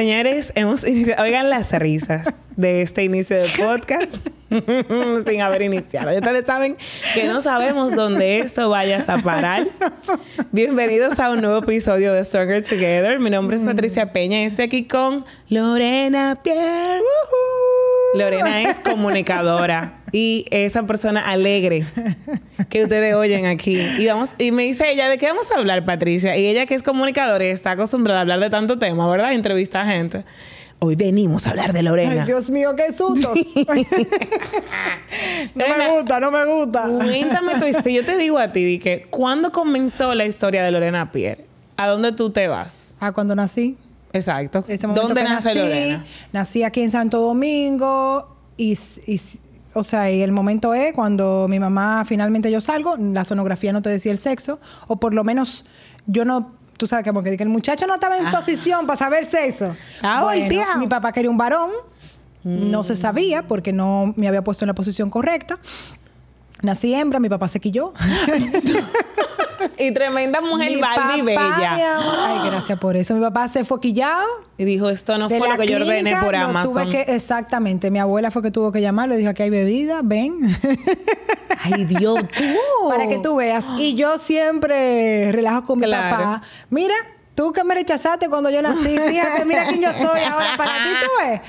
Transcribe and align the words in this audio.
Señores, 0.00 0.50
hemos 0.54 0.82
iniciado. 0.82 1.22
Oigan 1.24 1.50
las 1.50 1.72
risas 1.72 2.26
de 2.56 2.80
este 2.80 3.04
inicio 3.04 3.36
de 3.36 3.48
podcast 3.50 4.16
sin 5.28 5.42
haber 5.42 5.60
iniciado. 5.60 6.10
Ustedes 6.16 6.46
saben 6.46 6.78
que 7.12 7.24
no 7.24 7.42
sabemos 7.42 7.94
dónde 7.94 8.38
esto 8.38 8.70
vaya 8.70 9.04
a 9.06 9.18
parar. 9.18 9.68
Bienvenidos 10.52 11.18
a 11.18 11.28
un 11.30 11.42
nuevo 11.42 11.58
episodio 11.58 12.14
de 12.14 12.24
Stronger 12.24 12.66
Together. 12.66 13.20
Mi 13.20 13.28
nombre 13.28 13.58
es 13.58 13.62
Patricia 13.62 14.10
Peña 14.10 14.40
y 14.40 14.44
estoy 14.44 14.64
aquí 14.64 14.84
con 14.84 15.26
Lorena 15.50 16.38
Pierre. 16.42 17.02
Lorena 18.14 18.70
es 18.70 18.78
comunicadora 18.78 19.99
y 20.12 20.44
esa 20.50 20.84
persona 20.84 21.30
alegre 21.30 21.84
que 22.68 22.84
ustedes 22.84 23.14
oyen 23.14 23.46
aquí. 23.46 23.78
Y 23.78 24.06
vamos 24.06 24.30
y 24.38 24.52
me 24.52 24.64
dice 24.64 24.90
ella, 24.90 25.08
¿de 25.08 25.18
qué 25.18 25.26
vamos 25.26 25.50
a 25.50 25.58
hablar, 25.58 25.84
Patricia? 25.84 26.36
Y 26.36 26.46
ella 26.46 26.66
que 26.66 26.74
es 26.74 26.82
comunicadora 26.82 27.44
y 27.44 27.48
está 27.48 27.72
acostumbrada 27.72 28.20
a 28.20 28.22
hablar 28.22 28.40
de 28.40 28.50
tanto 28.50 28.78
tema, 28.78 29.08
¿verdad? 29.08 29.32
Entrevista 29.32 29.82
a 29.82 29.86
gente. 29.86 30.24
Hoy 30.82 30.96
venimos 30.96 31.46
a 31.46 31.50
hablar 31.50 31.74
de 31.74 31.82
Lorena. 31.82 32.22
Ay, 32.22 32.26
Dios 32.26 32.48
mío, 32.48 32.74
qué 32.74 32.94
susto. 32.94 33.34
no 35.54 35.68
me 35.68 35.90
gusta, 35.90 36.20
no 36.20 36.30
me 36.30 36.44
gusta. 36.46 36.88
Cuéntame 36.88 37.58
tu 37.58 37.66
historia. 37.66 38.00
Yo 38.00 38.06
te 38.06 38.16
digo 38.16 38.38
a 38.38 38.48
ti, 38.48 38.78
que 38.78 39.06
¿cuándo 39.10 39.52
comenzó 39.52 40.14
la 40.14 40.24
historia 40.24 40.64
de 40.64 40.70
Lorena 40.70 41.12
Pierre? 41.12 41.44
¿A 41.76 41.86
dónde 41.86 42.12
tú 42.12 42.30
te 42.30 42.48
vas? 42.48 42.94
Ah, 42.98 43.12
cuando 43.12 43.34
nací. 43.34 43.76
Exacto. 44.12 44.64
Ese 44.68 44.86
¿Dónde 44.86 45.22
nace 45.22 45.54
nací, 45.54 45.58
Lorena? 45.58 46.04
Nací 46.32 46.62
aquí 46.62 46.82
en 46.82 46.90
Santo 46.90 47.20
Domingo 47.20 48.36
y, 48.56 48.78
y- 49.06 49.20
o 49.74 49.84
sea, 49.84 50.10
y 50.10 50.22
el 50.22 50.32
momento 50.32 50.74
es 50.74 50.92
cuando 50.92 51.46
mi 51.48 51.58
mamá 51.60 52.04
finalmente 52.06 52.50
yo 52.50 52.60
salgo, 52.60 52.96
la 52.98 53.24
sonografía 53.24 53.72
no 53.72 53.82
te 53.82 53.88
decía 53.90 54.12
el 54.12 54.18
sexo, 54.18 54.60
o 54.88 54.96
por 54.96 55.14
lo 55.14 55.22
menos 55.24 55.64
yo 56.06 56.24
no, 56.24 56.52
tú 56.76 56.86
sabes 56.86 57.04
que 57.04 57.12
porque 57.12 57.34
el 57.34 57.48
muchacho 57.48 57.86
no 57.86 57.94
estaba 57.94 58.16
en 58.18 58.26
Ajá. 58.26 58.38
posición 58.40 58.86
para 58.86 58.98
saber 58.98 59.30
sexo. 59.30 59.76
Ah, 60.02 60.22
volteado. 60.22 60.78
mi 60.80 60.86
papá 60.86 61.12
quería 61.12 61.30
un 61.30 61.38
varón, 61.38 61.70
no 62.42 62.80
Mm. 62.80 62.84
se 62.84 62.96
sabía 62.96 63.42
porque 63.46 63.72
no 63.72 64.14
me 64.16 64.26
había 64.26 64.42
puesto 64.42 64.64
en 64.64 64.68
la 64.68 64.74
posición 64.74 65.10
correcta. 65.10 65.58
Nací 66.62 66.92
hembra, 66.94 67.20
mi 67.20 67.28
papá 67.28 67.48
se 67.48 67.60
quilló. 67.60 67.92
Y 69.78 69.92
tremenda 69.92 70.40
mujer 70.40 70.70
Mi 70.70 70.80
Barbie 70.80 71.34
papá, 71.34 71.56
bella. 71.56 71.74
mi 71.76 71.82
amor- 71.82 72.14
Ay, 72.18 72.50
gracias 72.50 72.78
por 72.78 72.96
eso. 72.96 73.14
Mi 73.14 73.20
papá 73.20 73.48
se 73.48 73.64
fue 73.64 73.80
quillado. 73.80 74.26
Y 74.58 74.64
dijo, 74.64 74.88
esto 74.90 75.16
no 75.18 75.28
de 75.28 75.38
fue 75.38 75.48
lo 75.48 75.56
que 75.56 75.66
yo 75.66 75.76
ordené 75.76 76.16
por 76.22 76.34
Amazon. 76.34 76.72
tuve 76.74 76.90
que- 76.90 77.14
exactamente. 77.14 77.90
Mi 77.90 77.98
abuela 77.98 78.30
fue 78.30 78.42
que 78.42 78.50
tuvo 78.50 78.72
que 78.72 78.80
llamarlo. 78.80 79.16
Dijo, 79.16 79.30
aquí 79.30 79.42
hay 79.42 79.50
bebida, 79.50 80.00
ven. 80.02 80.40
Ay, 81.62 81.84
Dios, 81.84 82.20
tú. 82.36 82.88
Para 82.88 83.06
que 83.08 83.18
tú 83.18 83.36
veas. 83.36 83.64
Y 83.78 83.94
yo 83.94 84.18
siempre 84.18 85.32
relajo 85.32 85.64
con 85.64 85.78
mi 85.80 85.90
papá. 85.90 86.42
Mira, 86.70 86.94
tú 87.34 87.52
que 87.52 87.64
me 87.64 87.74
rechazaste 87.74 88.28
cuando 88.28 88.50
yo 88.50 88.60
nací. 88.62 88.98
Fíjate, 89.08 89.44
mira 89.44 89.64
quién 89.64 89.80
yo 89.80 89.92
soy 89.92 90.20
ahora 90.22 90.56
para 90.56 90.72
ti, 90.84 90.90
tú 91.04 91.10
ves. 91.24 91.40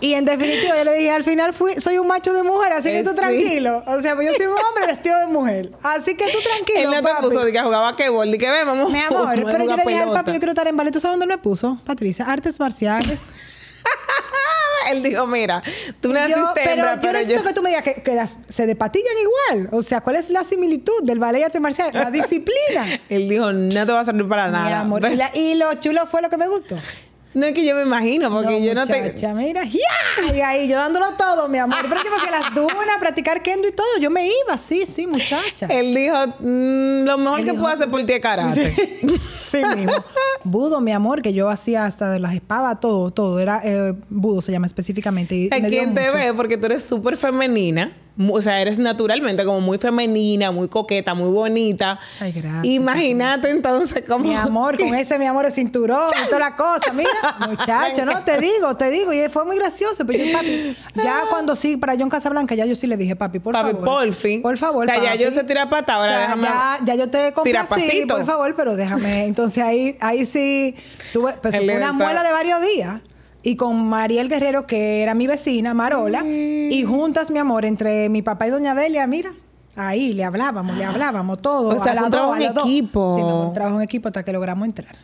Y 0.00 0.14
en 0.14 0.24
definitiva, 0.24 0.76
yo 0.76 0.84
le 0.84 0.94
dije, 0.94 1.10
al 1.10 1.24
final 1.24 1.52
fui, 1.54 1.80
soy 1.80 1.98
un 1.98 2.06
macho 2.06 2.32
de 2.32 2.42
mujer, 2.42 2.72
así 2.72 2.90
que 2.90 2.98
Eh, 3.00 3.04
tú 3.04 3.14
tranquilo. 3.14 3.82
O 3.86 4.00
sea, 4.00 4.14
pues 4.14 4.28
yo 4.30 4.34
soy 4.36 4.46
un 4.46 4.56
hombre 4.64 4.86
vestido 4.86 5.18
de 5.20 5.26
mujer. 5.26 5.70
Así 5.82 6.14
que 6.14 6.30
tú 6.30 6.38
tranquilo, 6.42 6.78
Él 6.80 6.90
no 6.90 6.96
te 6.96 7.02
papi. 7.02 7.22
puso 7.22 7.44
de 7.44 7.52
que 7.52 7.60
jugaba 7.60 7.96
que 7.96 8.04
y 8.08 8.38
que 8.38 8.50
ven, 8.50 8.66
vamos. 8.66 8.90
Mi 8.92 9.00
amor, 9.00 9.28
pero 9.34 9.64
yo 9.64 9.76
le 9.76 9.84
dije 9.84 10.00
al 10.00 10.12
papi, 10.12 10.32
yo 10.32 10.38
quiero 10.38 10.52
estar 10.52 10.68
en 10.68 10.76
ballet. 10.76 10.92
¿Tú 10.92 11.00
sabes 11.00 11.18
dónde 11.18 11.26
me 11.34 11.38
puso? 11.40 11.80
Patricia, 11.84 12.24
artes 12.26 12.58
marciales. 12.60 13.18
Él 14.92 15.02
dijo, 15.02 15.26
mira, 15.26 15.62
tú 16.00 16.12
naciste 16.12 16.40
yo, 16.40 16.50
pero 16.54 16.70
hembra, 16.70 16.94
yo 16.96 17.00
pero 17.00 17.12
necesito 17.14 17.42
yo... 17.42 17.48
que 17.48 17.54
tú 17.54 17.62
me 17.62 17.68
digas 17.70 17.84
que, 17.84 17.94
que 18.02 18.14
las- 18.14 18.36
se 18.54 18.66
despatillan 18.66 19.14
igual. 19.20 19.68
O 19.72 19.82
sea, 19.82 20.00
¿cuál 20.00 20.16
es 20.16 20.30
la 20.30 20.44
similitud 20.44 21.02
del 21.02 21.18
ballet 21.18 21.40
y 21.40 21.42
arte 21.44 21.60
marcial? 21.60 21.90
La 21.92 22.10
disciplina. 22.12 23.00
Él 23.08 23.28
dijo, 23.28 23.52
no 23.52 23.86
te 23.86 23.92
va 23.92 24.00
a 24.00 24.04
servir 24.04 24.28
para 24.28 24.46
Mi 24.46 24.52
nada. 24.52 24.80
amor. 24.80 25.04
Y, 25.10 25.16
la- 25.16 25.30
y 25.34 25.54
lo 25.54 25.74
chulo 25.74 26.06
fue 26.06 26.22
lo 26.22 26.28
que 26.30 26.36
me 26.36 26.48
gustó. 26.48 26.76
No 27.38 27.46
es 27.46 27.52
que 27.52 27.64
yo 27.64 27.74
me 27.76 27.82
imagino, 27.82 28.30
porque 28.32 28.64
yo 28.64 28.74
no 28.74 28.84
te... 28.84 29.14
mira, 29.34 29.62
¡ya! 29.64 30.34
Y 30.34 30.40
ahí 30.40 30.68
yo 30.68 30.76
dándolo 30.76 31.06
todo, 31.16 31.48
mi 31.48 31.58
amor. 31.58 31.78
Pero 31.88 32.02
yo 32.02 32.10
porque 32.10 32.30
las 32.32 32.52
dunas, 32.52 32.96
practicar 33.00 33.42
kendo 33.42 33.68
y 33.68 33.72
todo, 33.72 33.86
yo 34.00 34.10
me 34.10 34.26
iba, 34.26 34.56
sí, 34.58 34.84
sí, 34.92 35.06
muchacha. 35.06 35.66
Él 35.68 35.94
dijo, 35.94 36.16
"Mm, 36.40 37.04
lo 37.04 37.16
mejor 37.18 37.38
Él 37.38 37.44
que 37.46 37.50
dijo, 37.52 37.62
puedo 37.62 37.74
hacer 37.76 37.88
por 37.90 38.04
ti 38.04 38.12
es 38.14 38.20
karate. 38.20 38.74
Sí 39.52 39.58
mismo. 39.76 39.92
Budo, 40.42 40.80
mi 40.80 40.90
amor, 40.92 41.22
que 41.22 41.32
yo 41.32 41.48
hacía 41.48 41.84
hasta 41.84 42.10
de 42.10 42.18
las 42.18 42.34
espadas, 42.34 42.80
todo, 42.80 43.12
todo. 43.12 43.38
Era 43.38 43.60
eh, 43.64 43.94
budo, 44.08 44.42
se 44.42 44.50
llama 44.50 44.66
específicamente. 44.66 45.36
Y 45.36 45.48
Hay 45.52 45.62
me 45.62 45.70
dio 45.70 45.78
quien 45.82 45.94
te 45.94 46.00
mucho. 46.06 46.14
ve 46.14 46.34
porque 46.34 46.56
tú 46.56 46.66
eres 46.66 46.82
súper 46.84 47.16
femenina. 47.16 47.92
O 48.30 48.40
sea, 48.42 48.60
eres 48.60 48.78
naturalmente 48.78 49.44
como 49.44 49.60
muy 49.60 49.78
femenina, 49.78 50.50
muy 50.50 50.68
coqueta, 50.68 51.14
muy 51.14 51.30
bonita. 51.30 52.00
Ay, 52.20 52.32
gracias. 52.32 52.64
Imagínate 52.64 53.50
entonces 53.50 54.02
cómo... 54.08 54.24
Mi 54.24 54.34
amor, 54.34 54.76
con 54.78 54.94
ese, 54.94 55.18
mi 55.18 55.26
amor, 55.26 55.46
el 55.46 55.52
cinturón 55.52 56.10
y 56.24 56.26
toda 56.26 56.40
la 56.40 56.56
cosa. 56.56 56.92
Mira, 56.92 57.10
muchacho, 57.48 58.04
no, 58.04 58.22
te 58.24 58.40
digo, 58.40 58.76
te 58.76 58.90
digo. 58.90 59.12
Y 59.12 59.28
fue 59.28 59.44
muy 59.44 59.56
gracioso. 59.56 60.04
Pero 60.04 60.24
yo, 60.24 60.32
papi, 60.32 60.76
ya 60.96 61.22
cuando 61.30 61.54
sí, 61.54 61.76
para 61.76 61.94
John 61.96 62.08
Casablanca, 62.08 62.54
ya 62.54 62.64
yo 62.66 62.74
sí 62.74 62.86
le 62.86 62.96
dije, 62.96 63.14
papi, 63.14 63.38
por 63.38 63.52
Papi, 63.52 63.70
favor. 63.70 63.84
por 63.84 64.12
fin. 64.12 64.42
Por 64.42 64.56
favor, 64.56 64.84
O 64.84 64.86
sea, 64.92 65.02
ya 65.02 65.10
papi. 65.12 65.22
yo 65.22 65.30
se 65.30 65.44
tira 65.44 65.68
pata, 65.68 65.94
ahora 65.94 66.12
O 66.12 66.16
sea, 66.16 66.26
déjame- 66.26 66.42
Ya, 66.48 66.78
ya 66.84 66.94
yo 66.96 67.10
te 67.10 67.32
pasito. 67.68 68.16
por 68.16 68.24
favor, 68.26 68.54
pero 68.56 68.74
déjame. 68.74 69.26
Entonces 69.26 69.62
ahí, 69.62 69.96
ahí 70.00 70.26
sí 70.26 70.74
tuve, 71.12 71.34
pues 71.40 71.54
una 71.60 71.92
muela 71.92 72.22
de 72.22 72.32
varios 72.32 72.60
días. 72.62 73.00
Y 73.42 73.56
con 73.56 73.88
Mariel 73.88 74.28
Guerrero, 74.28 74.66
que 74.66 75.02
era 75.02 75.14
mi 75.14 75.26
vecina, 75.26 75.72
Marola, 75.74 76.24
y 76.24 76.84
juntas, 76.84 77.30
mi 77.30 77.38
amor, 77.38 77.64
entre 77.64 78.08
mi 78.08 78.22
papá 78.22 78.48
y 78.48 78.50
doña 78.50 78.74
Delia, 78.74 79.06
mira, 79.06 79.32
ahí 79.76 80.12
le 80.12 80.24
hablábamos, 80.24 80.76
le 80.76 80.84
hablábamos 80.84 81.40
todo. 81.40 81.68
O 81.68 81.82
sea, 81.82 81.92
a 81.92 81.96
fue 81.96 82.04
un 82.04 82.10
dos, 82.10 82.20
trabajo 82.20 82.36
en 82.36 82.42
equipo. 82.42 83.14
Sí, 83.16 83.22
mi 83.22 83.30
amor, 83.30 83.46
un 83.46 83.52
trabajo 83.52 83.76
en 83.76 83.82
equipo 83.82 84.08
hasta 84.08 84.24
que 84.24 84.32
logramos 84.32 84.66
entrar. 84.66 84.96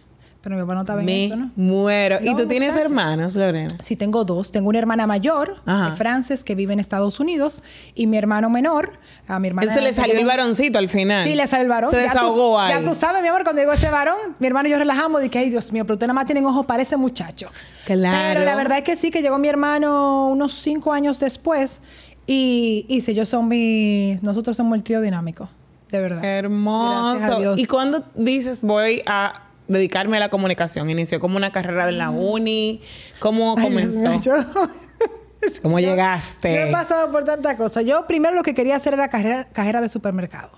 Pero 0.44 0.56
mi 0.56 0.62
papá 0.62 0.74
no 0.74 0.80
estaba 0.82 1.02
en 1.02 1.08
eso, 1.08 1.36
¿no? 1.36 1.50
muero. 1.56 2.18
¿Y 2.20 2.36
tú 2.36 2.46
tienes 2.46 2.72
muchacha. 2.72 2.84
hermanos, 2.84 3.34
Lorena? 3.34 3.74
Sí, 3.82 3.96
tengo 3.96 4.24
dos. 4.26 4.52
Tengo 4.52 4.68
una 4.68 4.78
hermana 4.78 5.06
mayor, 5.06 5.56
Frances, 5.96 6.44
que 6.44 6.54
vive 6.54 6.74
en 6.74 6.80
Estados 6.80 7.18
Unidos, 7.18 7.62
y 7.94 8.06
mi 8.06 8.18
hermano 8.18 8.50
menor, 8.50 8.98
a 9.26 9.38
mi 9.38 9.48
hermana. 9.48 9.72
Entonces 9.72 9.82
le 9.82 9.92
salió 9.98 10.20
el 10.20 10.26
varoncito 10.26 10.78
al 10.78 10.90
final. 10.90 11.24
Sí, 11.24 11.34
le 11.34 11.46
salió 11.46 11.62
el 11.62 11.70
varón. 11.70 11.90
Se 11.92 11.96
Ya 11.96 12.02
tú- 12.12 12.18
desahogó 12.18 12.60
ahí. 12.60 12.74
Ya 12.74 12.84
tú 12.88 12.94
sabes, 12.94 13.22
mi 13.22 13.28
amor, 13.28 13.42
cuando 13.42 13.62
llegó 13.62 13.72
ese 13.72 13.88
varón, 13.88 14.18
mi 14.38 14.46
hermano 14.46 14.68
y 14.68 14.72
yo 14.72 14.78
relajamos. 14.78 15.22
Dije, 15.22 15.38
ay, 15.38 15.48
Dios 15.48 15.72
mío, 15.72 15.84
pero 15.86 15.94
ustedes 15.94 16.08
nada 16.08 16.14
más 16.20 16.26
tienen 16.26 16.44
ojos 16.44 16.66
para 16.66 16.82
ese 16.82 16.98
muchacho. 16.98 17.48
Claro. 17.86 18.16
Pero 18.34 18.44
la 18.44 18.54
verdad 18.54 18.78
es 18.78 18.84
que 18.84 18.96
sí, 18.96 19.10
que 19.10 19.22
llegó 19.22 19.38
mi 19.38 19.48
hermano 19.48 20.28
unos 20.28 20.60
cinco 20.60 20.92
años 20.92 21.18
después. 21.18 21.80
Y, 22.26 22.84
y 22.88 23.00
sí, 23.00 23.12
ellos 23.12 23.30
son 23.30 23.48
mi... 23.48 24.16
Nosotros 24.20 24.56
somos 24.58 24.76
el 24.76 24.82
trío 24.82 25.00
dinámico. 25.00 25.48
De 25.90 26.00
verdad. 26.00 26.22
Hermoso. 26.22 27.54
¿Y 27.56 27.64
cuándo 27.66 28.04
dices 28.14 28.58
voy 28.62 29.02
a 29.06 29.40
dedicarme 29.68 30.16
a 30.16 30.20
la 30.20 30.28
comunicación? 30.28 30.88
¿Inició 30.90 31.20
como 31.20 31.36
una 31.36 31.50
carrera 31.52 31.88
en 31.88 31.98
la 31.98 32.10
uni? 32.10 32.80
¿Cómo 33.18 33.54
comenzó? 33.56 34.20
yo- 34.20 34.34
¿Cómo 35.62 35.78
Yo 35.80 35.88
llegaste? 35.90 36.68
he 36.68 36.72
pasado 36.72 37.10
por 37.12 37.24
tantas 37.24 37.56
cosas. 37.56 37.84
Yo 37.84 38.06
primero 38.06 38.34
lo 38.34 38.42
que 38.42 38.54
quería 38.54 38.76
hacer 38.76 38.94
era 38.94 39.08
cajera, 39.08 39.46
cajera 39.52 39.80
de 39.80 39.88
supermercado. 39.88 40.50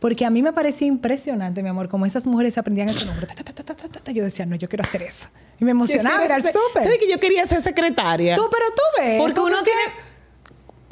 Porque 0.00 0.24
a 0.26 0.30
mí 0.30 0.42
me 0.42 0.52
parecía 0.52 0.86
impresionante, 0.88 1.62
mi 1.62 1.68
amor, 1.68 1.88
como 1.88 2.04
esas 2.04 2.26
mujeres 2.26 2.58
aprendían 2.58 2.88
ese 2.88 3.04
nombre. 3.06 3.26
Ta, 3.26 3.34
ta, 3.64 3.74
ta. 3.74 4.12
Yo 4.12 4.24
decía, 4.24 4.44
no, 4.44 4.56
yo 4.56 4.68
quiero 4.68 4.82
hacer 4.84 5.02
eso. 5.02 5.28
Y 5.60 5.64
me 5.64 5.70
emocionaba, 5.70 6.24
era 6.24 6.36
el 6.36 6.42
¿Sabes 6.42 6.56
súper. 6.74 6.98
que 6.98 7.08
yo 7.08 7.18
quería 7.20 7.46
ser 7.46 7.62
secretaria? 7.62 8.34
Tú, 8.34 8.42
pero 8.50 8.66
tú 8.74 8.82
ves. 9.02 9.20
Porque 9.20 9.40
uno 9.40 9.58
que- 9.58 9.64
tiene- 9.70 9.80
es 9.82 9.92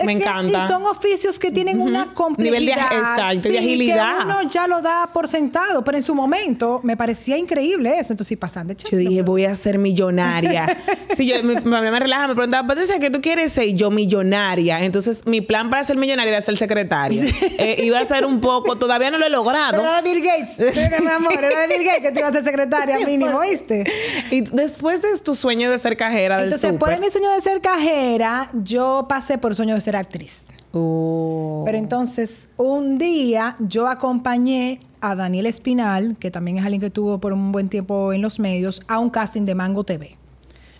Me 0.04 0.16
que- 0.16 0.22
encanta. 0.22 0.64
Y 0.64 0.68
son 0.68 0.84
oficios 0.86 1.38
que 1.38 1.50
tienen 1.50 1.80
una 1.80 2.02
Nivel 2.04 2.14
complejidad. 2.14 2.90
de- 2.90 2.96
exacto, 2.96 3.42
de 3.42 3.50
sí, 3.50 3.56
agilidad. 3.58 4.18
Que 4.18 4.24
uno 4.24 4.42
ya 4.50 4.66
lo 4.66 4.82
da 4.82 5.08
por 5.12 5.28
sentado. 5.28 5.82
Pero 5.84 5.98
en 5.98 6.04
su 6.04 6.14
momento 6.14 6.80
me 6.82 6.96
parecía 6.96 7.36
increíble 7.38 7.90
eso. 7.98 8.12
Entonces, 8.12 8.28
sí, 8.28 8.36
pasan 8.36 8.66
de 8.68 8.76
Yo 8.76 8.96
dije, 8.96 9.22
voy 9.22 9.44
a 9.44 9.54
ser 9.54 9.78
millonaria. 9.78 10.76
sí, 11.16 11.26
yo, 11.26 11.42
mi, 11.42 11.54
mamá 11.54 11.80
me 11.90 11.98
relaja, 12.00 12.26
me 12.28 12.34
preguntaba, 12.34 12.66
Patricia, 12.66 12.98
¿qué 12.98 13.10
tú 13.10 13.20
quieres 13.20 13.52
ser? 13.52 13.64
Y 13.68 13.74
yo, 13.74 13.90
millonaria. 13.90 14.84
Entonces, 14.84 15.26
mi 15.26 15.40
plan 15.40 15.70
para 15.70 15.84
ser 15.84 15.96
millonaria 15.96 16.30
era 16.32 16.40
ser 16.40 16.56
secretaria. 16.56 17.24
Eh, 17.58 17.82
iba 17.84 17.98
a 18.00 18.06
ser 18.06 18.24
un 18.24 18.40
poco, 18.40 18.76
todavía 18.76 19.10
no 19.10 19.18
lo 19.18 19.26
he 19.26 19.30
logrado. 19.30 19.70
Pero 19.72 19.82
era 19.82 20.00
de 20.02 20.12
Bill 20.12 20.22
Gates. 20.24 20.74
Sí, 20.74 21.02
mi 21.02 21.10
amor, 21.10 21.32
era 21.34 21.60
de 21.60 21.68
Bill 21.68 21.84
Gates 21.86 22.02
que 22.02 22.12
te 22.12 22.18
iba 22.20 22.28
a 22.28 22.32
ser 22.32 22.44
secretaria 22.44 22.98
mínimo, 23.06 23.38
¿oíste? 23.38 23.84
Y 24.30 24.40
después 24.42 25.00
de 25.02 25.18
tu 25.18 25.34
sueño 25.34 25.70
de 25.70 25.78
ser 25.78 25.96
cajera 25.96 26.36
del 26.36 26.44
Entonces, 26.46 26.70
después 26.70 26.92
de 26.92 26.98
mi 27.04 27.10
sueño 27.10 27.30
de 27.30 27.40
ser 27.40 27.60
cajera, 27.60 28.48
yo 28.62 29.06
pasé 29.08 29.38
por 29.38 29.52
el 29.52 29.56
sueño 29.56 29.74
de 29.74 29.80
ser 29.80 29.91
actriz. 29.98 30.44
Oh. 30.72 31.62
Pero 31.66 31.78
entonces, 31.78 32.48
un 32.56 32.98
día 32.98 33.56
yo 33.60 33.88
acompañé 33.88 34.80
a 35.00 35.14
Daniel 35.14 35.46
Espinal, 35.46 36.16
que 36.18 36.30
también 36.30 36.58
es 36.58 36.64
alguien 36.64 36.80
que 36.80 36.90
tuvo 36.90 37.18
por 37.18 37.32
un 37.32 37.52
buen 37.52 37.68
tiempo 37.68 38.12
en 38.12 38.22
los 38.22 38.38
medios, 38.38 38.80
a 38.88 38.98
un 38.98 39.10
casting 39.10 39.42
de 39.44 39.54
Mango 39.54 39.84
TV. 39.84 40.16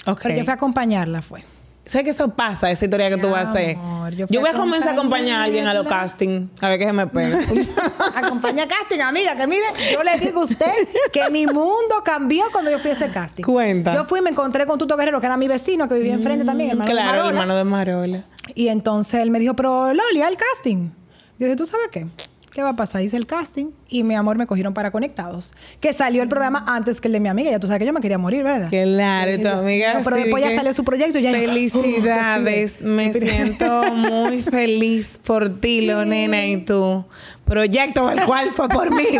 Ok. 0.06 0.20
Pero 0.22 0.36
yo 0.36 0.44
fui 0.44 0.50
a 0.50 0.54
acompañarla, 0.54 1.22
fue. 1.22 1.42
¿Sabes 1.84 2.04
que 2.04 2.10
eso 2.10 2.28
pasa, 2.28 2.70
esa 2.70 2.84
historia 2.84 3.10
que 3.10 3.16
tú 3.16 3.28
vas 3.30 3.48
a 3.48 3.50
hacer? 3.50 3.76
amor, 3.76 4.14
yo 4.14 4.26
voy 4.28 4.48
a 4.48 4.52
a 4.52 4.54
comenzar 4.54 4.90
a 4.90 4.92
acompañar 4.92 5.40
a 5.40 5.44
alguien 5.44 5.66
a 5.66 5.74
los 5.74 5.84
castings, 5.84 6.48
a 6.60 6.68
ver 6.68 6.78
qué 6.78 6.86
se 6.86 6.92
me 6.92 7.08
pega. 7.08 7.40
Acompaña 8.14 8.68
casting, 8.68 9.00
amiga, 9.00 9.34
que 9.34 9.48
mire, 9.48 9.64
yo 9.92 10.04
le 10.04 10.16
digo 10.18 10.42
a 10.42 10.44
usted 10.44 10.72
que 11.12 11.28
mi 11.30 11.44
mundo 11.44 11.96
cambió 12.04 12.44
cuando 12.52 12.70
yo 12.70 12.78
fui 12.78 12.90
a 12.90 12.92
ese 12.92 13.10
casting. 13.10 13.42
Cuenta. 13.42 13.92
Yo 13.94 14.04
fui 14.04 14.20
y 14.20 14.22
me 14.22 14.30
encontré 14.30 14.64
con 14.64 14.78
Tuto 14.78 14.96
Guerrero, 14.96 15.18
que 15.18 15.26
era 15.26 15.36
mi 15.36 15.48
vecino, 15.48 15.88
que 15.88 15.96
vivía 15.96 16.14
enfrente 16.14 16.44
también, 16.44 16.70
hermano 16.70 16.88
de 16.88 16.92
claro, 16.92 17.10
el 17.10 17.16
Marola. 17.16 17.30
hermano 17.30 17.56
de 17.56 17.64
Marola. 17.64 18.24
Y 18.54 18.68
entonces 18.68 19.20
él 19.20 19.30
me 19.30 19.38
dijo, 19.38 19.54
pero 19.54 19.92
Loli, 19.92 20.22
al 20.22 20.36
casting. 20.36 20.90
Yo 21.38 21.46
dije, 21.46 21.56
¿tú 21.56 21.66
sabes 21.66 21.88
qué? 21.90 22.06
¿qué 22.52 22.62
va 22.62 22.68
a 22.68 22.76
pasar? 22.76 23.00
Hice 23.00 23.16
el 23.16 23.26
casting 23.26 23.70
y 23.88 24.02
mi 24.02 24.14
amor 24.14 24.36
me 24.36 24.46
cogieron 24.46 24.74
para 24.74 24.90
Conectados. 24.90 25.54
Que 25.80 25.94
salió 25.94 26.22
el 26.22 26.28
programa 26.28 26.62
antes 26.68 27.00
que 27.00 27.08
el 27.08 27.12
de 27.12 27.20
mi 27.20 27.30
amiga. 27.30 27.50
Ya 27.50 27.58
tú 27.58 27.66
sabes 27.66 27.78
que 27.80 27.86
yo 27.86 27.94
me 27.94 28.00
quería 28.02 28.18
morir, 28.18 28.44
¿verdad? 28.44 28.68
Claro, 28.68 29.40
tu 29.40 29.48
amiga. 29.48 29.94
No, 29.94 30.00
pero 30.04 30.16
sí, 30.16 30.22
después 30.24 30.44
ya 30.44 30.54
salió 30.54 30.74
su 30.74 30.84
proyecto 30.84 31.18
y 31.18 31.22
ya. 31.22 31.32
Felicidades. 31.32 32.74
Uh, 32.82 32.88
me 32.88 33.10
siento 33.14 33.82
muy 33.94 34.42
feliz 34.42 35.18
por 35.24 35.60
ti, 35.60 35.80
lo 35.86 36.02
Sí. 36.02 36.08
nena, 36.10 36.46
y 36.46 36.58
tu 36.58 37.06
proyecto, 37.46 38.10
el 38.10 38.22
cual 38.26 38.50
fue 38.50 38.68
por 38.68 38.94
mí. 38.94 39.04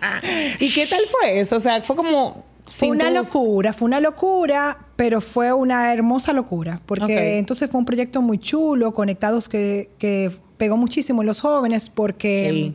¿Y 0.60 0.72
qué 0.72 0.86
tal 0.86 1.02
fue 1.10 1.40
eso? 1.40 1.56
O 1.56 1.60
sea, 1.60 1.82
fue 1.82 1.96
como. 1.96 2.44
Fue 2.72 2.88
una 2.90 3.10
locura, 3.10 3.72
fue 3.72 3.86
una 3.86 4.00
locura, 4.00 4.78
pero 4.96 5.20
fue 5.20 5.52
una 5.52 5.92
hermosa 5.92 6.32
locura. 6.32 6.80
Porque 6.86 7.38
entonces 7.38 7.70
fue 7.70 7.78
un 7.78 7.84
proyecto 7.84 8.22
muy 8.22 8.38
chulo, 8.38 8.92
conectados 8.94 9.48
que, 9.48 9.90
que 9.98 10.30
pegó 10.56 10.76
muchísimo 10.76 11.22
en 11.22 11.26
los 11.26 11.40
jóvenes 11.40 11.88
porque 11.88 12.74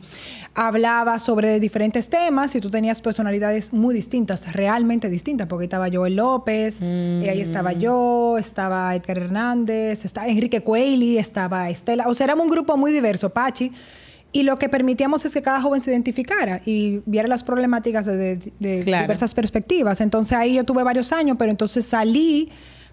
hablaba 0.54 1.18
sobre 1.20 1.60
diferentes 1.60 2.08
temas 2.08 2.54
y 2.56 2.60
tú 2.60 2.68
tenías 2.68 3.00
personalidades 3.00 3.72
muy 3.72 3.94
distintas, 3.94 4.52
realmente 4.52 5.08
distintas, 5.08 5.46
porque 5.46 5.62
ahí 5.62 5.66
estaba 5.66 5.88
Joel 5.92 6.16
López, 6.16 6.78
y 6.80 7.28
ahí 7.28 7.40
estaba 7.40 7.72
Mm. 7.72 7.78
yo, 7.78 8.38
estaba 8.38 8.94
Edgar 8.96 9.18
Hernández, 9.18 10.04
estaba 10.04 10.26
Enrique 10.26 10.62
Cueli, 10.62 11.18
estaba 11.18 11.70
Estela, 11.70 12.08
o 12.08 12.14
sea, 12.14 12.24
éramos 12.24 12.46
un 12.46 12.50
grupo 12.50 12.76
muy 12.76 12.90
diverso, 12.90 13.30
Pachi. 13.30 13.70
Y 14.32 14.42
lo 14.42 14.56
que 14.56 14.68
permitíamos 14.68 15.24
es 15.24 15.32
que 15.32 15.40
cada 15.40 15.62
joven 15.62 15.80
se 15.80 15.90
identificara 15.90 16.60
y 16.66 17.00
viera 17.06 17.26
las 17.28 17.42
problemáticas 17.42 18.04
de, 18.04 18.16
de- 18.16 18.52
de 18.58 18.80
Claro. 18.84 19.04
diversas 19.04 19.32
perspectivas. 19.32 20.00
Entonces 20.00 20.32
ahí 20.36 20.54
yo 20.54 20.64
tuve 20.64 20.82
varios 20.82 21.12
años, 21.12 21.36
pero 21.38 21.50
entonces 21.50 21.86
salí 21.86 22.50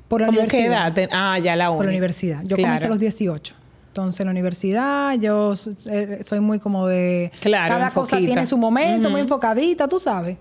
por 0.08 0.22
la 0.22 0.28
¿Cómo 0.28 0.38
qué 0.40 0.44
universidad. 0.58 0.88
edad? 0.88 0.94
Ten- 0.94 1.10
Ah, 1.12 1.38
ya 1.40 1.56
la 1.56 1.68
Por 1.70 1.78
la 1.80 1.82
uni. 1.84 1.90
universidad. 1.90 2.42
Yo 2.44 2.56
Claro. 2.56 2.70
comencé 2.70 2.86
a 2.86 2.90
los 2.90 3.00
18. 3.00 3.56
Entonces, 3.88 4.22
en 4.22 4.26
la 4.28 4.32
universidad, 4.32 5.14
yo 5.20 5.56
soy 5.56 6.40
muy 6.40 6.58
como 6.60 6.88
de... 6.88 7.32
Claro, 7.42 7.76
Cada 7.76 7.92
cosa 7.92 8.18
tiene 8.18 8.46
su 8.48 8.58
momento, 8.58 9.10
muy 9.12 9.22
enfocadita, 9.22 9.88
tú 9.88 10.00
sabes. 10.00 10.38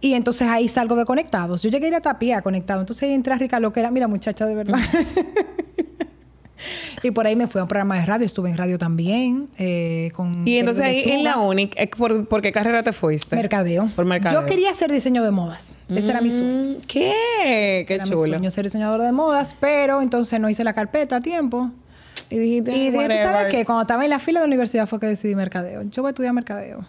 Y 0.00 0.14
entonces 0.14 0.48
ahí 0.48 0.68
salgo 0.68 0.96
de 0.96 1.04
Conectados. 1.04 1.60
Yo 1.62 1.68
llegué 1.70 1.86
a 1.86 1.88
ir 1.88 1.94
a 1.96 2.00
Tapia 2.00 2.40
conectado. 2.40 2.80
Entonces 2.80 3.02
ahí 3.02 3.12
entré 3.14 3.32
a 3.34 3.36
Rica 3.36 3.58
Loquera. 3.60 3.90
Mira, 3.90 4.06
muchacha, 4.08 4.46
de 4.46 4.54
verdad. 4.54 4.78
y 7.02 7.10
por 7.10 7.26
ahí 7.26 7.36
me 7.36 7.46
fui 7.46 7.58
a 7.60 7.62
un 7.64 7.68
programa 7.68 7.96
de 7.98 8.06
radio. 8.06 8.26
Estuve 8.26 8.50
en 8.50 8.56
radio 8.56 8.78
también. 8.78 9.48
eh, 9.58 10.10
con 10.14 10.46
Y 10.46 10.58
entonces 10.58 10.84
ahí 10.84 11.02
en 11.04 11.24
la 11.24 11.30
Lechuga. 11.30 11.46
uni, 11.46 11.70
eh, 11.76 11.88
¿por, 11.88 12.26
por 12.26 12.42
qué 12.42 12.52
carrera 12.52 12.82
te 12.82 12.92
fuiste? 12.92 13.34
Mercadeo. 13.36 13.90
Por 13.94 14.04
mercadeo. 14.04 14.40
Yo 14.40 14.46
quería 14.46 14.70
hacer 14.70 14.90
diseño 14.90 15.22
de 15.22 15.30
modas. 15.30 15.76
Ese 15.88 16.10
era 16.10 16.20
mi 16.20 16.30
sueño. 16.30 16.78
Mm, 16.78 16.80
¿Qué? 16.86 17.84
Qué 17.86 17.94
Era 17.94 18.04
mi 18.04 18.10
chulo. 18.10 18.32
sueño 18.34 18.50
ser 18.50 18.64
diseñadora 18.64 19.04
de 19.04 19.12
modas, 19.12 19.54
pero 19.60 20.02
entonces 20.02 20.40
no 20.40 20.48
hice 20.50 20.64
la 20.64 20.72
carpeta 20.72 21.16
a 21.16 21.20
tiempo. 21.20 21.70
Y 22.28 22.38
dijiste, 22.38 22.72
Y 22.76 22.90
dije, 22.90 23.06
¿tú 23.08 23.14
sabes 23.14 23.46
qué? 23.54 23.64
Cuando 23.64 23.82
estaba 23.82 24.02
en 24.04 24.10
la 24.10 24.18
fila 24.18 24.40
de 24.40 24.46
la 24.46 24.48
universidad 24.48 24.88
fue 24.88 24.98
que 24.98 25.06
decidí 25.06 25.36
mercadeo. 25.36 25.82
Yo 25.82 26.02
voy 26.02 26.08
a 26.08 26.10
estudiar 26.10 26.32
mercadeo. 26.32 26.84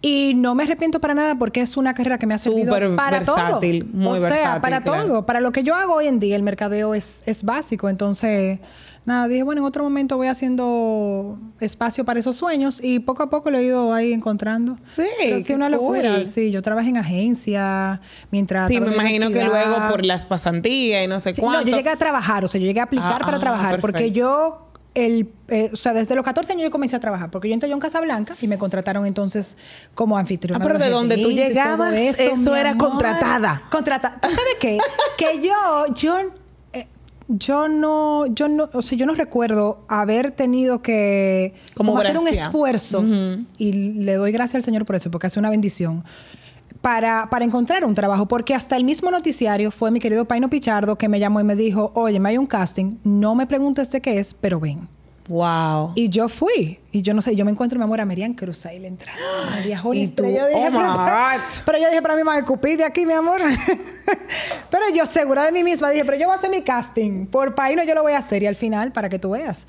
Y 0.00 0.34
no 0.36 0.54
me 0.54 0.62
arrepiento 0.62 1.00
para 1.00 1.14
nada 1.14 1.34
porque 1.34 1.60
es 1.60 1.76
una 1.76 1.92
carrera 1.92 2.18
que 2.18 2.26
me 2.28 2.34
ha 2.34 2.38
servido 2.38 2.72
Súper 2.72 2.94
para 2.94 3.18
versátil, 3.18 3.84
todo. 3.84 3.92
muy 3.94 4.18
o 4.18 4.20
sea, 4.20 4.30
versátil, 4.30 4.60
para 4.60 4.80
claro. 4.80 5.06
todo. 5.08 5.26
Para 5.26 5.40
lo 5.40 5.50
que 5.50 5.64
yo 5.64 5.74
hago 5.74 5.94
hoy 5.94 6.06
en 6.06 6.20
día, 6.20 6.36
el 6.36 6.44
mercadeo 6.44 6.94
es, 6.94 7.24
es 7.26 7.42
básico. 7.42 7.88
Entonces, 7.88 8.60
nada, 9.08 9.26
dije, 9.28 9.42
bueno, 9.42 9.62
en 9.62 9.66
otro 9.66 9.82
momento 9.82 10.16
voy 10.16 10.28
haciendo 10.28 11.38
espacio 11.60 12.04
para 12.04 12.20
esos 12.20 12.36
sueños 12.36 12.80
y 12.82 13.00
poco 13.00 13.22
a 13.24 13.30
poco 13.30 13.50
lo 13.50 13.58
he 13.58 13.64
ido 13.64 13.92
ahí 13.92 14.12
encontrando. 14.12 14.76
Sí, 14.82 15.02
Pero 15.18 15.40
sí, 15.42 15.52
una 15.54 15.68
locura. 15.68 16.14
cool. 16.16 16.26
Sí, 16.26 16.50
yo 16.52 16.62
trabajé 16.62 16.90
en 16.90 16.98
agencia 16.98 18.00
mientras... 18.30 18.68
Sí, 18.68 18.80
me 18.80 18.92
imagino 18.94 19.30
que 19.30 19.42
luego 19.44 19.76
por 19.90 20.04
las 20.04 20.24
pasantías 20.26 21.04
y 21.04 21.08
no 21.08 21.18
sé 21.20 21.34
Sí, 21.34 21.40
cuánto. 21.40 21.60
No, 21.62 21.66
yo 21.66 21.76
llegué 21.76 21.90
a 21.90 21.96
trabajar, 21.96 22.44
o 22.44 22.48
sea, 22.48 22.60
yo 22.60 22.66
llegué 22.66 22.80
a 22.80 22.84
aplicar 22.84 23.20
Ah, 23.22 23.24
para 23.24 23.36
ah, 23.38 23.40
trabajar, 23.40 23.80
porque 23.80 24.12
yo, 24.12 24.68
el, 24.94 25.30
eh, 25.48 25.70
o 25.72 25.76
sea, 25.76 25.92
desde 25.94 26.14
los 26.14 26.24
14 26.24 26.52
años 26.52 26.64
yo 26.64 26.70
comencé 26.70 26.94
a 26.96 27.00
trabajar, 27.00 27.30
porque 27.30 27.48
yo 27.48 27.54
entré 27.54 27.68
yo 27.68 27.74
en 27.74 27.80
Casablanca 27.80 28.34
y 28.40 28.48
me 28.48 28.58
contrataron 28.58 29.06
entonces 29.06 29.56
como 29.94 30.18
anfitriona. 30.18 30.62
Ah, 30.64 30.66
pero 30.66 30.78
de 30.78 30.90
donde 30.90 31.18
tú 31.18 31.30
llegabas, 31.30 31.94
eso 31.94 32.54
era 32.54 32.70
amor. 32.72 32.88
contratada. 32.90 33.62
Contratada. 33.70 34.20
¿Tú 34.20 34.28
sabes 34.28 34.56
qué? 34.60 34.78
que 35.18 35.40
yo, 35.42 35.94
yo, 35.94 36.16
yo 37.28 37.68
no, 37.68 38.26
yo 38.26 38.48
no, 38.48 38.68
o 38.72 38.82
sea, 38.82 38.96
yo 38.96 39.04
no 39.04 39.14
recuerdo 39.14 39.84
haber 39.88 40.30
tenido 40.30 40.80
que 40.80 41.54
Como 41.74 41.96
hacer 41.98 42.16
un 42.16 42.26
esfuerzo 42.26 43.04
y 43.58 43.72
le 43.72 44.14
doy 44.14 44.32
gracias 44.32 44.56
al 44.56 44.64
Señor 44.64 44.86
por 44.86 44.96
eso, 44.96 45.10
porque 45.10 45.26
hace 45.26 45.38
una 45.38 45.50
bendición. 45.50 46.04
Para, 46.80 47.28
para 47.28 47.44
encontrar 47.44 47.84
un 47.84 47.94
trabajo, 47.94 48.28
porque 48.28 48.54
hasta 48.54 48.76
el 48.76 48.84
mismo 48.84 49.10
noticiario 49.10 49.72
fue 49.72 49.90
mi 49.90 49.98
querido 49.98 50.26
Paino 50.26 50.48
Pichardo 50.48 50.96
que 50.96 51.08
me 51.08 51.18
llamó 51.18 51.40
y 51.40 51.44
me 51.44 51.56
dijo, 51.56 51.90
oye, 51.94 52.20
me 52.20 52.28
hay 52.28 52.38
un 52.38 52.46
casting, 52.46 52.98
no 53.02 53.34
me 53.34 53.48
preguntes 53.48 53.90
de 53.90 54.00
qué 54.00 54.20
es, 54.20 54.32
pero 54.34 54.60
ven. 54.60 54.88
Wow. 55.28 55.92
Y 55.94 56.08
yo 56.08 56.28
fui, 56.28 56.78
y 56.90 57.02
yo 57.02 57.12
no 57.14 57.20
sé, 57.22 57.36
yo 57.36 57.44
me 57.44 57.50
encuentro 57.50 57.78
mi 57.78 57.84
amor 57.84 58.00
a 58.00 58.06
Merian 58.06 58.32
Cruz 58.34 58.64
ahí 58.66 58.78
la 58.78 58.88
entrada. 58.88 59.18
María 59.50 59.78
Jolie, 59.78 60.04
Y 60.04 60.08
tú, 60.08 60.22
pero 60.22 60.36
yo 60.38 60.46
dije, 60.48 60.60
oh 60.66 60.70
my 60.70 60.78
pero, 60.78 60.92
God. 60.92 61.40
pero 61.66 61.78
yo 61.78 61.88
dije 61.88 62.02
para 62.02 62.16
mí, 62.16 62.22
me 62.24 62.36
escupí 62.38 62.76
de 62.76 62.84
aquí, 62.84 63.04
mi 63.06 63.12
amor. 63.12 63.40
pero 64.70 64.84
yo 64.94 65.06
segura 65.06 65.44
de 65.44 65.52
mí 65.52 65.62
misma 65.62 65.90
dije, 65.90 66.04
pero 66.04 66.16
yo 66.16 66.26
voy 66.26 66.34
a 66.34 66.38
hacer 66.38 66.50
mi 66.50 66.62
casting, 66.62 67.26
por 67.26 67.54
Paino 67.54 67.82
yo 67.84 67.94
lo 67.94 68.02
voy 68.02 68.12
a 68.12 68.18
hacer, 68.18 68.42
y 68.42 68.46
al 68.46 68.54
final, 68.56 68.92
para 68.92 69.08
que 69.08 69.18
tú 69.18 69.30
veas. 69.30 69.66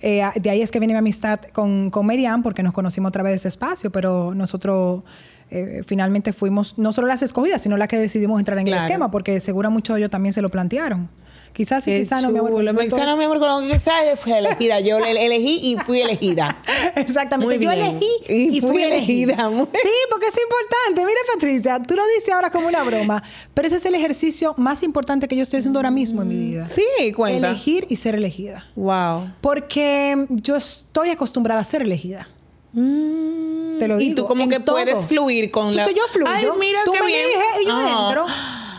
Eh, 0.00 0.24
de 0.40 0.50
ahí 0.50 0.62
es 0.62 0.70
que 0.70 0.80
viene 0.80 0.94
mi 0.94 0.98
amistad 0.98 1.40
con, 1.52 1.90
con 1.90 2.06
Merian, 2.06 2.42
porque 2.42 2.62
nos 2.62 2.72
conocimos 2.72 3.10
a 3.10 3.12
través 3.12 3.32
de 3.32 3.36
ese 3.36 3.48
espacio, 3.48 3.92
pero 3.92 4.34
nosotros 4.34 5.02
eh, 5.50 5.82
finalmente 5.86 6.32
fuimos 6.32 6.76
no 6.78 6.92
solo 6.92 7.06
las 7.06 7.22
escogidas, 7.22 7.60
sino 7.62 7.76
las 7.76 7.86
que 7.86 7.98
decidimos 7.98 8.40
entrar 8.40 8.58
en 8.58 8.64
Claro. 8.66 8.82
el 8.82 8.88
esquema, 8.90 9.10
porque 9.10 9.38
seguro 9.38 9.70
muchos 9.70 9.94
de 9.94 10.00
ellos 10.00 10.10
también 10.10 10.32
se 10.32 10.42
lo 10.42 10.48
plantearon. 10.48 11.08
Quizás 11.52 11.84
sí, 11.84 11.90
quizás 12.00 12.22
no, 12.22 12.30
mi 12.30 12.38
amor. 12.38 12.50
chulo. 12.52 12.72
porque 12.72 12.88
Quizá 12.88 13.04
no, 13.04 13.16
mi 13.16 13.24
amor, 13.24 13.38
con 13.38 13.62
lo 13.62 13.68
que 13.68 13.78
sea, 13.78 14.08
yo 14.08 14.16
fui 14.16 14.32
elegida. 14.32 14.80
Yo 14.80 14.98
le 15.00 15.10
elegí 15.26 15.60
y 15.62 15.76
fui 15.76 16.00
elegida. 16.00 16.56
Exactamente. 16.96 17.56
Muy 17.58 17.64
Yo 17.64 17.70
bien. 17.72 17.86
elegí 17.86 18.08
Y 18.28 18.56
y, 18.56 18.60
fui 18.62 18.70
fui 18.70 18.82
elegida. 18.82 19.34
elegida. 19.34 19.66
Sí, 19.82 19.90
porque 20.10 20.26
es 20.28 20.34
importante. 20.42 21.06
Mira, 21.06 21.20
Patricia, 21.34 21.78
tú 21.86 21.94
lo 21.94 22.02
dices 22.16 22.32
ahora 22.32 22.50
como 22.50 22.68
una 22.68 22.82
broma, 22.84 23.22
pero 23.52 23.68
ese 23.68 23.76
es 23.76 23.84
el 23.84 23.94
ejercicio 23.94 24.54
más 24.56 24.82
importante 24.82 25.28
que 25.28 25.36
yo 25.36 25.42
estoy 25.42 25.58
haciendo 25.58 25.78
ahora 25.78 25.90
mismo 25.90 26.22
en 26.22 26.28
mi 26.28 26.36
vida. 26.36 26.66
Sí, 26.68 27.12
cuenta. 27.14 27.48
Elegir 27.50 27.86
y 27.90 27.96
ser 27.96 28.14
elegida. 28.14 28.66
Wow. 28.74 29.30
Porque 29.42 30.26
yo 30.30 30.56
estoy 30.56 31.10
acostumbrada 31.10 31.60
a 31.60 31.64
ser 31.64 31.82
elegida. 31.82 32.28
Te 32.74 33.88
lo 33.88 34.00
y 34.00 34.04
digo, 34.10 34.22
tú 34.22 34.26
como 34.26 34.48
que 34.48 34.58
todo. 34.60 34.76
puedes 34.76 35.06
fluir 35.06 35.50
con 35.50 35.76
la... 35.76 35.82
Entonces 35.84 35.96
yo 36.02 36.12
fluyo. 36.12 36.30
Ay, 36.32 36.46
mira 36.58 36.80
tú 36.86 36.92
qué 36.92 37.00
me 37.00 37.06
bien. 37.06 37.20
eliges 37.24 37.44
y 37.62 37.66
yo 37.66 37.72
Ah. 37.74 38.06
entro. 38.08 38.26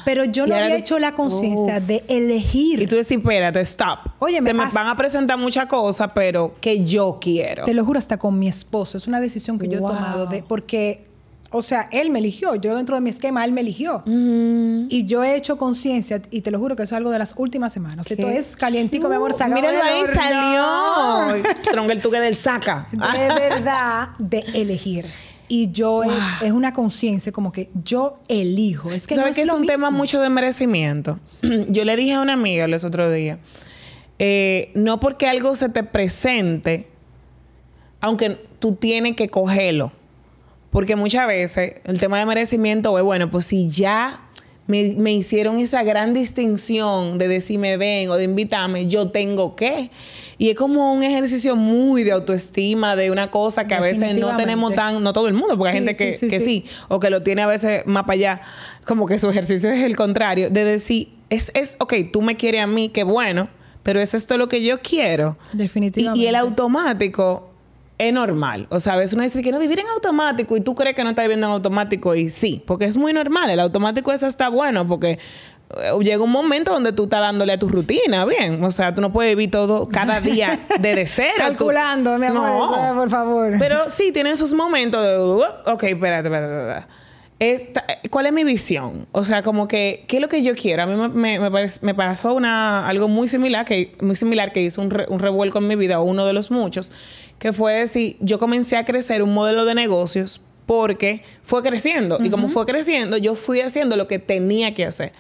Pero 0.06 0.26
yo 0.26 0.46
no 0.48 0.56
había 0.56 0.70
tú- 0.70 0.76
hecho 0.76 1.00
la 1.00 1.14
conciencia 1.14 1.80
de 1.80 2.04
elegir. 2.08 2.82
Y 2.82 2.88
tú 2.88 2.96
decís, 2.96 3.18
espérate, 3.18 3.62
stop. 3.62 4.00
Oye, 4.20 4.36
Se 4.42 4.54
me 4.54 4.64
has- 4.64 4.74
van 4.74 4.88
a 4.88 4.96
presentar 4.96 5.38
muchas 5.38 5.66
cosas, 5.68 6.12
pero 6.14 6.56
que 6.62 6.84
yo 6.86 7.18
quiero. 7.22 7.66
Te 7.66 7.74
lo 7.74 7.86
juro, 7.86 8.00
hasta 8.00 8.18
con 8.18 8.38
mi 8.40 8.48
esposo. 8.48 8.98
Es 8.98 9.08
una 9.08 9.20
decisión 9.20 9.58
que 9.60 9.68
yo 9.68 9.80
Wow. 9.80 9.90
he 9.92 9.94
tomado 9.96 10.26
de, 10.28 10.44
porque, 10.44 11.06
o 11.52 11.62
sea, 11.62 11.88
él 11.92 12.10
me 12.10 12.20
eligió. 12.20 12.56
Yo 12.56 12.76
dentro 12.76 12.96
de 12.96 13.02
mi 13.02 13.10
esquema, 13.12 13.46
él 13.46 13.52
me 13.52 13.62
eligió. 13.62 14.02
Mm. 14.06 14.88
Y 14.90 15.06
yo 15.06 15.24
he 15.24 15.36
hecho 15.36 15.56
conciencia, 15.58 16.22
y 16.32 16.42
te 16.42 16.52
lo 16.52 16.60
juro 16.60 16.76
que 16.76 16.84
eso 16.84 16.96
es 16.96 16.98
algo 16.98 17.12
de 17.12 17.20
las 17.20 17.34
últimas 17.38 17.72
semanas. 17.72 18.10
Esto 18.10 18.28
es 18.28 18.56
calientico, 18.56 19.08
mi 19.10 19.16
amor, 19.16 19.32
sacado 19.34 19.54
Míralo 19.56 19.84
ahí, 19.84 20.02
horno. 20.02 20.16
salió. 20.16 21.44
Tronga 21.72 21.94
el 21.94 22.02
tuque 22.02 22.20
del 22.20 22.38
saca. 22.38 22.88
De 22.92 23.28
verdad, 23.34 24.10
de 24.20 24.40
elegir. 24.54 25.06
Y 25.50 25.72
yo, 25.72 26.04
he- 26.04 26.48
es 26.48 26.52
una 26.52 26.74
conciencia 26.74 27.32
como 27.32 27.52
que 27.52 27.70
yo 27.84 28.16
elijo. 28.28 28.92
Es 28.92 29.06
que 29.08 29.16
¿Sabes 29.16 29.32
no 29.32 29.36
que 29.36 29.42
es 29.42 29.48
lo 29.48 29.56
un 29.58 29.66
tema 29.68 29.92
mucho 29.92 30.20
de 30.22 30.30
merecimiento? 30.30 31.20
Yo 31.68 31.84
le 31.86 31.96
dije 31.96 32.14
a 32.14 32.22
una 32.22 32.34
amiga 32.34 32.68
los 32.68 32.84
otros 32.84 33.14
días, 33.14 33.40
eh, 34.20 34.72
no 34.74 35.00
porque 35.00 35.28
algo 35.28 35.56
se 35.56 35.70
te 35.70 35.84
presente, 35.84 36.88
aunque 38.02 38.38
tú 38.60 38.76
tienes 38.76 39.16
que 39.16 39.30
cogerlo. 39.30 39.92
Porque 40.72 40.96
muchas 40.96 41.28
veces 41.28 41.76
el 41.84 42.00
tema 42.00 42.18
de 42.20 42.26
merecimiento 42.26 42.98
es, 42.98 43.04
bueno, 43.04 43.30
pues 43.30 43.46
si 43.46 43.70
ya 43.70 44.22
me, 44.68 44.96
me 44.98 45.12
hicieron 45.14 45.58
esa 45.60 45.84
gran 45.84 46.14
distinción 46.14 47.18
de 47.18 47.28
decirme 47.28 47.78
ven 47.78 48.10
o 48.10 48.16
de 48.16 48.24
invitarme, 48.24 48.88
yo 48.88 49.10
tengo 49.10 49.56
que. 49.56 49.90
Y 50.38 50.50
es 50.50 50.56
como 50.56 50.94
un 50.94 51.04
ejercicio 51.04 51.56
muy 51.56 52.04
de 52.04 52.12
autoestima, 52.12 52.96
de 52.96 53.12
una 53.12 53.30
cosa 53.30 53.68
que 53.68 53.76
a 53.76 53.80
veces 53.82 54.18
no 54.18 54.36
tenemos 54.36 54.74
tan, 54.74 55.04
no 55.04 55.14
todo 55.14 55.28
el 55.28 55.34
mundo, 55.34 55.58
porque 55.58 55.72
hay 55.72 55.80
Sí, 55.80 55.86
gente 55.86 55.96
que 55.98 56.14
sí, 56.14 56.20
sí, 56.20 56.30
que 56.30 56.40
sí. 56.40 56.46
sí, 56.46 56.66
o 56.88 57.00
que 57.00 57.10
lo 57.10 57.22
tiene 57.24 57.44
a 57.44 57.48
veces 57.48 57.84
más 57.86 58.04
para 58.04 58.14
allá, 58.14 58.42
como 58.86 59.06
que 59.06 59.20
su 59.20 59.30
ejercicio 59.30 59.70
es 59.70 59.84
el 59.84 59.96
contrario, 59.96 60.50
de 60.50 60.64
decir, 60.66 61.10
es, 61.30 61.52
es, 61.54 61.76
ok, 61.80 61.94
tú 62.12 62.22
me 62.22 62.36
quieres 62.36 62.62
a 62.62 62.68
mí, 62.68 62.90
qué 62.90 63.04
bueno, 63.04 63.48
pero 63.84 64.02
es 64.02 64.14
esto 64.14 64.38
lo 64.38 64.48
que 64.50 64.64
yo 64.64 64.80
quiero. 64.82 65.38
Definitivamente. 65.54 66.20
Y, 66.20 66.24
y 66.24 66.28
el 66.28 66.36
automático 66.36 67.50
es 67.98 68.14
normal. 68.14 68.68
O 68.70 68.80
sea, 68.80 68.94
a 68.94 68.98
veces 68.98 69.14
uno 69.14 69.24
dice 69.24 69.42
que 69.42 69.52
no 69.52 69.60
vivir 69.60 69.80
en 69.80 69.88
automático 69.88 70.58
y 70.58 70.62
tú 70.62 70.76
crees 70.76 70.96
que 70.96 71.04
no 71.04 71.12
estás 71.12 71.24
viviendo 71.26 71.48
en 71.48 71.54
automático 71.54 72.16
y 72.16 72.30
sí, 72.30 72.64
porque 72.66 72.86
es 72.86 72.98
muy 72.98 73.14
normal. 73.14 73.50
El 73.50 73.60
automático 73.60 74.12
es 74.12 74.24
hasta 74.24 74.50
bueno 74.50 74.88
porque 74.88 75.20
eh, 75.78 75.92
llega 76.02 76.24
un 76.24 76.32
momento 76.32 76.72
donde 76.74 76.92
tú 76.92 77.04
estás 77.04 77.22
dándole 77.22 77.54
a 77.54 77.60
tu 77.60 77.70
rutina, 77.70 78.26
bien. 78.26 78.64
O 78.64 78.72
sea, 78.72 78.94
tú 78.96 79.02
no 79.02 79.14
puedes 79.14 79.36
vivir 79.36 79.52
todo 79.52 79.88
cada 79.90 80.20
día 80.22 80.60
desde 80.80 81.06
cero. 81.08 81.34
Tú- 81.38 81.42
Calculando, 81.44 82.18
mi 82.18 82.26
amor, 82.28 82.42
No. 82.50 82.86
eso, 82.86 82.96
por 82.96 83.10
favor. 83.10 83.54
Pero 83.60 83.90
sí, 83.90 84.12
tienen 84.12 84.38
sus 84.38 84.54
momentos 84.54 85.04
de, 85.06 85.18
"Uh, 85.20 85.44
ok, 85.72 85.84
espérate, 85.84 86.28
espérate, 86.28 86.54
espérate". 86.62 86.88
esta- 87.40 87.86
¿cuál 88.10 88.26
es 88.28 88.34
mi 88.34 88.44
visión? 88.44 89.06
O 89.12 89.24
sea, 89.24 89.42
como 89.44 89.68
que, 89.68 90.06
¿qué 90.08 90.18
es 90.18 90.22
lo 90.22 90.30
que 90.30 90.44
yo 90.44 90.56
quiero? 90.56 90.84
A 90.84 90.86
mí 90.86 90.96
me, 90.96 91.40
me- 91.40 91.70
me 91.82 91.94
pasó 91.94 92.34
una, 92.34 92.88
algo 92.88 93.08
muy 93.08 93.28
similar, 93.28 93.66
que, 93.66 93.96
muy 94.02 94.16
similar 94.16 94.52
que 94.54 94.62
hizo 94.62 94.82
un, 94.82 94.90
re- 94.92 95.06
un 95.10 95.20
revuelco 95.20 95.58
en 95.58 95.68
mi 95.68 95.76
vida, 95.76 96.00
uno 96.00 96.26
de 96.26 96.34
los 96.34 96.52
muchos, 96.52 96.92
que 97.44 97.52
fue 97.52 97.74
decir, 97.74 98.16
yo 98.22 98.40
comencé 98.40 98.78
a 98.78 98.86
crecer 98.86 99.22
un 99.22 99.34
modelo 99.34 99.66
de 99.66 99.76
negocios 99.76 100.40
porque 100.66 101.24
fue 101.42 101.62
creciendo. 101.62 102.18
Y 102.24 102.30
como 102.30 102.48
fue 102.48 102.66
creciendo, 102.66 103.18
yo 103.18 103.36
fui 103.36 103.60
haciendo 103.60 103.98
lo 103.98 104.08
que 104.08 104.18
tenía 104.18 104.74
que 104.74 104.86
hacer. 104.86 105.12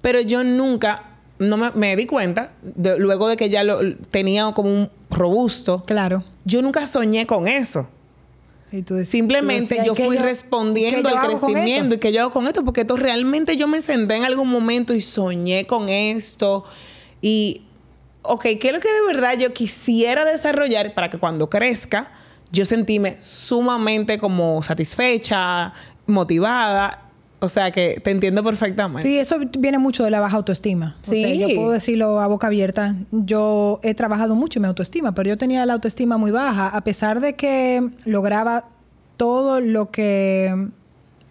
Pero 0.00 0.20
yo 0.20 0.42
nunca, 0.42 1.04
no 1.38 1.56
me, 1.56 1.70
me 1.70 1.94
di 1.94 2.06
cuenta, 2.06 2.54
de- 2.60 2.98
luego 2.98 3.28
de 3.28 3.36
que 3.36 3.48
ya 3.50 3.62
lo 3.62 3.78
tenía 4.10 4.50
como 4.52 4.68
un 4.68 4.90
robusto, 5.10 5.84
Claro. 5.86 6.24
yo 6.44 6.60
nunca 6.60 6.88
soñé 6.88 7.24
con 7.24 7.46
eso. 7.46 7.88
Y 8.72 8.82
tú 8.82 8.94
decías- 8.94 9.12
Simplemente 9.12 9.62
tú 9.62 9.68
decías, 9.68 9.86
yo 9.86 9.94
¿qué 9.94 10.06
fui 10.06 10.16
¿qué 10.16 10.22
respondiendo 10.24 11.08
al 11.08 11.24
crecimiento 11.24 11.94
y 11.94 11.98
que 11.98 12.12
yo 12.12 12.22
hago 12.22 12.30
con 12.32 12.48
esto, 12.48 12.64
porque 12.64 12.80
esto 12.80 12.96
realmente 12.96 13.56
yo 13.56 13.68
me 13.68 13.80
senté 13.80 14.16
en 14.16 14.24
algún 14.24 14.48
momento 14.48 14.92
y 14.92 15.00
soñé 15.00 15.68
con 15.68 15.88
esto. 15.88 16.64
Y, 17.22 17.62
ok, 18.22 18.42
¿qué 18.60 18.68
es 18.68 18.72
lo 18.72 18.80
que 18.80 18.92
de 18.92 19.02
verdad 19.06 19.34
yo 19.38 19.52
quisiera 19.52 20.24
desarrollar 20.24 20.94
para 20.94 21.10
que 21.10 21.18
cuando 21.18 21.48
crezca 21.50 22.12
yo 22.52 22.64
sentíme 22.64 23.20
sumamente 23.20 24.18
como 24.18 24.62
satisfecha, 24.62 25.72
motivada? 26.06 27.04
O 27.42 27.48
sea, 27.48 27.70
que 27.70 28.00
te 28.04 28.10
entiendo 28.10 28.44
perfectamente. 28.44 29.08
Sí, 29.08 29.18
eso 29.18 29.36
viene 29.58 29.78
mucho 29.78 30.04
de 30.04 30.10
la 30.10 30.20
baja 30.20 30.36
autoestima. 30.36 30.96
O 31.00 31.04
sea, 31.10 31.14
Sí. 31.28 31.38
yo 31.38 31.48
puedo 31.54 31.70
decirlo 31.70 32.20
a 32.20 32.26
boca 32.26 32.48
abierta. 32.48 32.96
Yo 33.12 33.80
he 33.82 33.94
trabajado 33.94 34.34
mucho 34.34 34.58
en 34.58 34.62
mi 34.62 34.68
autoestima, 34.68 35.12
pero 35.12 35.30
yo 35.30 35.38
tenía 35.38 35.64
la 35.64 35.72
autoestima 35.72 36.18
muy 36.18 36.32
baja, 36.32 36.68
a 36.68 36.80
pesar 36.84 37.20
de 37.20 37.36
que 37.36 37.88
lograba 38.04 38.66
todo 39.16 39.60
lo 39.62 39.90
que 39.90 40.68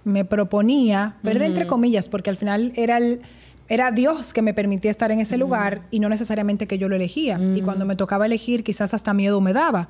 me 0.03 0.25
proponía, 0.25 1.17
pero 1.22 1.36
era 1.38 1.46
entre 1.46 1.67
comillas, 1.67 2.10
porque 2.10 2.31
al 2.31 2.38
final 2.38 2.72
era 2.75 2.98
el- 2.98 3.22
era 3.69 3.91
Dios 3.91 4.33
que 4.33 4.41
me 4.41 4.53
permitía 4.53 4.89
estar 4.91 5.11
en 5.11 5.19
ese 5.19 5.38
lugar 5.38 5.83
y 5.91 5.99
no 5.99 6.09
necesariamente 6.09 6.65
que 6.67 6.77
yo 6.79 6.89
lo 6.89 6.95
elegía. 6.95 7.39
Y 7.55 7.61
cuando 7.61 7.85
me 7.85 7.95
tocaba 7.95 8.25
elegir, 8.25 8.63
quizás 8.63 8.93
hasta 8.93 9.13
miedo 9.13 9.39
me 9.41 9.53
daba. 9.53 9.88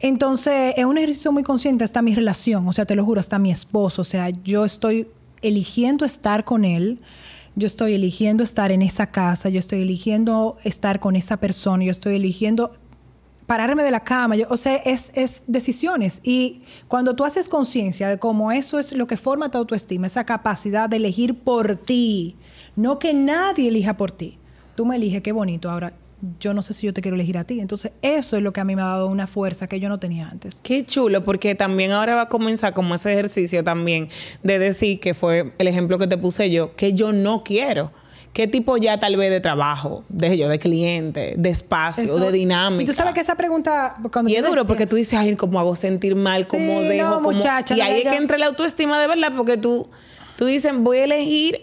Entonces, 0.00 0.74
es 0.76 0.84
un 0.84 0.98
ejercicio 0.98 1.32
muy 1.32 1.42
consciente 1.42 1.84
hasta 1.84 2.02
mi 2.02 2.14
relación, 2.14 2.66
o 2.68 2.72
sea, 2.72 2.84
te 2.86 2.94
lo 2.94 3.04
juro, 3.04 3.20
hasta 3.20 3.38
mi 3.38 3.50
esposo, 3.50 4.02
o 4.02 4.04
sea, 4.04 4.30
yo 4.30 4.64
estoy 4.64 5.08
eligiendo 5.42 6.04
estar 6.04 6.44
con 6.44 6.64
él, 6.64 7.00
yo 7.54 7.66
estoy 7.66 7.94
eligiendo 7.94 8.42
estar 8.44 8.72
en 8.72 8.82
esa 8.82 9.06
casa, 9.08 9.48
yo 9.48 9.58
estoy 9.58 9.82
eligiendo 9.82 10.56
estar 10.64 11.00
con 11.00 11.16
esa 11.16 11.36
persona, 11.38 11.84
yo 11.84 11.90
estoy 11.90 12.16
eligiendo 12.16 12.72
pararme 13.46 13.82
de 13.84 13.92
la 13.92 14.00
cama, 14.00 14.34
yo- 14.36 14.46
o 14.50 14.56
sea, 14.56 14.74
es, 14.76 15.10
es 15.14 15.44
decisiones. 15.46 16.20
Y 16.24 16.62
cuando 16.88 17.14
tú 17.14 17.24
haces 17.24 17.48
conciencia 17.48 18.08
de 18.08 18.18
cómo 18.18 18.50
eso 18.50 18.78
es 18.80 18.90
lo 18.92 19.06
que 19.06 19.16
forma 19.16 19.50
tu 19.50 19.58
autoestima, 19.58 20.06
esa 20.08 20.24
capacidad 20.24 20.88
de 20.88 20.96
elegir 20.96 21.38
por 21.38 21.76
ti, 21.76 22.34
no 22.76 22.98
que 22.98 23.12
nadie 23.14 23.68
elija 23.68 23.96
por 23.96 24.12
ti. 24.12 24.38
Tú 24.74 24.84
me 24.86 24.96
eliges, 24.96 25.22
qué 25.22 25.32
bonito. 25.32 25.70
Ahora, 25.70 25.92
yo 26.40 26.54
no 26.54 26.62
sé 26.62 26.72
si 26.74 26.86
yo 26.86 26.92
te 26.94 27.02
quiero 27.02 27.14
elegir 27.14 27.38
a 27.38 27.44
ti. 27.44 27.60
Entonces, 27.60 27.92
eso 28.02 28.36
es 28.36 28.42
lo 28.42 28.52
que 28.52 28.60
a 28.60 28.64
mí 28.64 28.74
me 28.76 28.82
ha 28.82 28.86
dado 28.86 29.06
una 29.08 29.26
fuerza 29.26 29.66
que 29.66 29.80
yo 29.80 29.88
no 29.88 29.98
tenía 29.98 30.28
antes. 30.28 30.60
Qué 30.62 30.84
chulo, 30.84 31.24
porque 31.24 31.54
también 31.54 31.92
ahora 31.92 32.14
va 32.14 32.22
a 32.22 32.28
comenzar 32.28 32.72
como 32.74 32.94
ese 32.94 33.12
ejercicio 33.12 33.62
también 33.64 34.08
de 34.42 34.58
decir 34.58 35.00
que 35.00 35.14
fue 35.14 35.52
el 35.58 35.68
ejemplo 35.68 35.98
que 35.98 36.06
te 36.06 36.16
puse 36.18 36.50
yo, 36.50 36.74
que 36.76 36.92
yo 36.94 37.12
no 37.12 37.42
quiero. 37.44 37.92
¿Qué 38.32 38.46
tipo 38.46 38.76
ya 38.76 38.98
tal 38.98 39.16
vez 39.16 39.30
de 39.30 39.40
trabajo, 39.40 40.04
de 40.10 40.36
yo, 40.36 40.50
de 40.50 40.58
cliente, 40.58 41.34
de 41.38 41.48
espacio, 41.48 42.04
Eso- 42.04 42.18
de 42.18 42.32
dinámica? 42.32 42.82
Y 42.82 42.86
tú 42.86 42.92
sabes 42.92 43.14
que 43.14 43.20
esa 43.20 43.34
pregunta... 43.34 43.96
Cuando 44.12 44.30
Y 44.30 44.34
es 44.36 44.42
duro 44.42 44.56
decía- 44.56 44.68
porque 44.68 44.86
tú 44.86 44.96
dices, 44.96 45.18
ay, 45.18 45.34
¿cómo 45.36 45.58
hago 45.58 45.74
sentir 45.74 46.14
mal? 46.16 46.46
¿Cómo 46.46 46.80
Sí, 46.82 46.88
dejo? 46.88 47.08
no, 47.08 47.14
¿Cómo-" 47.16 47.32
muchacha, 47.32 47.74
Y 47.74 47.78
no 47.78 47.84
ahí 47.84 48.02
es 48.02 48.10
que 48.10 48.16
entra 48.16 48.36
la 48.36 48.46
autoestima 48.46 49.00
de 49.00 49.06
verdad, 49.06 49.32
porque 49.34 49.56
tú, 49.56 49.88
tú 50.36 50.44
dices, 50.44 50.70
voy 50.76 50.98
a 50.98 51.04
elegir, 51.04 51.62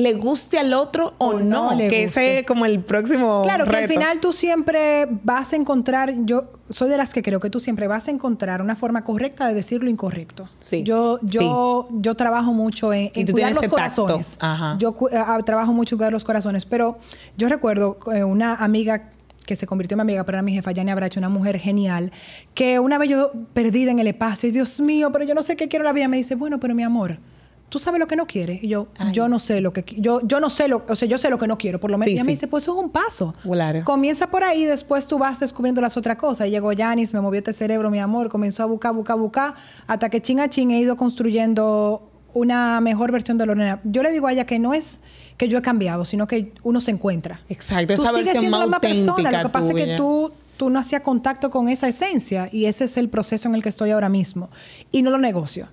le 0.00 0.14
guste 0.14 0.58
al 0.58 0.72
otro 0.74 1.14
o, 1.18 1.28
O 1.28 1.40
no. 1.40 1.70
no 1.70 1.74
le 1.76 1.88
que 1.88 2.04
guste. 2.06 2.20
ese 2.32 2.38
es 2.40 2.46
como 2.46 2.66
el 2.66 2.80
próximo 2.80 3.42
Claro, 3.44 3.66
que 3.66 3.76
al 3.76 3.88
final 3.88 4.20
tú 4.20 4.32
siempre 4.32 5.06
vas 5.24 5.52
a 5.52 5.56
encontrar, 5.56 6.14
yo 6.24 6.52
soy 6.70 6.88
de 6.88 6.96
las 6.96 7.12
que 7.12 7.22
creo 7.22 7.40
que 7.40 7.50
tú 7.50 7.60
siempre 7.60 7.86
vas 7.86 8.08
a 8.08 8.10
encontrar 8.10 8.62
una 8.62 8.76
forma 8.76 9.04
correcta 9.04 9.46
de 9.48 9.54
decir 9.54 9.82
lo 9.82 9.90
incorrecto. 9.90 10.48
Sí, 10.60 10.82
Yo, 10.82 11.18
yo, 11.22 11.88
yo 11.92 12.14
trabajo 12.14 12.52
mucho 12.52 12.92
en, 12.92 13.10
cuidar 13.32 13.54
los 13.54 13.66
corazones. 13.68 14.36
Ajá. 14.40 14.76
Yo 14.78 14.92
cu- 14.92 15.08
ah, 15.12 15.38
trabajo 15.44 15.72
mucho 15.72 15.94
en 15.94 15.98
cuidar 15.98 16.12
los 16.12 16.24
corazones, 16.24 16.64
pero 16.66 16.98
yo 17.36 17.48
recuerdo 17.48 17.98
eh, 18.14 18.24
una 18.24 18.54
amiga 18.54 19.10
que 19.46 19.56
se 19.56 19.66
convirtió 19.66 19.94
en 19.94 19.98
mi 19.98 20.02
amiga, 20.02 20.24
pero 20.24 20.36
era 20.36 20.42
mi 20.42 20.52
jefa, 20.52 20.72
Yania 20.72 20.94
Bracho, 20.94 21.18
una 21.18 21.30
mujer 21.30 21.58
genial, 21.58 22.12
que 22.52 22.78
una 22.78 22.98
vez 22.98 23.08
yo 23.08 23.32
perdida 23.54 23.90
en 23.90 23.98
el 23.98 24.06
espacio, 24.06 24.46
y 24.48 24.52
Dios 24.52 24.78
mío, 24.78 25.10
pero 25.10 25.24
yo 25.24 25.34
no 25.34 25.42
sé 25.42 25.56
qué 25.56 25.68
quiero 25.68 25.84
en 25.84 25.86
la 25.86 25.92
vida, 25.94 26.06
me 26.06 26.18
dice, 26.18 26.34
bueno, 26.34 26.60
pero 26.60 26.74
mi 26.74 26.82
amor, 26.82 27.18
¿tú 27.68 27.78
sabes 27.78 28.00
lo 28.00 28.06
que 28.06 28.16
no 28.16 28.26
quieres? 28.26 28.62
Y 28.62 28.68
yo, 28.68 28.88
Ay. 28.98 29.12
yo 29.12 29.28
no 29.28 29.38
sé 29.38 29.60
lo 29.60 29.72
que 29.72 29.84
yo 29.98 30.20
yo 30.24 30.40
no 30.40 30.50
sé 30.50 30.68
lo, 30.68 30.84
o 30.88 30.96
sea, 30.96 31.08
yo 31.08 31.18
sé 31.18 31.30
lo 31.30 31.38
que 31.38 31.46
no 31.46 31.58
quiero, 31.58 31.80
por 31.80 31.90
lo 31.90 31.98
menos. 31.98 32.08
Sí, 32.08 32.12
y 32.12 32.14
ella 32.14 32.24
me 32.24 32.32
dice, 32.32 32.48
pues 32.48 32.64
eso 32.64 32.76
es 32.76 32.84
un 32.84 32.90
paso. 32.90 33.34
Claro. 33.42 33.84
Comienza 33.84 34.30
por 34.30 34.44
ahí, 34.44 34.64
después 34.64 35.06
tú 35.06 35.18
vas 35.18 35.40
descubriendo 35.40 35.80
las 35.80 35.96
otras 35.96 36.16
cosas. 36.16 36.48
Y 36.48 36.50
llegó 36.50 36.72
Yanis, 36.72 37.12
me 37.14 37.20
movió 37.20 37.38
este 37.38 37.52
cerebro, 37.52 37.90
mi 37.90 37.98
amor, 37.98 38.28
comenzó 38.28 38.62
a 38.62 38.66
buscar, 38.66 38.94
buscar, 38.94 39.18
buscar, 39.18 39.54
hasta 39.86 40.08
que 40.08 40.20
chin 40.20 40.40
a 40.40 40.48
chin 40.48 40.70
he 40.70 40.80
ido 40.80 40.96
construyendo 40.96 42.02
una 42.32 42.80
mejor 42.80 43.12
versión 43.12 43.38
de 43.38 43.46
Lorena. 43.46 43.80
Yo 43.84 44.02
le 44.02 44.12
digo 44.12 44.26
a 44.26 44.32
ella 44.32 44.46
que 44.46 44.58
no 44.58 44.74
es 44.74 45.00
que 45.36 45.48
yo 45.48 45.58
he 45.58 45.62
cambiado, 45.62 46.04
sino 46.04 46.26
que 46.26 46.52
uno 46.62 46.80
se 46.80 46.90
encuentra. 46.90 47.40
Exacto, 47.48 47.94
Tú 47.94 48.02
esa 48.02 48.10
sigues 48.10 48.24
versión 48.24 48.40
siendo 48.40 48.58
más 48.58 48.68
la 48.68 48.88
misma 48.88 49.14
persona, 49.14 49.42
lo 49.42 49.48
que 49.48 49.52
pasa 49.52 49.68
es 49.68 49.74
que 49.74 49.96
tú, 49.96 50.32
tú 50.56 50.68
no 50.70 50.80
hacías 50.80 51.02
contacto 51.02 51.50
con 51.50 51.68
esa 51.68 51.88
esencia 51.88 52.48
y 52.50 52.64
ese 52.64 52.84
es 52.84 52.96
el 52.96 53.08
proceso 53.08 53.48
en 53.48 53.54
el 53.54 53.62
que 53.62 53.68
estoy 53.68 53.90
ahora 53.92 54.08
mismo. 54.08 54.50
Y 54.90 55.02
no 55.02 55.10
lo 55.10 55.18
negocio. 55.18 55.68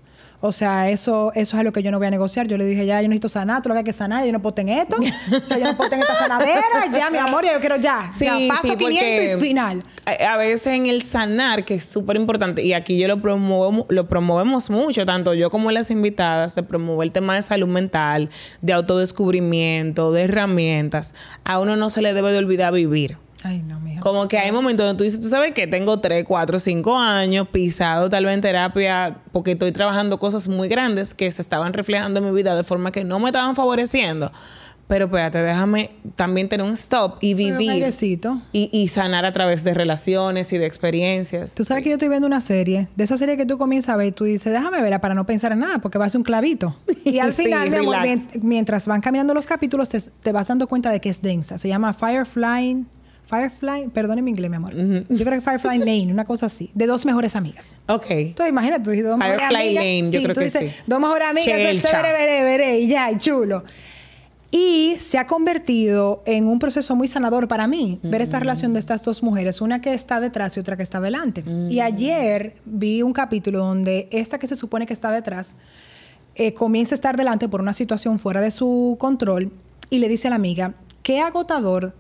O 0.47 0.51
sea, 0.51 0.89
eso, 0.89 1.31
eso 1.33 1.57
es 1.57 1.63
lo 1.63 1.71
que 1.71 1.81
yo 1.81 1.91
no 1.91 1.97
voy 1.97 2.07
a 2.07 2.11
negociar. 2.11 2.47
Yo 2.47 2.57
le 2.57 2.65
dije, 2.65 2.85
ya, 2.85 3.01
yo 3.01 3.07
necesito 3.07 3.29
sanar, 3.29 3.61
tú 3.61 3.69
lo 3.69 3.75
que 3.75 3.79
hay 3.79 3.83
que 3.83 3.93
sanar, 3.93 4.25
yo 4.25 4.31
no 4.31 4.41
puedo 4.41 4.53
tener 4.53 4.79
esto. 4.79 4.97
o 4.97 5.39
sea, 5.41 5.57
yo 5.57 5.65
no 5.65 5.77
puedo 5.77 5.89
tener 5.89 6.05
esta 6.05 6.19
sanadera, 6.19 6.61
ya, 6.93 7.09
mi 7.09 7.17
amor, 7.17 7.43
ya 7.43 7.53
yo 7.53 7.59
quiero 7.59 7.77
ya. 7.77 8.09
ya, 8.19 8.37
paso 8.49 8.77
500 8.77 9.37
y 9.37 9.41
final. 9.41 9.79
A, 10.05 10.33
a 10.33 10.37
veces 10.37 10.67
en 10.67 10.85
el 10.85 11.03
sanar, 11.03 11.65
que 11.65 11.75
es 11.75 11.83
súper 11.83 12.15
importante, 12.15 12.63
y 12.63 12.73
aquí 12.73 12.97
yo 12.97 13.07
lo 13.07 13.19
promuevo, 13.19 13.85
lo 13.89 14.07
promovemos 14.07 14.69
mucho, 14.69 15.05
tanto 15.05 15.33
yo 15.33 15.49
como 15.49 15.71
las 15.71 15.91
invitadas, 15.91 16.53
se 16.53 16.63
promueve 16.63 17.05
el 17.05 17.11
tema 17.11 17.35
de 17.35 17.41
salud 17.41 17.67
mental, 17.67 18.29
de 18.61 18.73
autodescubrimiento, 18.73 20.11
de 20.11 20.23
herramientas. 20.23 21.13
A 21.43 21.59
uno 21.59 21.75
no 21.75 21.89
se 21.89 22.01
le 22.01 22.13
debe 22.13 22.31
de 22.31 22.37
olvidar 22.37 22.73
vivir. 22.73 23.17
Ay, 23.43 23.61
no. 23.63 23.84
Como 24.05 24.27
que 24.27 24.38
hay 24.38 24.51
momentos 24.51 24.85
donde 24.85 25.00
tú 25.00 25.03
dices, 25.03 25.19
tú 25.19 25.29
sabes 25.29 25.51
que 25.53 25.65
tengo 25.65 26.00
3, 26.00 26.25
4, 26.27 26.59
5 26.59 26.95
años 26.95 27.47
pisado 27.47 28.07
tal 28.07 28.24
vez 28.25 28.35
en 28.35 28.41
terapia 28.41 29.17
porque 29.31 29.53
estoy 29.53 29.71
trabajando 29.71 30.19
cosas 30.19 30.47
muy 30.47 30.67
grandes 30.67 31.15
que 31.15 31.31
se 31.31 31.41
estaban 31.41 31.74
reflejando 31.74 32.19
en 32.19 32.25
mi 32.27 32.31
vida 32.31 32.55
de 32.55 32.63
forma 32.63 32.91
que 32.91 33.03
no 33.03 33.17
me 33.17 33.29
estaban 33.29 33.55
favoreciendo. 33.55 34.31
Pero 34.88 35.05
espérate, 35.05 35.39
déjame 35.39 35.89
también 36.15 36.47
tener 36.50 36.63
un 36.63 36.74
stop 36.74 37.17
y 37.19 37.33
vivir 37.33 37.83
y, 38.51 38.69
y 38.71 38.88
sanar 38.89 39.25
a 39.25 39.33
través 39.33 39.63
de 39.63 39.74
relaciones 39.74 40.53
y 40.53 40.59
de 40.59 40.67
experiencias. 40.67 41.55
Tú 41.55 41.63
sabes 41.63 41.83
que 41.83 41.89
yo 41.89 41.95
estoy 41.95 42.09
viendo 42.09 42.27
una 42.27 42.41
serie, 42.41 42.88
de 42.95 43.03
esa 43.05 43.17
serie 43.17 43.38
que 43.38 43.47
tú 43.47 43.57
comienzas 43.57 43.89
a 43.89 43.97
ver 43.97 44.09
y 44.09 44.12
tú 44.12 44.25
dices, 44.25 44.53
déjame 44.53 44.83
verla 44.83 45.01
para 45.01 45.15
no 45.15 45.25
pensar 45.25 45.51
en 45.53 45.59
nada, 45.62 45.79
porque 45.79 45.97
va 45.97 46.05
a 46.05 46.09
ser 46.12 46.19
un 46.19 46.24
clavito. 46.24 46.75
Y 47.05 47.17
al 47.19 47.33
Sí, 47.33 47.43
final, 47.45 47.71
mi 47.71 47.77
amor, 47.77 47.97
mientras 48.41 48.85
van 48.85 49.01
caminando 49.01 49.33
los 49.33 49.47
capítulos, 49.47 49.89
te, 49.89 50.00
te 50.00 50.31
vas 50.31 50.47
dando 50.47 50.67
cuenta 50.67 50.91
de 50.91 51.00
que 51.00 51.09
es 51.09 51.24
densa. 51.24 51.57
Se 51.57 51.67
llama 51.67 51.93
Firefly, 51.93 52.85
Firefly, 53.27 53.89
perdone 53.94 54.22
mi 54.22 54.32
inglés, 54.32 54.50
mi 54.50 54.58
amor. 54.58 54.74
Yo 54.75 55.25
creo 55.25 55.32
que 55.32 55.41
Firefly 55.41 55.77
Lane, 55.79 56.12
una 56.12 56.25
cosa 56.25 56.46
así, 56.46 56.70
de 56.74 56.86
dos 56.88 57.05
mejores 57.05 57.36
amigas. 57.36 57.75
Ok. 57.88 58.05
Entonces, 58.10 58.50
imagínate, 58.51 58.84
tú 58.84 58.89
dices 58.91 59.05
dos 59.08 59.17
mejores 59.17 59.39
Firefly 59.48 59.58
amigas. 59.77 59.84
Lane, 59.84 60.12
yo 60.12 60.20
Sí, 60.20 60.24
creo 60.24 60.34
tú 60.34 60.39
que 60.39 60.46
dices, 60.46 60.72
sí. 60.72 60.82
Dos 60.88 61.00
mejores 61.00 61.27
amigas, 61.27 61.46
chévere, 61.82 62.12
veré, 62.13 62.44
veré, 62.44 62.79
y 62.79 62.88
ya, 62.88 63.12
y 63.12 63.17
chulo. 63.17 63.63
Y 64.51 64.96
se 65.10 65.17
ha 65.17 65.27
convertido 65.27 66.24
en 66.25 66.48
un 66.48 66.60
proceso 66.60 66.96
muy 66.96 67.08
sanador 67.10 67.48
para 67.50 67.67
mí, 67.67 68.00
ver 68.03 68.22
esta 68.22 68.39
relación 68.39 68.72
de 68.74 68.79
estas 68.79 69.03
dos 69.03 69.22
mujeres, 69.22 69.60
una 69.60 69.82
que 69.82 69.94
está 69.94 70.22
detrás 70.22 70.55
y 70.55 70.62
otra 70.62 70.77
que 70.77 70.84
está 70.84 71.01
delante. 71.01 71.44
Y 71.70 71.82
ayer 71.82 72.53
vi 72.63 73.01
un 73.01 73.12
capítulo 73.12 73.60
donde 73.60 74.08
esta 74.12 74.39
que 74.39 74.48
se 74.48 74.55
supone 74.55 74.86
que 74.86 74.94
está 74.94 75.12
detrás 75.12 75.55
eh, 76.36 76.53
comienza 76.53 76.96
a 76.96 76.98
estar 76.98 77.17
delante 77.17 77.50
por 77.50 77.60
una 77.60 77.74
situación 77.74 78.17
fuera 78.17 78.39
de 78.39 78.51
su 78.51 78.96
control 78.98 79.51
y 79.89 79.98
le 79.98 80.08
dice 80.08 80.27
a 80.27 80.29
la 80.29 80.36
amiga, 80.38 80.74
qué 81.03 81.20
agotador 81.20 81.94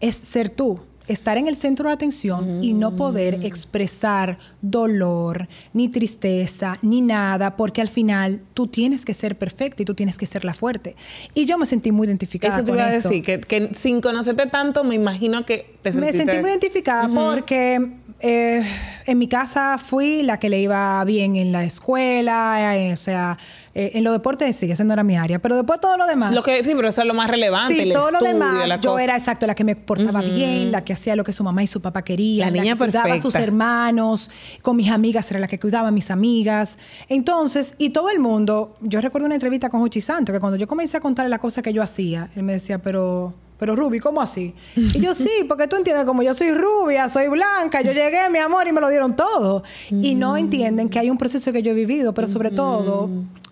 es 0.00 0.16
ser 0.16 0.50
tú, 0.50 0.80
estar 1.08 1.38
en 1.38 1.46
el 1.46 1.56
centro 1.56 1.88
de 1.88 1.94
atención 1.94 2.64
y 2.64 2.72
no 2.72 2.96
poder 2.96 3.44
expresar 3.44 4.38
dolor, 4.60 5.48
ni 5.72 5.88
tristeza, 5.88 6.78
ni 6.82 7.00
nada, 7.00 7.56
porque 7.56 7.80
al 7.80 7.88
final 7.88 8.40
tú 8.54 8.66
tienes 8.66 9.04
que 9.04 9.14
ser 9.14 9.38
perfecta 9.38 9.82
y 9.82 9.84
tú 9.84 9.94
tienes 9.94 10.16
que 10.16 10.26
ser 10.26 10.44
la 10.44 10.54
fuerte. 10.54 10.96
Y 11.34 11.46
yo 11.46 11.58
me 11.58 11.66
sentí 11.66 11.92
muy 11.92 12.06
identificada 12.06 12.56
Eso 12.56 12.64
te 12.64 12.70
con 12.70 12.78
iba 12.78 12.88
a 12.88 12.92
decir, 12.92 13.22
que, 13.22 13.40
que 13.40 13.74
sin 13.74 14.00
conocerte 14.00 14.46
tanto, 14.46 14.82
me 14.84 14.94
imagino 14.94 15.46
que 15.46 15.76
te 15.82 15.92
Me 15.92 16.08
sentiste... 16.08 16.18
sentí 16.18 16.40
muy 16.40 16.50
identificada 16.50 17.08
porque 17.08 17.92
eh, 18.20 18.64
en 19.06 19.18
mi 19.18 19.28
casa 19.28 19.78
fui 19.78 20.22
la 20.22 20.38
que 20.38 20.48
le 20.48 20.60
iba 20.60 21.04
bien 21.04 21.36
en 21.36 21.52
la 21.52 21.64
escuela, 21.64 22.76
eh, 22.76 22.92
o 22.92 22.96
sea, 22.96 23.38
eh, 23.78 23.90
en 23.98 24.04
los 24.04 24.14
deportes 24.14 24.56
sí, 24.56 24.70
esa 24.70 24.84
no 24.84 24.94
era 24.94 25.02
mi 25.04 25.16
área, 25.18 25.38
pero 25.38 25.54
después 25.56 25.78
todo 25.80 25.98
lo 25.98 26.06
demás. 26.06 26.34
Lo 26.34 26.42
que, 26.42 26.64
sí, 26.64 26.72
pero 26.74 26.88
eso 26.88 27.02
es 27.02 27.06
lo 27.06 27.12
más 27.12 27.28
relevante. 27.30 27.74
Sí, 27.74 27.80
el 27.82 27.92
todo 27.92 28.10
lo 28.10 28.20
demás, 28.20 28.66
la 28.66 28.76
yo 28.80 28.92
cosa. 28.92 29.04
era 29.04 29.16
exacto 29.18 29.46
la 29.46 29.54
que 29.54 29.64
me 29.64 29.76
portaba 29.76 30.22
bien, 30.22 30.72
la 30.72 30.82
que 30.82 30.94
hacía 30.94 31.14
lo 31.14 31.24
que 31.24 31.32
su 31.34 31.44
mamá 31.44 31.62
y 31.62 31.66
su 31.66 31.82
papá 31.82 32.00
querían, 32.02 32.54
La 32.54 32.62
niña 32.62 32.72
que 32.74 32.84
cuidaba 32.84 33.12
a 33.12 33.20
sus 33.20 33.34
perfecta. 33.34 33.42
hermanos, 33.44 34.30
con 34.62 34.76
mis 34.76 34.90
amigas 34.90 35.30
era 35.30 35.40
la 35.40 35.46
que 35.46 35.60
cuidaba 35.60 35.88
a 35.88 35.90
mis 35.92 36.10
amigas. 36.10 36.78
Entonces, 37.08 37.74
y 37.76 37.90
todo 37.90 38.08
el 38.10 38.18
mundo, 38.18 38.76
yo 38.80 39.00
recuerdo 39.00 39.26
una 39.26 39.34
entrevista 39.34 39.68
con 39.68 39.80
Juchi 39.80 40.00
Santo, 40.00 40.32
que 40.32 40.40
cuando 40.40 40.56
yo 40.56 40.66
comencé 40.66 40.96
a 40.96 41.00
contarle 41.00 41.28
la 41.28 41.38
cosa 41.38 41.60
que 41.60 41.72
yo 41.72 41.82
hacía, 41.82 42.28
él 42.34 42.42
me 42.44 42.52
decía, 42.54 42.78
pero... 42.78 43.34
Pero 43.58 43.74
Ruby, 43.74 44.00
¿cómo 44.00 44.20
así? 44.20 44.54
Y 44.76 45.00
yo 45.00 45.14
sí, 45.14 45.30
porque 45.48 45.66
tú 45.66 45.76
entiendes, 45.76 46.04
como 46.04 46.22
yo 46.22 46.34
soy 46.34 46.52
rubia, 46.52 47.08
soy 47.08 47.28
blanca, 47.28 47.80
yo 47.80 47.92
llegué, 47.92 48.28
mi 48.30 48.38
amor, 48.38 48.68
y 48.68 48.72
me 48.72 48.82
lo 48.82 48.88
dieron 48.90 49.16
todo. 49.16 49.62
Y 49.90 50.14
Mm. 50.14 50.18
no 50.18 50.36
entienden 50.36 50.88
que 50.90 50.98
hay 50.98 51.08
un 51.08 51.16
proceso 51.16 51.50
que 51.54 51.62
yo 51.62 51.70
he 51.70 51.74
vivido, 51.74 52.12
pero 52.12 52.28
sobre 52.28 52.50
todo 52.50 53.08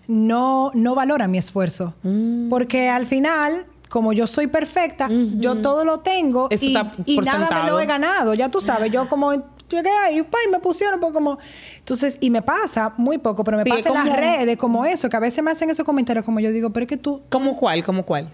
no, 0.07 0.71
no 0.73 0.95
valoran 0.95 1.31
mi 1.31 1.37
esfuerzo. 1.37 1.93
Mm. 2.03 2.49
Porque 2.49 2.89
al 2.89 3.05
final, 3.05 3.65
como 3.89 4.13
yo 4.13 4.27
soy 4.27 4.47
perfecta, 4.47 5.09
yo 5.09 5.55
todo 5.57 5.85
lo 5.85 5.99
tengo 5.99 6.47
Eso 6.49 6.65
y, 6.65 6.73
nada 7.19 7.63
me 7.63 7.69
lo 7.69 7.79
he 7.79 7.85
ganado. 7.85 8.33
Ya 8.33 8.49
tú 8.49 8.61
sabes, 8.61 8.91
yo 8.91 9.07
como 9.07 9.31
llegué 9.69 9.89
ahí, 10.05 10.21
pa, 10.21 10.37
y 10.47 10.51
me 10.51 10.59
pusieron 10.59 10.99
pues, 10.99 11.11
como... 11.11 11.37
Entonces, 11.79 12.17
y 12.19 12.29
me 12.29 12.41
pasa 12.41 12.93
muy 12.97 13.17
poco, 13.17 13.43
pero 13.43 13.57
me 13.57 13.63
Sí, 13.63 13.69
pasa 13.69 13.81
en 13.89 13.95
como- 13.95 14.05
las 14.05 14.15
redes 14.17 14.57
como 14.57 14.85
eso, 14.85 15.09
que 15.09 15.17
a 15.17 15.19
veces 15.19 15.43
me 15.43 15.51
hacen 15.51 15.69
esos 15.69 15.85
comentarios 15.85 16.23
como 16.25 16.39
yo 16.39 16.51
digo, 16.51 16.69
pero 16.71 16.83
es 16.83 16.89
que 16.89 16.97
tú... 16.97 17.21
¿Cómo 17.29 17.55
cuál? 17.55 17.83
¿Cómo 17.83 18.03
cuál? 18.05 18.31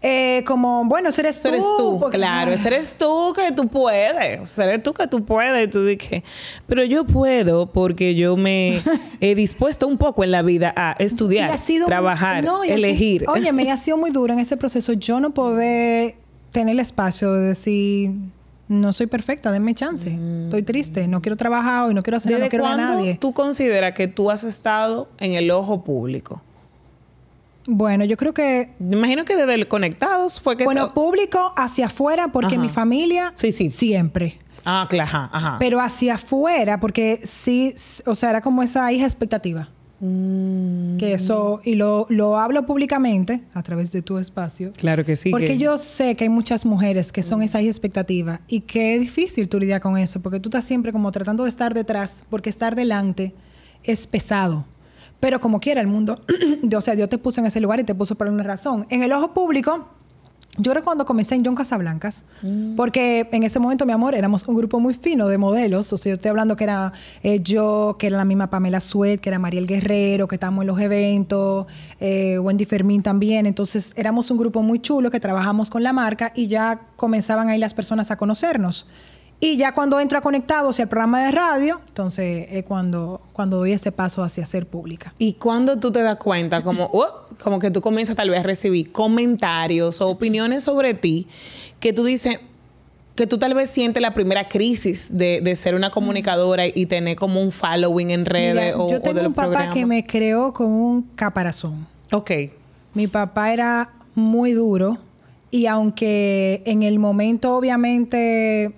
Eh, 0.00 0.44
como, 0.46 0.84
bueno, 0.84 1.08
ese 1.08 1.22
eres 1.22 1.40
tú. 1.42 1.48
eres 1.48 1.62
tú, 1.76 1.98
porque- 2.00 2.18
claro. 2.18 2.52
Ese 2.52 2.66
eres 2.68 2.96
tú 2.96 3.32
que 3.34 3.50
tú 3.52 3.66
puedes. 3.68 4.58
Eres 4.58 4.82
tú 4.82 4.92
que 4.94 5.06
tú 5.08 5.24
puedes. 5.24 5.66
Y 5.66 5.70
tú 5.70 5.84
dices, 5.84 6.22
pero 6.66 6.84
yo 6.84 7.04
puedo 7.04 7.66
porque 7.66 8.14
yo 8.14 8.36
me 8.36 8.80
he 9.20 9.34
dispuesto 9.34 9.86
un 9.88 9.98
poco 9.98 10.22
en 10.24 10.30
la 10.30 10.42
vida 10.42 10.72
a 10.76 10.92
estudiar, 10.98 11.50
ha 11.50 11.58
sido- 11.58 11.86
trabajar, 11.86 12.44
no, 12.44 12.62
elegir. 12.64 13.24
Oye, 13.28 13.52
me 13.52 13.70
ha 13.72 13.76
sido 13.78 13.96
muy 13.96 14.10
duro 14.10 14.32
en 14.32 14.38
ese 14.38 14.56
proceso. 14.56 14.92
Yo 14.92 15.18
no 15.20 15.30
poder 15.30 16.14
tener 16.52 16.72
el 16.74 16.80
espacio 16.80 17.32
de 17.32 17.48
decir, 17.48 18.10
no 18.68 18.92
soy 18.92 19.06
perfecta, 19.06 19.50
denme 19.50 19.74
chance. 19.74 20.16
Estoy 20.44 20.62
triste, 20.62 21.08
no 21.08 21.20
quiero 21.22 21.36
trabajar 21.36 21.84
hoy, 21.88 21.94
no 21.94 22.02
quiero 22.02 22.18
hacer 22.18 22.32
nada, 22.32 22.38
no 22.38 22.44
¿Desde 22.44 22.50
quiero 22.50 22.66
a 22.66 22.76
nadie. 22.76 23.16
tú 23.20 23.32
consideras 23.32 23.92
que 23.94 24.08
tú 24.08 24.30
has 24.30 24.44
estado 24.44 25.08
en 25.18 25.32
el 25.32 25.50
ojo 25.50 25.82
público? 25.84 26.42
Bueno, 27.70 28.04
yo 28.06 28.16
creo 28.16 28.32
que, 28.32 28.70
Me 28.78 28.96
imagino 28.96 29.26
que 29.26 29.36
desde 29.36 29.52
el 29.54 29.68
Conectados 29.68 30.40
fue 30.40 30.56
que... 30.56 30.64
bueno, 30.64 30.86
se- 30.86 30.92
público 30.94 31.52
hacia 31.54 31.86
afuera, 31.86 32.28
porque 32.32 32.54
Ajá. 32.54 32.62
mi 32.62 32.70
familia, 32.70 33.30
Sí, 33.34 33.52
sí. 33.52 33.68
siempre. 33.70 34.38
Ah, 34.64 34.86
claro, 34.88 35.04
ajá, 35.08 35.30
ajá. 35.32 35.56
Pero 35.58 35.78
hacia 35.80 36.14
afuera, 36.14 36.80
porque 36.80 37.20
sí, 37.30 37.74
o 38.06 38.14
sea, 38.14 38.30
era 38.30 38.40
como 38.40 38.62
esa 38.62 38.90
hija 38.90 39.04
expectativa. 39.04 39.68
Mm, 40.00 40.96
Que 40.96 41.12
eso, 41.12 41.60
y 41.64 41.74
lo, 41.74 42.06
lo 42.08 42.38
hablo 42.38 42.64
públicamente 42.64 43.42
a 43.52 43.62
través 43.62 43.92
de 43.92 44.00
tu 44.00 44.16
espacio. 44.18 44.70
claro 44.76 45.04
que 45.04 45.16
sí. 45.16 45.30
Porque 45.30 45.46
que- 45.48 45.58
yo 45.58 45.76
sé 45.76 46.14
que 46.16 46.24
hay 46.24 46.30
muchas 46.30 46.64
mujeres 46.64 47.12
que 47.12 47.22
son 47.22 47.42
esa 47.42 47.60
expectativa 47.60 48.40
y 48.48 48.60
que 48.62 48.94
es 48.94 49.00
difícil 49.00 49.48
tú 49.48 49.58
lidiar 49.60 49.80
con 49.82 49.98
eso, 49.98 50.20
porque 50.22 50.40
tú 50.40 50.48
estás 50.48 50.64
siempre 50.64 50.90
como 50.92 51.10
tratando 51.12 51.44
de 51.44 51.50
estar 51.50 51.74
detrás, 51.74 52.24
porque 52.30 52.48
estar 52.48 52.74
delante 52.76 53.34
es 53.84 54.06
pesado. 54.06 54.64
Pero 55.20 55.40
como 55.40 55.60
quiera 55.60 55.80
el 55.80 55.86
mundo, 55.86 56.20
o 56.76 56.80
sea, 56.80 56.94
Dios 56.94 57.08
te 57.08 57.18
puso 57.18 57.40
en 57.40 57.46
ese 57.46 57.60
lugar 57.60 57.80
y 57.80 57.84
te 57.84 57.94
puso 57.94 58.14
por 58.14 58.28
una 58.28 58.42
razón. 58.42 58.86
En 58.90 59.02
el 59.02 59.12
ojo 59.12 59.34
público, 59.34 59.88
yo 60.60 60.74
recuerdo 60.74 60.84
cuando 60.84 61.04
comencé 61.06 61.36
en 61.36 61.44
John 61.44 61.54
Casablancas, 61.54 62.24
porque 62.76 63.28
en 63.30 63.44
ese 63.44 63.60
momento, 63.60 63.86
mi 63.86 63.92
amor, 63.92 64.16
éramos 64.16 64.46
un 64.48 64.56
grupo 64.56 64.80
muy 64.80 64.92
fino 64.92 65.28
de 65.28 65.38
modelos. 65.38 65.92
O 65.92 65.98
sea, 65.98 66.10
yo 66.10 66.14
estoy 66.14 66.30
hablando 66.30 66.56
que 66.56 66.64
era 66.64 66.92
eh, 67.22 67.40
yo, 67.40 67.94
que 67.96 68.08
era 68.08 68.16
la 68.16 68.24
misma 68.24 68.50
Pamela 68.50 68.80
Suet, 68.80 69.20
que 69.20 69.28
era 69.28 69.38
Mariel 69.38 69.68
Guerrero, 69.68 70.26
que 70.26 70.34
estábamos 70.34 70.62
en 70.62 70.66
los 70.66 70.80
eventos, 70.80 71.66
eh, 72.00 72.40
Wendy 72.40 72.64
Fermín 72.64 73.02
también. 73.02 73.46
Entonces, 73.46 73.92
éramos 73.94 74.32
un 74.32 74.38
grupo 74.38 74.62
muy 74.62 74.80
chulo 74.80 75.12
que 75.12 75.20
trabajamos 75.20 75.70
con 75.70 75.84
la 75.84 75.92
marca 75.92 76.32
y 76.34 76.48
ya 76.48 76.88
comenzaban 76.96 77.48
ahí 77.48 77.58
las 77.58 77.72
personas 77.74 78.10
a 78.10 78.16
conocernos. 78.16 78.86
Y 79.40 79.56
ya 79.56 79.72
cuando 79.72 80.00
entro 80.00 80.18
a 80.18 80.20
Conectados 80.20 80.78
y 80.78 80.82
al 80.82 80.88
programa 80.88 81.24
de 81.24 81.30
radio, 81.30 81.80
entonces 81.86 82.48
es 82.50 82.64
cuando, 82.64 83.20
cuando 83.32 83.58
doy 83.58 83.72
ese 83.72 83.92
paso 83.92 84.24
hacia 84.24 84.44
ser 84.44 84.66
pública. 84.66 85.14
¿Y 85.16 85.34
cuando 85.34 85.78
tú 85.78 85.92
te 85.92 86.02
das 86.02 86.16
cuenta, 86.16 86.62
como, 86.62 86.90
oh, 86.92 87.06
como 87.42 87.60
que 87.60 87.70
tú 87.70 87.80
comienzas 87.80 88.16
tal 88.16 88.30
vez 88.30 88.40
a 88.40 88.42
recibir 88.42 88.90
comentarios 88.90 90.00
o 90.00 90.08
opiniones 90.08 90.64
sobre 90.64 90.94
ti, 90.94 91.28
que 91.78 91.92
tú 91.92 92.02
dices, 92.02 92.40
que 93.14 93.28
tú 93.28 93.38
tal 93.38 93.54
vez 93.54 93.70
sientes 93.70 94.02
la 94.02 94.12
primera 94.12 94.48
crisis 94.48 95.06
de, 95.16 95.40
de 95.40 95.54
ser 95.54 95.76
una 95.76 95.90
comunicadora 95.90 96.66
y 96.66 96.86
tener 96.86 97.14
como 97.16 97.40
un 97.40 97.52
following 97.52 98.10
en 98.10 98.24
redes 98.24 98.74
Mira, 98.74 98.78
o, 98.78 98.90
yo 98.90 98.96
o 98.96 99.00
tengo 99.00 99.14
de 99.14 99.22
los 99.22 99.28
un 99.28 99.34
papá 99.34 99.48
programas? 99.48 99.74
que 99.74 99.86
me 99.86 100.04
creó 100.04 100.52
con 100.52 100.66
un 100.66 101.02
caparazón. 101.14 101.86
Ok. 102.10 102.30
Mi 102.94 103.06
papá 103.06 103.52
era 103.52 103.90
muy 104.16 104.50
duro 104.52 104.98
y 105.52 105.66
aunque 105.66 106.62
en 106.66 106.82
el 106.82 106.98
momento 106.98 107.54
obviamente 107.54 108.72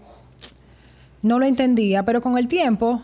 no 1.22 1.38
lo 1.38 1.46
entendía, 1.46 2.04
pero 2.04 2.20
con 2.20 2.38
el 2.38 2.48
tiempo 2.48 3.02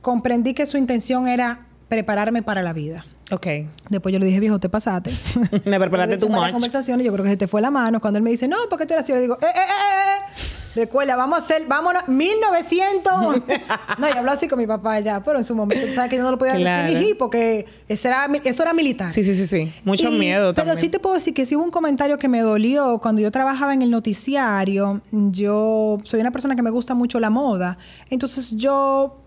comprendí 0.00 0.54
que 0.54 0.66
su 0.66 0.76
intención 0.76 1.28
era 1.28 1.66
prepararme 1.88 2.42
para 2.42 2.62
la 2.62 2.72
vida. 2.72 3.04
Ok. 3.30 3.46
Después 3.88 4.12
yo 4.12 4.18
le 4.18 4.26
dije, 4.26 4.40
viejo, 4.40 4.58
te 4.60 4.68
pasaste. 4.68 5.10
Me 5.64 5.78
preparaste 5.78 6.18
tu 6.18 6.28
conversación 6.28 7.00
y 7.00 7.04
yo 7.04 7.12
creo 7.12 7.24
que 7.24 7.30
se 7.30 7.36
te 7.36 7.46
fue 7.46 7.60
la 7.60 7.70
mano. 7.70 8.00
Cuando 8.00 8.18
él 8.18 8.22
me 8.22 8.30
dice, 8.30 8.46
no, 8.48 8.56
porque 8.68 8.84
tú 8.84 8.92
eras 8.92 9.04
así, 9.04 9.12
yo 9.12 9.16
le 9.16 9.22
digo, 9.22 9.38
eh, 9.40 9.46
eh, 9.46 9.58
eh, 9.58 10.36
eh. 10.36 10.42
Recuerda, 10.74 11.16
vamos 11.16 11.40
a 11.40 11.42
hacer, 11.44 11.66
vámonos, 11.66 12.08
1900. 12.08 13.12
no, 13.98 14.08
y 14.08 14.10
habló 14.12 14.30
así 14.32 14.48
con 14.48 14.58
mi 14.58 14.66
papá 14.66 15.00
ya, 15.00 15.22
pero 15.22 15.38
en 15.38 15.44
su 15.44 15.54
momento, 15.54 15.86
sabes 15.94 16.10
que 16.10 16.16
yo 16.16 16.22
no 16.22 16.30
lo 16.30 16.38
podía 16.38 16.56
Claro. 16.56 16.86
distinguir 16.88 17.18
porque 17.18 17.66
eso 17.88 18.08
era, 18.08 18.26
eso 18.44 18.62
era 18.62 18.72
militar. 18.72 19.12
Sí, 19.12 19.22
sí, 19.22 19.34
sí, 19.34 19.46
sí. 19.46 19.72
Mucho 19.84 20.10
Y- 20.10 20.18
miedo 20.18 20.54
pero 20.54 20.66
también. 20.68 20.78
sí 20.78 20.88
te 20.88 20.98
puedo 20.98 21.14
decir 21.14 21.34
que 21.34 21.46
sí 21.46 21.56
hubo 21.56 21.64
un 21.64 21.70
comentario 21.70 22.18
que 22.18 22.28
me 22.28 22.40
dolió 22.40 22.98
cuando 22.98 23.20
yo 23.22 23.30
trabajaba 23.30 23.74
en 23.74 23.82
el 23.82 23.90
noticiario. 23.90 25.00
Yo 25.10 25.98
soy 26.04 26.20
una 26.20 26.30
persona 26.30 26.56
que 26.56 26.62
me 26.62 26.70
gusta 26.70 26.94
mucho 26.94 27.20
la 27.20 27.30
moda. 27.30 27.78
Entonces 28.10 28.50
yo 28.52 29.21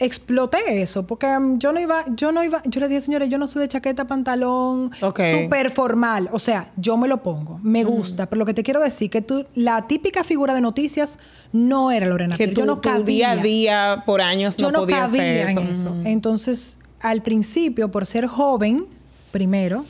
exploté 0.00 0.82
eso 0.82 1.06
porque 1.06 1.26
um, 1.26 1.58
yo 1.58 1.72
no 1.72 1.80
iba, 1.80 2.04
yo 2.16 2.32
no 2.32 2.42
iba, 2.42 2.62
yo 2.64 2.80
le 2.80 2.88
dije, 2.88 3.02
señores, 3.02 3.28
yo 3.28 3.38
no 3.38 3.46
soy 3.46 3.62
de 3.62 3.68
chaqueta, 3.68 4.06
pantalón, 4.06 4.90
Ok. 5.00 5.20
súper 5.42 5.70
formal. 5.70 6.28
O 6.32 6.38
sea, 6.38 6.72
yo 6.76 6.96
me 6.96 7.06
lo 7.06 7.22
pongo, 7.22 7.60
me 7.62 7.84
gusta. 7.84 8.26
Pero 8.26 8.38
lo 8.40 8.46
que 8.46 8.54
te 8.54 8.62
quiero 8.62 8.80
decir 8.80 9.10
que 9.10 9.22
tú, 9.22 9.46
la 9.54 9.86
típica 9.86 10.24
figura 10.24 10.54
de 10.54 10.60
noticias 10.60 11.18
no 11.52 11.90
era 11.90 12.06
Lorena. 12.06 12.36
que 12.36 12.48
tú, 12.48 12.60
yo 12.60 12.66
no 12.66 12.76
tu 12.76 12.88
cabía 12.88 13.04
día 13.04 13.30
a 13.32 13.36
día, 13.36 14.02
por 14.06 14.20
años, 14.20 14.56
yo 14.56 14.72
no, 14.72 14.80
no 14.80 14.86
cabía 14.86 15.04
hacer 15.04 15.50
en 15.50 15.58
eso. 15.58 15.60
eso. 15.60 15.94
Mm. 15.94 16.06
Entonces, 16.06 16.78
al 17.00 17.22
principio, 17.22 17.90
por 17.90 18.06
ser 18.06 18.26
joven, 18.26 18.86
primero, 19.32 19.84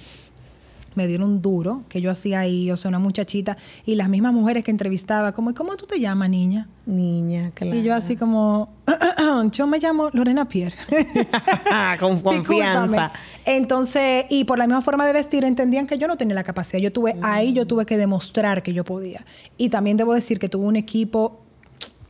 me 0.95 1.07
dieron 1.07 1.41
duro 1.43 1.83
que 1.89 2.01
yo 2.01 2.11
hacía 2.11 2.41
ahí, 2.41 2.71
o 2.71 2.77
sea, 2.77 2.89
una 2.89 2.99
muchachita, 2.99 3.57
y 3.85 3.95
las 3.95 4.09
mismas 4.09 4.33
mujeres 4.33 4.65
que 4.65 4.71
entrevistaba, 4.71 5.33
como, 5.33 5.55
¿cómo 5.55 5.77
tú 5.77 5.87
te 5.87 6.01
llamas, 6.01 6.31
niña? 6.31 6.69
Niña, 6.87 7.53
claro. 7.55 7.77
Y 7.77 7.83
yo 7.83 7.95
así 7.95 8.17
como, 8.17 8.71
yo 9.53 9.67
me 9.67 9.79
llamo 9.79 10.11
Lorena 10.13 10.49
Pierre. 10.49 10.77
Con 12.01 12.21
confianza. 12.23 12.83
Discúlpame. 12.83 13.11
Entonces, 13.47 14.27
y 14.29 14.45
por 14.45 14.59
la 14.59 14.67
misma 14.67 14.83
forma 14.83 15.07
de 15.07 15.13
vestir, 15.13 15.45
entendían 15.45 15.87
que 15.87 15.99
yo 15.99 16.07
no 16.09 16.17
tenía 16.17 16.35
la 16.35 16.45
capacidad. 16.45 16.81
Yo 16.81 16.93
tuve, 16.93 17.17
ahí 17.23 17.53
yo 17.53 17.67
tuve 17.67 17.87
que 17.87 17.97
demostrar 17.97 18.63
que 18.63 18.73
yo 18.73 18.85
podía. 18.85 19.25
Y 19.57 19.71
también 19.71 19.97
debo 19.97 20.15
decir 20.15 20.39
que 20.39 20.49
tuve 20.49 20.67
un 20.67 20.77
equipo 20.77 21.40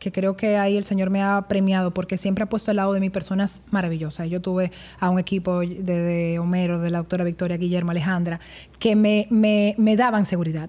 que 0.01 0.11
creo 0.11 0.37
que 0.37 0.57
ahí 0.57 0.77
el 0.77 0.83
Señor 0.85 1.11
me 1.11 1.23
ha 1.23 1.43
premiado 1.47 1.93
porque 1.93 2.17
siempre 2.17 2.43
ha 2.43 2.49
puesto 2.49 2.73
al 2.73 2.79
lado 2.79 2.93
de 2.93 2.99
mí 2.99 3.11
personas 3.11 3.63
maravillosas. 3.71 4.29
Yo 4.29 4.41
tuve 4.41 4.73
a 4.99 5.11
un 5.11 5.21
equipo 5.21 5.61
de, 5.61 5.77
de 5.83 6.39
Homero, 6.41 6.81
de 6.81 6.91
la 6.91 6.99
doctora 6.99 7.23
Victoria 7.23 7.57
Guillermo 7.57 7.93
Alejandra, 7.93 8.41
que 8.81 8.97
me, 8.97 9.29
me, 9.31 9.77
me 9.79 9.95
daban 9.97 10.25
seguridad. 10.25 10.69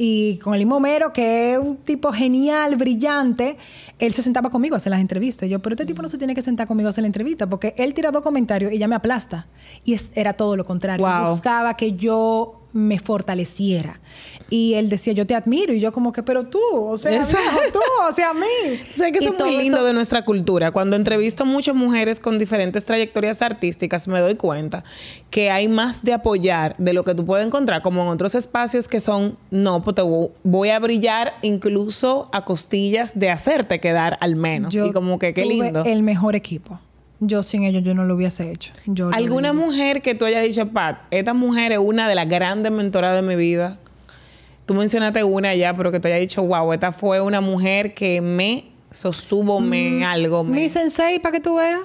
Y 0.00 0.38
con 0.38 0.54
el 0.54 0.60
mismo 0.60 0.76
Homero, 0.76 1.12
que 1.12 1.54
es 1.54 1.58
un 1.58 1.76
tipo 1.78 2.12
genial, 2.12 2.76
brillante, 2.76 3.56
él 3.98 4.12
se 4.14 4.22
sentaba 4.22 4.48
conmigo 4.48 4.74
a 4.74 4.78
hacer 4.78 4.90
las 4.90 5.00
entrevistas. 5.00 5.48
Yo, 5.48 5.58
pero 5.58 5.74
este 5.74 5.86
tipo 5.86 6.02
no 6.02 6.08
se 6.08 6.16
tiene 6.18 6.36
que 6.36 6.42
sentar 6.42 6.68
conmigo 6.68 6.86
a 6.86 6.90
hacer 6.90 7.02
la 7.02 7.08
entrevista 7.08 7.48
porque 7.48 7.74
él 7.76 7.94
tira 7.94 8.12
dos 8.12 8.22
comentarios 8.22 8.72
y 8.72 8.78
ya 8.78 8.86
me 8.86 8.94
aplasta. 8.94 9.48
Y 9.84 9.94
es- 9.94 10.12
era 10.14 10.34
todo 10.34 10.54
lo 10.56 10.64
contrario. 10.64 11.04
Wow. 11.04 11.32
Buscaba 11.32 11.74
que 11.76 11.94
yo 11.94 12.60
me 12.72 12.98
fortaleciera. 12.98 14.00
Y 14.50 14.74
él 14.74 14.88
decía, 14.88 15.12
yo 15.12 15.26
te 15.26 15.34
admiro. 15.34 15.72
Y 15.72 15.80
yo 15.80 15.92
como 15.92 16.12
que, 16.12 16.22
pero 16.22 16.44
tú, 16.44 16.58
o 16.72 16.96
sea, 16.98 17.26
tú, 17.72 17.78
o 18.10 18.14
sea, 18.14 18.30
a 18.30 18.34
mí. 18.34 18.46
Sé 18.94 19.10
que 19.12 19.18
eso 19.18 19.32
es 19.34 19.38
muy 19.40 19.56
lindo 19.56 19.78
eso- 19.78 19.86
de 19.86 19.92
nuestra 19.92 20.24
cultura. 20.24 20.70
Cuando 20.70 20.96
entrevisto 20.96 21.42
a 21.42 21.46
muchas 21.46 21.74
mujeres 21.74 22.20
con 22.20 22.38
diferentes 22.38 22.84
trayectorias 22.84 23.40
artísticas, 23.42 24.06
me 24.08 24.20
doy 24.20 24.36
cuenta 24.36 24.84
que 25.30 25.50
hay 25.50 25.68
más 25.68 26.02
de 26.02 26.12
apoyar 26.14 26.74
de 26.78 26.92
lo 26.92 27.04
que 27.04 27.14
tú 27.14 27.24
puedes 27.24 27.46
encontrar, 27.46 27.82
como 27.82 28.02
en 28.02 28.08
otros 28.08 28.34
espacios 28.34 28.88
que 28.88 29.00
son, 29.00 29.36
no, 29.50 29.82
pues 29.82 29.96
te 29.96 30.02
vo- 30.02 30.32
voy 30.44 30.70
a 30.70 30.78
brillar 30.78 31.34
incluso 31.42 32.28
a 32.32 32.44
costillas 32.44 33.18
de 33.18 33.30
hacerte 33.30 33.80
quedar 33.80 34.16
al 34.20 34.36
menos. 34.36 34.72
Yo 34.72 34.86
y 34.86 34.92
como 34.92 35.18
que 35.18 35.34
qué 35.34 35.42
tuve 35.42 35.54
lindo. 35.54 35.82
el 35.84 36.02
mejor 36.02 36.36
equipo. 36.36 36.80
Yo 37.20 37.42
sin 37.42 37.64
ellos 37.64 37.82
yo 37.82 37.94
no 37.94 38.04
lo 38.04 38.14
hubiese 38.14 38.50
hecho. 38.52 38.72
Yo 38.86 39.10
¿Alguna 39.12 39.52
mujer 39.52 40.02
que 40.02 40.14
tú 40.14 40.24
hayas 40.24 40.44
dicho, 40.44 40.68
Pat, 40.68 41.00
esta 41.10 41.34
mujer 41.34 41.72
es 41.72 41.78
una 41.78 42.08
de 42.08 42.14
las 42.14 42.28
grandes 42.28 42.70
mentoras 42.70 43.14
de 43.14 43.22
mi 43.22 43.34
vida? 43.34 43.78
Tú 44.66 44.74
mencionaste 44.74 45.24
una 45.24 45.54
ya, 45.54 45.74
pero 45.74 45.90
que 45.90 45.98
tú 45.98 46.06
hayas 46.08 46.20
dicho, 46.20 46.42
wow, 46.42 46.72
esta 46.72 46.92
fue 46.92 47.20
una 47.20 47.40
mujer 47.40 47.94
que 47.94 48.20
me 48.20 48.66
algo. 50.04 50.44
me- 50.44 50.60
Mi 50.60 50.68
sensei, 50.68 51.18
para 51.18 51.32
que 51.32 51.40
tú 51.40 51.56
veas. 51.56 51.80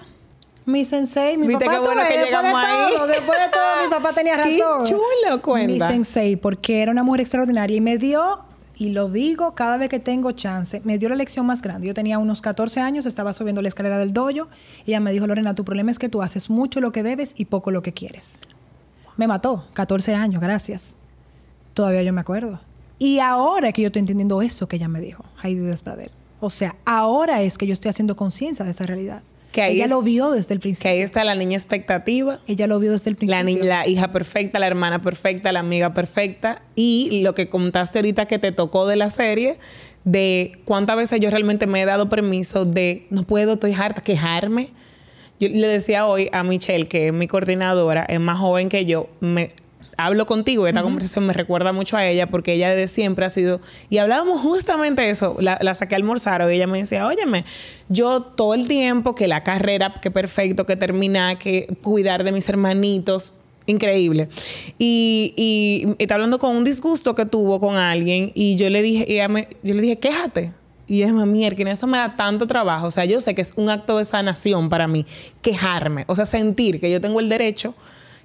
Mi 0.65 0.85
sensei, 0.85 1.35
mi 1.37 1.47
Viste 1.47 1.65
papá. 1.65 1.77
qué 1.77 1.83
bueno 1.85 2.01
que 2.07 2.17
después 2.19 2.41
de 2.41 2.47
ahí. 2.47 2.93
todo, 2.95 3.07
después 3.07 3.39
de 3.39 3.45
todo, 3.49 3.83
mi 3.83 3.89
papá 3.89 4.13
tenía 4.13 4.35
Qué 4.43 4.59
razón. 4.61 4.85
chulo, 4.87 5.41
cuenta. 5.41 5.87
Mi 5.87 5.93
sensei, 5.93 6.35
porque 6.37 6.81
era 6.81 6.91
una 6.91 7.03
mujer 7.03 7.21
extraordinaria 7.21 7.75
y 7.75 7.81
me 7.81 7.97
dio, 7.97 8.21
y 8.83 8.89
lo 8.89 9.07
digo 9.07 9.55
cada 9.55 9.77
vez 9.77 9.87
que 9.87 9.99
tengo 9.99 10.33
chance, 10.33 10.81
me 10.83 10.97
dio 10.97 11.07
la 11.07 11.15
lección 11.15 11.45
más 11.45 11.61
grande. 11.61 11.87
Yo 11.87 11.93
tenía 11.93 12.19
unos 12.19 12.41
14 12.41 12.81
años, 12.81 13.05
estaba 13.05 13.31
subiendo 13.31 13.61
la 13.61 13.69
escalera 13.69 13.97
del 13.97 14.11
dojo 14.11 14.49
y 14.85 14.91
ella 14.91 14.99
me 14.99 15.13
dijo, 15.13 15.25
Lorena, 15.25 15.55
tu 15.55 15.63
problema 15.63 15.89
es 15.89 15.99
que 15.99 16.09
tú 16.09 16.21
haces 16.21 16.49
mucho 16.49 16.81
lo 16.81 16.91
que 16.91 17.01
debes 17.01 17.33
y 17.37 17.45
poco 17.45 17.71
lo 17.71 17.81
que 17.81 17.93
quieres. 17.93 18.39
Me 19.15 19.25
mató, 19.25 19.65
14 19.71 20.15
años, 20.15 20.41
gracias. 20.41 20.95
Todavía 21.73 22.03
yo 22.03 22.11
me 22.11 22.19
acuerdo. 22.19 22.59
Y 22.99 23.19
ahora 23.19 23.69
es 23.69 23.73
que 23.73 23.83
yo 23.83 23.87
estoy 23.87 24.01
entendiendo 24.01 24.41
eso 24.41 24.67
que 24.67 24.75
ella 24.75 24.89
me 24.89 24.99
dijo, 24.99 25.23
Heidi 25.41 25.61
Despradel. 25.61 26.09
O 26.41 26.49
sea, 26.49 26.75
ahora 26.83 27.41
es 27.41 27.57
que 27.57 27.65
yo 27.65 27.73
estoy 27.73 27.87
haciendo 27.87 28.17
conciencia 28.17 28.65
de 28.65 28.71
esa 28.71 28.85
realidad. 28.85 29.23
Que 29.53 29.61
ahí 29.61 29.75
ella 29.75 29.85
es- 29.85 29.89
lo 29.91 30.01
vio 30.01 30.31
desde 30.31 30.53
el 30.55 30.59
Que 30.59 30.63
principio. 30.63 30.91
ahí 30.91 30.99
está 30.99 31.23
la 31.23 31.35
niña 31.35 31.55
expectativa. 31.57 32.39
Ella 32.47 32.67
lo 32.67 32.79
vio 32.79 32.91
desde 32.91 33.09
el 33.11 33.15
principio. 33.15 33.37
La, 33.37 33.43
ni- 33.43 33.55
la 33.55 33.87
hija 33.87 34.11
perfecta, 34.11 34.59
la 34.59 34.67
hermana 34.67 35.01
perfecta, 35.01 35.51
la 35.53 35.61
amiga 35.61 35.93
perfecta. 35.93 36.61
Y 36.75 37.21
lo 37.21 37.33
que 37.35 37.47
contaste 37.47 37.99
ahorita 37.99 38.25
que 38.25 38.39
te 38.39 38.51
tocó 38.51 38.85
de 38.87 38.97
la 38.97 39.09
serie, 39.09 39.57
de 40.03 40.59
cuántas 40.65 40.97
veces 40.97 41.21
yo 41.21 41.29
realmente 41.29 41.65
me 41.67 41.81
he 41.81 41.85
dado 41.85 42.09
permiso 42.09 42.65
de 42.65 43.05
no 43.09 43.23
puedo, 43.23 43.53
estoy 43.53 43.73
harta, 43.73 44.01
quejarme. 44.01 44.69
Yo 45.39 45.49
le 45.49 45.67
decía 45.67 46.05
hoy 46.07 46.29
a 46.33 46.43
Michelle, 46.43 46.87
que 46.87 47.07
es 47.07 47.13
mi 47.13 47.27
coordinadora, 47.27 48.03
es 48.09 48.19
más 48.19 48.37
joven 48.39 48.69
que 48.69 48.85
yo, 48.85 49.07
me 49.19 49.51
hablo 49.97 50.25
contigo 50.25 50.67
esta 50.67 50.81
conversación 50.81 51.25
me 51.27 51.33
recuerda 51.33 51.71
mucho 51.71 51.97
a 51.97 52.05
ella 52.07 52.27
porque 52.27 52.53
ella 52.53 52.69
desde 52.69 52.93
siempre 52.93 53.25
ha 53.25 53.29
sido 53.29 53.61
y 53.89 53.97
hablábamos 53.97 54.41
justamente 54.41 55.09
eso 55.09 55.35
la, 55.39 55.57
la 55.61 55.73
saqué 55.75 55.95
a 55.95 55.97
almorzar 55.97 56.41
y 56.49 56.55
ella 56.55 56.67
me 56.67 56.79
decía 56.79 57.05
óyeme 57.07 57.45
yo 57.89 58.21
todo 58.21 58.53
el 58.53 58.67
tiempo 58.67 59.15
que 59.15 59.27
la 59.27 59.43
carrera 59.43 59.95
que 60.01 60.11
perfecto 60.11 60.65
que 60.65 60.75
termina 60.75 61.37
que 61.37 61.67
cuidar 61.81 62.23
de 62.23 62.31
mis 62.31 62.47
hermanitos 62.49 63.31
increíble 63.65 64.29
y, 64.77 65.33
y, 65.37 65.95
está 66.03 66.15
hablando 66.15 66.39
con 66.39 66.55
un 66.55 66.63
disgusto 66.63 67.15
que 67.15 67.25
tuvo 67.25 67.59
con 67.59 67.75
alguien 67.75 68.31
y 68.33 68.55
yo 68.57 68.69
le 68.69 68.81
dije 68.81 69.05
ella 69.11 69.27
me- 69.27 69.47
yo 69.63 69.73
le 69.73 69.81
dije 69.81 69.99
quéjate 69.99 70.53
y 70.85 71.05
me 71.05 71.25
mierda, 71.25 71.55
que 71.55 71.63
eso 71.71 71.87
me 71.87 71.97
da 71.97 72.15
tanto 72.15 72.45
trabajo. 72.45 72.87
O 72.87 72.91
sea, 72.91 73.05
yo 73.05 73.21
sé 73.21 73.33
que 73.33 73.41
es 73.41 73.53
un 73.55 73.69
acto 73.69 73.97
de 73.97 74.05
sanación 74.05 74.69
para 74.69 74.87
mí, 74.87 75.05
quejarme. 75.41 76.03
O 76.07 76.15
sea, 76.15 76.25
sentir 76.25 76.79
que 76.79 76.91
yo 76.91 76.99
tengo 76.99 77.19
el 77.19 77.29
derecho, 77.29 77.73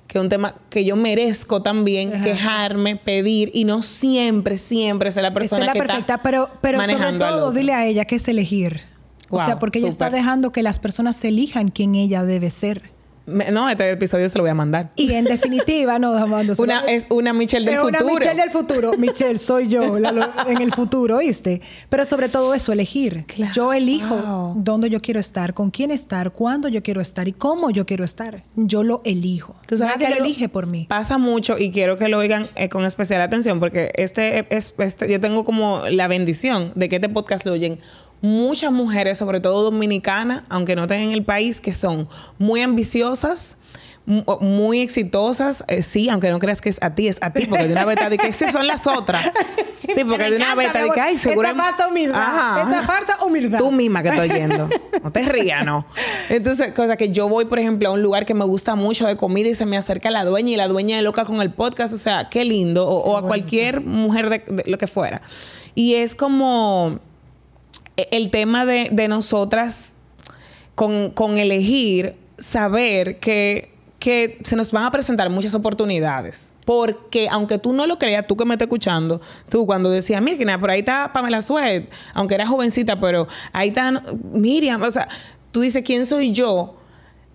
que 0.08 0.18
es 0.18 0.24
un 0.24 0.30
tema 0.30 0.54
que 0.70 0.84
yo 0.86 0.96
merezco 0.96 1.62
también, 1.62 2.14
Ajá. 2.14 2.24
quejarme, 2.24 2.96
pedir 2.96 3.50
y 3.52 3.64
no 3.64 3.82
siempre, 3.82 4.56
siempre 4.56 5.12
ser 5.12 5.22
la 5.22 5.34
persona 5.34 5.60
es 5.60 5.66
la 5.66 5.72
que 5.74 5.78
perfecta, 5.78 6.14
está 6.14 6.22
pero, 6.22 6.48
pero 6.62 6.78
sobre 6.78 6.94
manejando 6.94 7.26
al 7.26 7.34
todo 7.34 7.52
dile 7.52 7.74
a 7.74 7.86
ella 7.86 8.06
que 8.06 8.16
es 8.16 8.26
elegir. 8.26 8.80
o 9.28 9.36
sea, 9.44 9.58
porque 9.58 9.78
ella 9.78 9.88
está 9.88 10.08
dejando 10.08 10.50
que 10.50 10.62
las 10.62 10.78
personas 10.78 11.22
elijan 11.24 11.68
quién 11.68 11.94
ella 11.94 12.24
debe 12.24 12.48
ser. 12.48 12.90
Me- 13.28 13.50
no, 13.50 13.68
este 13.68 13.90
episodio 13.92 14.28
se 14.28 14.36
lo 14.38 14.42
voy 14.44 14.50
a 14.50 14.54
mandar. 14.54 14.90
Y 14.96 15.12
en 15.12 15.24
definitiva, 15.24 15.98
no, 15.98 16.12
dándose- 16.12 16.60
Una, 16.60 16.80
es 16.86 17.06
una 17.10 17.32
Michelle 17.32 17.64
del 17.66 17.74
Es 17.78 17.84
una 17.84 17.98
futuro. 17.98 18.18
Michelle 18.18 18.40
del 18.40 18.50
futuro. 18.50 18.92
Michelle, 18.98 19.38
soy 19.38 19.68
yo 19.68 19.98
la 19.98 20.12
lo- 20.12 20.48
en 20.48 20.60
el 20.62 20.72
futuro, 20.72 21.16
¿oíste? 21.18 21.60
Pero 21.88 22.04
sobre 22.06 22.28
todo 22.28 22.54
eso, 22.54 22.72
elegir. 22.72 23.24
Claro. 23.26 23.52
Yo 23.54 23.72
elijo 23.72 24.16
Wow. 24.16 24.54
dónde 24.56 24.90
yo 24.90 25.00
quiero 25.00 25.20
estar, 25.20 25.54
con 25.54 25.70
quién 25.70 25.90
estar, 25.90 26.32
cuándo 26.32 26.68
yo 26.68 26.82
quiero 26.82 27.00
estar 27.00 27.28
y 27.28 27.32
cómo 27.32 27.70
yo 27.70 27.86
quiero 27.86 28.04
estar. 28.04 28.42
Yo 28.56 28.82
lo 28.82 29.02
elijo. 29.04 29.56
Tú 29.66 29.76
sabes 29.76 29.94
Nadie 29.98 30.08
que 30.14 30.18
lo 30.20 30.24
elige 30.24 30.48
por 30.48 30.66
mí. 30.66 30.86
Pasa 30.88 31.18
mucho 31.18 31.58
y 31.58 31.70
quiero 31.70 31.98
que 31.98 32.08
lo 32.08 32.18
oigan 32.18 32.48
eh, 32.56 32.68
con 32.68 32.84
especial 32.84 33.20
atención 33.20 33.60
porque 33.60 33.90
este 33.94 34.46
es 34.54 34.74
este, 34.78 35.10
yo 35.10 35.20
tengo 35.20 35.44
como 35.44 35.82
la 35.90 36.08
bendición 36.08 36.72
de 36.74 36.88
que 36.88 36.96
este 36.96 37.08
podcast 37.08 37.44
lo 37.44 37.52
oyen 37.52 37.78
muchas 38.20 38.72
mujeres, 38.72 39.18
sobre 39.18 39.40
todo 39.40 39.62
dominicanas, 39.62 40.42
aunque 40.48 40.74
no 40.76 40.82
estén 40.82 41.00
en 41.00 41.10
el 41.12 41.24
país, 41.24 41.60
que 41.60 41.72
son 41.72 42.08
muy 42.38 42.62
ambiciosas. 42.62 43.56
mu- 44.06 44.24
Muy 44.40 44.80
exitosas, 44.80 45.62
eh, 45.68 45.82
sí, 45.82 46.08
aunque 46.08 46.30
no 46.30 46.38
creas 46.38 46.62
que 46.62 46.70
es 46.70 46.78
a 46.80 46.94
ti, 46.94 47.08
es 47.08 47.18
a 47.20 47.30
ti, 47.32 47.44
porque 47.46 47.66
de 47.66 47.72
una 47.72 47.84
vez 47.84 47.98
te 48.08 48.16
que 48.16 48.28
esas 48.28 48.52
son 48.52 48.66
las 48.66 48.86
otras. 48.86 49.30
Sí, 49.94 50.04
porque 50.04 50.28
de 50.30 50.36
una 50.36 50.54
vez 50.54 50.70
te 50.72 50.90
que 50.92 51.00
ay, 51.00 51.16
seguro. 51.16 51.48
Esta 51.48 51.62
falsa 51.62 51.88
humildad. 51.88 52.60
Esta 52.68 52.82
falsa 52.82 53.24
humildad. 53.24 53.58
Tú 53.58 53.70
misma 53.72 54.02
que 54.02 54.10
estoy 54.10 54.28
yendo. 54.28 54.68
No 55.02 55.10
te 55.10 55.22
rías, 55.22 55.64
no. 55.64 55.86
Entonces, 56.28 56.72
cosa 56.72 56.96
que 56.98 57.08
yo 57.10 57.26
voy, 57.28 57.46
por 57.46 57.58
ejemplo, 57.58 57.88
a 57.88 57.92
un 57.92 58.02
lugar 58.02 58.26
que 58.26 58.34
me 58.34 58.44
gusta 58.44 58.74
mucho 58.74 59.06
de 59.06 59.16
comida 59.16 59.48
y 59.48 59.54
se 59.54 59.64
me 59.64 59.78
acerca 59.78 60.10
la 60.10 60.24
dueña 60.26 60.50
y 60.50 60.56
la 60.56 60.68
dueña 60.68 60.98
es 60.98 61.04
loca 61.04 61.24
con 61.24 61.40
el 61.40 61.50
podcast. 61.52 61.94
O 61.94 61.98
sea, 61.98 62.28
qué 62.28 62.44
lindo. 62.44 62.86
O, 62.86 63.12
o 63.12 63.16
a 63.16 63.22
cualquier 63.22 63.80
mujer 63.80 64.28
de, 64.28 64.38
de 64.46 64.64
lo 64.70 64.76
que 64.76 64.88
fuera. 64.88 65.22
Y 65.74 65.94
es 65.94 66.14
como 66.14 66.98
el 68.10 68.30
tema 68.30 68.64
de, 68.64 68.88
de 68.92 69.08
nosotras 69.08 69.96
con, 70.74 71.10
con 71.10 71.38
elegir, 71.38 72.14
saber 72.38 73.18
que, 73.18 73.72
que 73.98 74.38
se 74.44 74.54
nos 74.54 74.70
van 74.70 74.84
a 74.84 74.90
presentar 74.90 75.28
muchas 75.30 75.54
oportunidades. 75.54 76.52
Porque 76.64 77.28
aunque 77.30 77.58
tú 77.58 77.72
no 77.72 77.86
lo 77.86 77.98
creas, 77.98 78.26
tú 78.26 78.36
que 78.36 78.44
me 78.44 78.54
estás 78.54 78.66
escuchando, 78.66 79.20
tú 79.48 79.66
cuando 79.66 79.90
decías, 79.90 80.22
mira, 80.22 80.60
por 80.60 80.70
ahí 80.70 80.80
está 80.80 81.12
Pamela 81.12 81.42
Suet, 81.42 81.90
aunque 82.14 82.34
era 82.34 82.46
jovencita, 82.46 83.00
pero 83.00 83.26
ahí 83.52 83.68
está 83.68 84.02
Miriam, 84.32 84.82
o 84.82 84.90
sea, 84.90 85.08
tú 85.50 85.62
dices, 85.62 85.82
¿quién 85.82 86.06
soy 86.06 86.32
yo? 86.32 86.77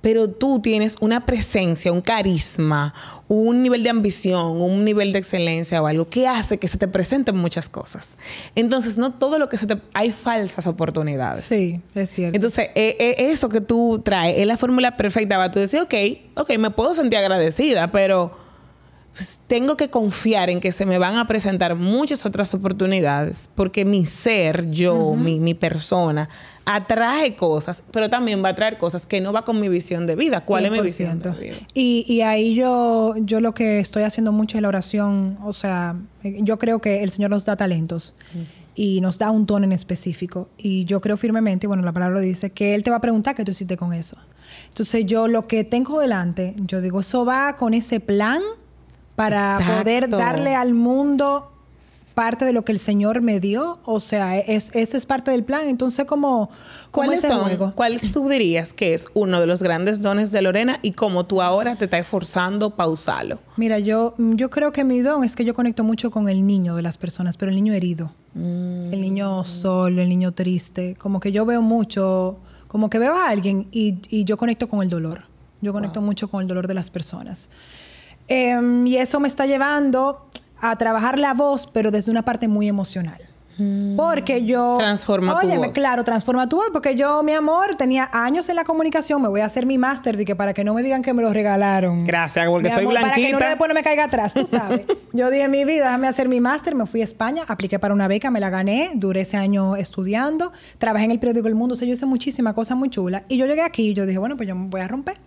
Pero 0.03 0.29
tú 0.29 0.59
tienes 0.59 0.97
una 0.99 1.25
presencia, 1.25 1.89
un 1.93 2.01
carisma, 2.01 2.93
un 3.29 3.63
nivel 3.63 3.83
de 3.83 3.89
ambición, 3.89 4.61
un 4.61 4.83
nivel 4.83 5.13
de 5.13 5.19
excelencia 5.19 5.81
o 5.81 5.87
algo 5.87 6.09
que 6.09 6.27
hace 6.27 6.57
que 6.57 6.67
se 6.67 6.77
te 6.77 6.89
presenten 6.89 7.37
muchas 7.37 7.69
cosas. 7.69 8.17
Entonces, 8.53 8.97
no 8.97 9.13
todo 9.13 9.39
lo 9.39 9.47
que 9.47 9.55
se 9.55 9.65
te... 9.65 9.77
Hay 9.93 10.11
falsas 10.11 10.67
oportunidades. 10.67 11.45
Sí, 11.45 11.79
es 11.95 12.09
cierto. 12.09 12.35
Entonces, 12.35 12.67
eh, 12.75 12.97
eh, 12.99 13.15
eso 13.31 13.47
que 13.47 13.61
tú 13.61 14.01
traes 14.03 14.37
es 14.39 14.45
la 14.45 14.57
fórmula 14.57 14.97
perfecta 14.97 15.37
para 15.37 15.51
tú 15.51 15.59
decir, 15.59 15.79
ok, 15.79 15.93
ok, 16.35 16.57
me 16.57 16.69
puedo 16.69 16.93
sentir 16.93 17.19
agradecida, 17.19 17.89
pero 17.89 18.43
pues, 19.13 19.39
tengo 19.45 19.77
que 19.77 19.89
confiar 19.89 20.49
en 20.49 20.59
que 20.59 20.71
se 20.71 20.85
me 20.85 20.97
van 20.97 21.17
a 21.17 21.27
presentar 21.27 21.75
muchas 21.75 22.25
otras 22.25 22.53
oportunidades, 22.53 23.47
porque 23.53 23.85
mi 23.85 24.05
ser, 24.05 24.69
yo, 24.71 25.15
mi, 25.15 25.39
mi 25.39 25.53
persona, 25.53 26.29
atrae 26.65 27.35
cosas, 27.35 27.83
pero 27.91 28.09
también 28.09 28.43
va 28.43 28.49
a 28.49 28.55
traer 28.55 28.77
cosas 28.77 29.05
que 29.05 29.19
no 29.21 29.33
va 29.33 29.43
con 29.43 29.59
mi 29.59 29.69
visión 29.69 30.05
de 30.05 30.15
vida. 30.15 30.41
¿Cuál 30.41 30.65
es 30.65 30.71
mi 30.71 30.79
visión 30.79 31.19
de 31.19 31.31
100%. 31.31 31.39
vida? 31.39 31.55
Y, 31.73 32.05
y 32.07 32.21
ahí 32.21 32.55
yo, 32.55 33.15
yo 33.17 33.41
lo 33.41 33.53
que 33.53 33.79
estoy 33.79 34.03
haciendo 34.03 34.31
mucho 34.31 34.57
es 34.57 34.61
la 34.61 34.69
oración. 34.69 35.37
O 35.43 35.53
sea, 35.53 35.95
yo 36.23 36.57
creo 36.59 36.79
que 36.79 37.03
el 37.03 37.11
Señor 37.11 37.31
nos 37.31 37.45
da 37.45 37.55
talentos 37.55 38.15
y 38.75 39.01
nos 39.01 39.17
da 39.17 39.31
un 39.31 39.45
tono 39.45 39.65
en 39.65 39.73
específico. 39.73 40.49
Y 40.57 40.85
yo 40.85 41.01
creo 41.01 41.17
firmemente, 41.17 41.67
bueno, 41.67 41.83
la 41.83 41.91
palabra 41.91 42.19
dice, 42.19 42.51
que 42.51 42.75
Él 42.75 42.83
te 42.83 42.89
va 42.89 42.97
a 42.97 43.01
preguntar 43.01 43.35
qué 43.35 43.43
tú 43.43 43.51
hiciste 43.51 43.77
con 43.77 43.93
eso. 43.93 44.17
Entonces 44.69 45.05
yo 45.05 45.27
lo 45.27 45.47
que 45.47 45.63
tengo 45.63 45.99
delante, 45.99 46.55
yo 46.57 46.81
digo, 46.81 47.01
eso 47.01 47.25
va 47.25 47.55
con 47.55 47.73
ese 47.73 47.99
plan 47.99 48.41
para 49.15 49.57
Exacto. 49.59 49.79
poder 49.79 50.09
darle 50.09 50.55
al 50.55 50.73
mundo 50.73 51.52
parte 52.13 52.45
de 52.45 52.53
lo 52.53 52.63
que 52.63 52.71
el 52.71 52.79
Señor 52.79 53.21
me 53.21 53.39
dio. 53.39 53.79
O 53.85 53.99
sea, 53.99 54.37
es, 54.37 54.69
ese 54.73 54.97
es 54.97 55.05
parte 55.05 55.31
del 55.31 55.43
plan. 55.43 55.67
Entonces, 55.67 56.05
como, 56.05 56.49
como 56.91 57.07
¿Cuáles 57.07 57.21
son? 57.21 57.41
juego. 57.41 57.73
¿Cuáles 57.75 58.11
tú 58.11 58.27
dirías 58.29 58.73
que 58.73 58.93
es 58.93 59.07
uno 59.13 59.39
de 59.39 59.47
los 59.47 59.61
grandes 59.61 60.01
dones 60.01 60.31
de 60.31 60.41
Lorena 60.41 60.79
y 60.81 60.93
cómo 60.93 61.25
tú 61.25 61.41
ahora 61.41 61.75
te 61.75 61.85
estás 61.85 62.01
esforzando 62.01 62.71
para 62.71 62.89
usarlo? 62.89 63.39
Mira, 63.57 63.79
yo, 63.79 64.13
yo 64.17 64.49
creo 64.49 64.71
que 64.71 64.83
mi 64.83 64.99
don 65.01 65.23
es 65.23 65.35
que 65.35 65.45
yo 65.45 65.53
conecto 65.53 65.83
mucho 65.83 66.11
con 66.11 66.29
el 66.29 66.45
niño 66.45 66.75
de 66.75 66.81
las 66.81 66.97
personas, 66.97 67.37
pero 67.37 67.49
el 67.49 67.55
niño 67.55 67.73
herido, 67.73 68.11
el 68.35 69.01
niño 69.01 69.43
solo, 69.43 70.01
el 70.01 70.09
niño 70.09 70.31
triste, 70.31 70.95
como 70.97 71.19
que 71.19 71.31
yo 71.31 71.45
veo 71.45 71.61
mucho, 71.61 72.37
como 72.67 72.89
que 72.89 72.99
veo 72.99 73.15
a 73.15 73.29
alguien 73.29 73.67
y, 73.71 73.99
y 74.09 74.23
yo 74.23 74.37
conecto 74.37 74.67
con 74.67 74.81
el 74.81 74.89
dolor. 74.89 75.23
Yo 75.61 75.71
conecto 75.71 76.01
mucho 76.01 76.27
con 76.27 76.41
el 76.41 76.47
dolor 76.47 76.67
de 76.67 76.73
las 76.73 76.89
personas. 76.89 77.49
Em, 78.27 78.85
y 78.87 78.97
eso 78.97 79.19
me 79.19 79.27
está 79.27 79.45
llevando 79.45 80.27
a 80.71 80.75
trabajar 80.77 81.19
la 81.19 81.33
voz, 81.33 81.67
pero 81.71 81.91
desde 81.91 82.11
una 82.11 82.23
parte 82.23 82.47
muy 82.47 82.67
emocional. 82.67 83.19
Porque 83.95 84.45
yo... 84.45 84.77
Transforma 84.79 85.39
tu 85.39 85.45
Óyeme, 85.45 85.67
voz. 85.67 85.75
Claro, 85.75 86.03
transforma 86.03 86.49
tu 86.49 86.55
voz. 86.55 86.69
Porque 86.73 86.95
yo, 86.95 87.21
mi 87.23 87.33
amor, 87.33 87.75
tenía 87.75 88.09
años 88.11 88.49
en 88.49 88.55
la 88.55 88.63
comunicación. 88.63 89.21
Me 89.21 89.27
voy 89.27 89.41
a 89.41 89.45
hacer 89.45 89.65
mi 89.65 89.77
máster 89.77 90.23
que 90.25 90.35
para 90.35 90.53
que 90.53 90.63
no 90.63 90.73
me 90.73 90.81
digan 90.81 91.01
que 91.03 91.13
me 91.13 91.21
lo 91.21 91.31
regalaron. 91.31 92.05
Gracias, 92.05 92.47
porque 92.47 92.69
Mi 92.69 92.73
soy 92.73 92.83
amor, 92.85 92.95
Para 92.95 93.13
que 93.13 93.21
no 93.21 93.27
blanquita. 93.27 93.49
después 93.49 93.69
no 93.69 93.75
me 93.75 93.83
caiga 93.83 94.05
atrás, 94.05 94.33
tú 94.33 94.47
sabes. 94.49 94.81
Yo 95.13 95.29
dije, 95.29 95.47
mi 95.47 95.65
vida, 95.65 95.85
déjame 95.85 96.07
hacer 96.07 96.29
mi 96.29 96.41
máster. 96.41 96.73
Me 96.73 96.87
fui 96.87 97.01
a 97.01 97.03
España, 97.03 97.43
apliqué 97.47 97.77
para 97.77 97.93
una 97.93 98.07
beca, 98.07 98.31
me 98.31 98.39
la 98.39 98.49
gané. 98.49 98.91
Duré 98.95 99.21
ese 99.21 99.37
año 99.37 99.75
estudiando. 99.75 100.51
Trabajé 100.79 101.05
en 101.05 101.11
el 101.11 101.19
periódico 101.19 101.47
El 101.47 101.55
Mundo. 101.55 101.75
O 101.75 101.77
sea, 101.77 101.87
yo 101.87 101.93
hice 101.93 102.05
muchísimas 102.05 102.53
cosas 102.53 102.75
muy 102.75 102.89
chulas. 102.89 103.23
Y 103.27 103.37
yo 103.37 103.45
llegué 103.45 103.61
aquí 103.61 103.89
y 103.89 103.93
yo 103.93 104.05
dije, 104.05 104.17
bueno, 104.17 104.35
pues 104.35 104.49
yo 104.49 104.55
me 104.55 104.67
voy 104.67 104.81
a 104.81 104.87
romper. 104.87 105.17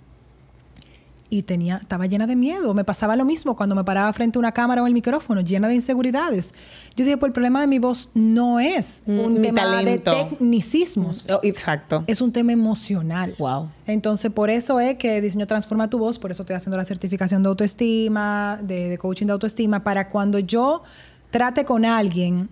Y 1.29 1.43
tenía, 1.43 1.79
estaba 1.79 2.07
llena 2.07 2.27
de 2.29 2.37
miedo. 2.37 2.73
Me 2.73 2.85
pasaba 2.85 3.17
lo 3.17 3.25
mismo 3.25 3.57
cuando 3.57 3.75
me 3.75 3.83
paraba 3.83 4.13
frente 4.13 4.39
a 4.39 4.41
una 4.41 4.53
cámara 4.53 4.83
o 4.83 4.87
el 4.87 4.93
micrófono, 4.93 5.41
llena 5.41 5.67
de 5.67 5.75
inseguridades. 5.75 6.55
Yo 6.95 7.05
dije, 7.05 7.17
pues 7.17 7.31
el 7.31 7.33
problema 7.33 7.61
de 7.61 7.67
mi 7.67 7.81
voz 7.81 8.11
no 8.15 8.61
es 8.61 9.03
un 9.07 9.33
Mm, 9.33 9.41
mi 9.41 9.41
tema 9.43 9.63
talento. 9.63 10.11
de 10.15 10.25
tecnicismos. 10.25 11.27
Oh, 11.29 11.41
exacto. 11.43 12.05
Es 12.07 12.21
un 12.21 12.31
tema 12.31 12.53
emocional. 12.53 13.35
Wow. 13.39 13.69
Entonces, 13.87 14.31
por 14.31 14.51
eso 14.51 14.79
es 14.79 14.97
que 14.99 15.21
Diseño 15.21 15.47
Transforma 15.49 15.91
tu 15.91 15.99
Voz, 15.99 16.19
por 16.21 16.31
eso 16.31 16.43
estoy 16.45 16.55
haciendo 16.55 16.77
la 16.77 16.85
certificación 16.85 17.43
de 17.43 17.49
autoestima, 17.49 18.59
de, 18.63 18.89
de 18.89 18.99
coaching 18.99 19.27
de 19.27 19.33
autoestima, 19.33 19.83
para 19.83 20.09
cuando 20.11 20.39
yo 20.39 20.83
trate 21.31 21.65
con 21.65 21.85
alguien, 21.85 22.49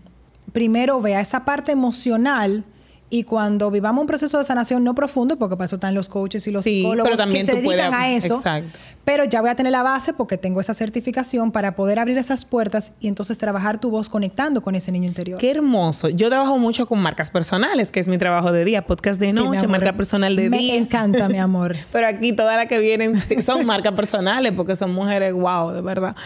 primero 0.52 1.00
vea 1.00 1.20
esa 1.20 1.44
parte 1.44 1.72
emocional 1.72 2.64
Y 3.10 3.22
cuando 3.24 3.70
vivamos 3.70 4.00
un 4.00 4.06
proceso 4.08 4.38
de 4.38 4.44
sanación 4.44 4.82
no 4.82 4.94
profundo, 4.94 5.38
porque 5.38 5.56
para 5.56 5.66
eso 5.66 5.76
están 5.76 5.94
los 5.94 6.08
coaches 6.08 6.46
y 6.48 6.50
los 6.50 6.64
Sí, 6.64 6.80
psicólogos 6.80 7.04
pero 7.04 7.16
también 7.16 7.46
que 7.46 7.52
se 7.52 7.58
puedes- 7.62 7.80
dedican 7.80 7.94
a 8.00 8.10
eso, 8.10 8.36
exacto. 8.36 8.76
pero 9.04 9.24
ya 9.24 9.40
voy 9.40 9.50
a 9.50 9.54
tener 9.54 9.70
la 9.70 9.82
base 9.84 10.14
porque 10.14 10.36
tengo 10.36 10.60
esa 10.60 10.74
certificación 10.74 11.52
para 11.52 11.76
poder 11.76 12.00
abrir 12.00 12.18
esas 12.18 12.44
puertas 12.44 12.92
y 12.98 13.06
entonces 13.06 13.38
trabajar 13.38 13.78
tu 13.78 13.90
voz 13.90 14.08
conectando 14.08 14.62
con 14.62 14.74
ese 14.74 14.90
niño 14.90 15.06
interior. 15.06 15.38
Qué 15.38 15.50
hermoso. 15.52 16.08
Yo 16.08 16.28
trabajo 16.28 16.58
mucho 16.58 16.86
con 16.86 16.98
marcas 17.00 17.30
personales, 17.30 17.92
que 17.92 18.00
es 18.00 18.08
mi 18.08 18.18
trabajo 18.18 18.50
de 18.50 18.64
día, 18.64 18.84
podcast 18.84 19.20
de 19.20 19.32
noche, 19.32 19.68
marca 19.68 19.92
personal 19.92 20.34
de 20.34 20.50
Me 20.50 20.58
día. 20.58 20.74
encanta, 20.74 21.28
mi 21.28 21.38
amor. 21.38 21.76
Pero 21.92 22.08
aquí 22.08 22.32
todas 22.32 22.56
las 22.56 22.66
que 22.66 22.78
vienen 22.80 23.14
son 23.44 23.64
marcas 23.64 23.92
personales 23.92 24.52
porque 24.56 24.74
son 24.74 24.92
mujeres 24.92 25.32
wow, 25.34 25.70
de 25.70 25.82
verdad. 25.82 26.16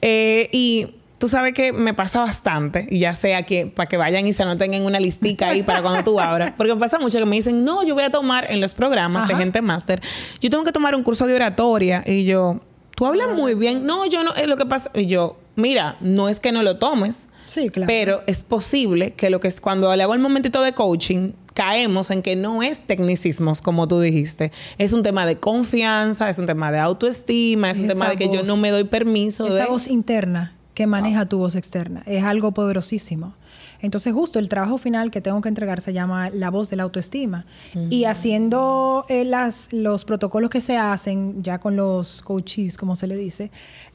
Eh, 0.00 0.48
y 0.52 0.88
tú 1.18 1.28
sabes 1.28 1.54
que 1.54 1.72
me 1.72 1.94
pasa 1.94 2.20
bastante, 2.20 2.86
y 2.90 2.98
ya 3.00 3.14
sea 3.14 3.44
que 3.44 3.66
para 3.66 3.88
que 3.88 3.96
vayan 3.96 4.26
y 4.26 4.32
se 4.32 4.42
anoten 4.42 4.74
en 4.74 4.84
una 4.84 5.00
listica 5.00 5.48
ahí 5.50 5.62
para 5.62 5.82
cuando 5.82 6.04
tú 6.04 6.20
abras, 6.20 6.52
porque 6.56 6.74
me 6.74 6.80
pasa 6.80 6.98
mucho 6.98 7.18
que 7.18 7.24
me 7.24 7.36
dicen, 7.36 7.64
no, 7.64 7.82
yo 7.82 7.94
voy 7.94 8.04
a 8.04 8.10
tomar 8.10 8.50
en 8.50 8.60
los 8.60 8.74
programas 8.74 9.28
de 9.28 9.34
gente 9.34 9.62
máster, 9.62 10.00
yo 10.40 10.50
tengo 10.50 10.64
que 10.64 10.72
tomar 10.72 10.94
un 10.94 11.02
curso 11.02 11.26
de 11.26 11.34
oratoria 11.34 12.02
y 12.06 12.24
yo, 12.24 12.60
tú 12.94 13.06
hablas 13.06 13.28
muy 13.34 13.54
bien, 13.54 13.86
no, 13.86 14.06
yo 14.06 14.22
no, 14.22 14.34
es 14.34 14.48
lo 14.48 14.56
que 14.56 14.66
pasa, 14.66 14.90
y 14.94 15.06
yo, 15.06 15.38
mira, 15.54 15.96
no 16.00 16.28
es 16.28 16.40
que 16.40 16.52
no 16.52 16.62
lo 16.62 16.78
tomes, 16.78 17.28
Sí, 17.46 17.70
claro. 17.70 17.86
pero 17.86 18.22
es 18.26 18.42
posible 18.42 19.12
que 19.12 19.30
lo 19.30 19.38
que 19.40 19.48
es 19.48 19.60
cuando 19.60 19.94
le 19.94 20.02
hago 20.02 20.14
el 20.14 20.20
momentito 20.20 20.62
de 20.62 20.72
coaching, 20.72 21.30
caemos 21.54 22.10
en 22.10 22.20
que 22.20 22.36
no 22.36 22.62
es 22.62 22.80
tecnicismos, 22.80 23.62
como 23.62 23.88
tú 23.88 24.00
dijiste. 24.00 24.50
Es 24.78 24.92
un 24.92 25.02
tema 25.02 25.24
de 25.24 25.36
confianza, 25.36 26.28
es 26.28 26.38
un 26.38 26.46
tema 26.46 26.70
de 26.70 26.80
autoestima, 26.80 27.70
es 27.70 27.78
un 27.78 27.84
Esa 27.84 27.94
tema 27.94 28.10
de 28.10 28.16
que 28.16 28.28
yo 28.28 28.42
no 28.42 28.56
me 28.56 28.70
doy 28.70 28.84
permiso 28.84 29.44
de. 29.44 29.60
Esa 29.60 29.70
voz 29.70 29.88
interna 29.88 30.55
que 30.76 30.86
maneja 30.86 31.24
tu 31.24 31.38
voz 31.38 31.56
externa 31.56 32.02
es 32.04 32.22
algo 32.22 32.52
poderosísimo. 32.52 33.32
Entonces, 33.80 34.12
justo 34.12 34.38
el 34.38 34.50
trabajo 34.50 34.76
final 34.76 35.10
que 35.10 35.22
tengo 35.22 35.40
que 35.40 35.48
entregar 35.48 35.80
se 35.80 35.94
llama 35.94 36.28
la 36.28 36.50
voz 36.50 36.68
de 36.68 36.76
la 36.76 36.82
autoestima. 36.82 37.46
Y 37.88 38.04
haciendo 38.04 39.06
eh, 39.08 39.24
las, 39.24 39.72
los 39.72 40.04
protocolos 40.04 40.50
que 40.50 40.60
se 40.60 40.76
hacen, 40.76 41.42
ya 41.42 41.58
con 41.58 41.76
los 41.76 42.20
coaches, 42.20 42.76
como 42.76 42.94
se 42.94 43.06
le 43.06 43.16
dice, 43.16 43.50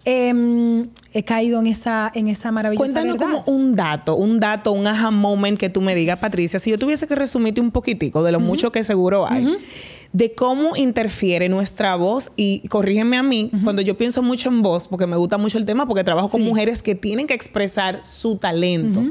em, 0.06 0.90
he 1.14 1.24
caído 1.24 1.60
en 1.60 1.68
esa, 1.68 2.12
en 2.16 2.28
esa 2.28 2.52
maravillosa 2.52 2.84
Cuéntanos 2.84 3.18
verdad. 3.20 3.44
como 3.44 3.58
un 3.58 3.76
dato, 3.76 4.16
un 4.16 4.40
dato, 4.40 4.72
un 4.72 4.88
aha 4.88 5.12
moment 5.12 5.60
que 5.60 5.70
tú 5.70 5.82
me 5.82 5.94
digas, 5.94 6.18
Patricia, 6.18 6.58
si 6.58 6.72
yo 6.72 6.80
tuviese 6.80 7.06
que 7.06 7.14
resumirte 7.14 7.62
un 7.62 7.70
poquitico 7.70 8.24
de 8.24 8.32
lo 8.32 8.40
mucho 8.40 8.72
que 8.72 8.84
seguro 8.84 9.30
hay, 9.30 9.56
de 10.14 10.34
cómo 10.34 10.76
interfiere 10.76 11.48
nuestra 11.48 11.96
voz 11.96 12.32
y 12.36 12.68
corrígeme 12.68 13.18
a 13.18 13.24
mí, 13.24 13.50
cuando 13.64 13.82
yo 13.82 13.96
pienso 13.96 14.22
mucho 14.22 14.50
en 14.50 14.62
voz, 14.62 14.88
porque 14.88 15.08
me 15.08 15.16
gusta 15.16 15.38
mucho 15.38 15.58
el 15.58 15.66
tema, 15.66 15.88
porque 15.88 16.04
trabajo 16.04 16.30
con 16.30 16.42
mujeres 16.42 16.84
que 16.84 16.96
tienen 16.96 17.28
que 17.28 17.34
expresar 17.34 18.04
su 18.04 18.36
talento 18.36 19.02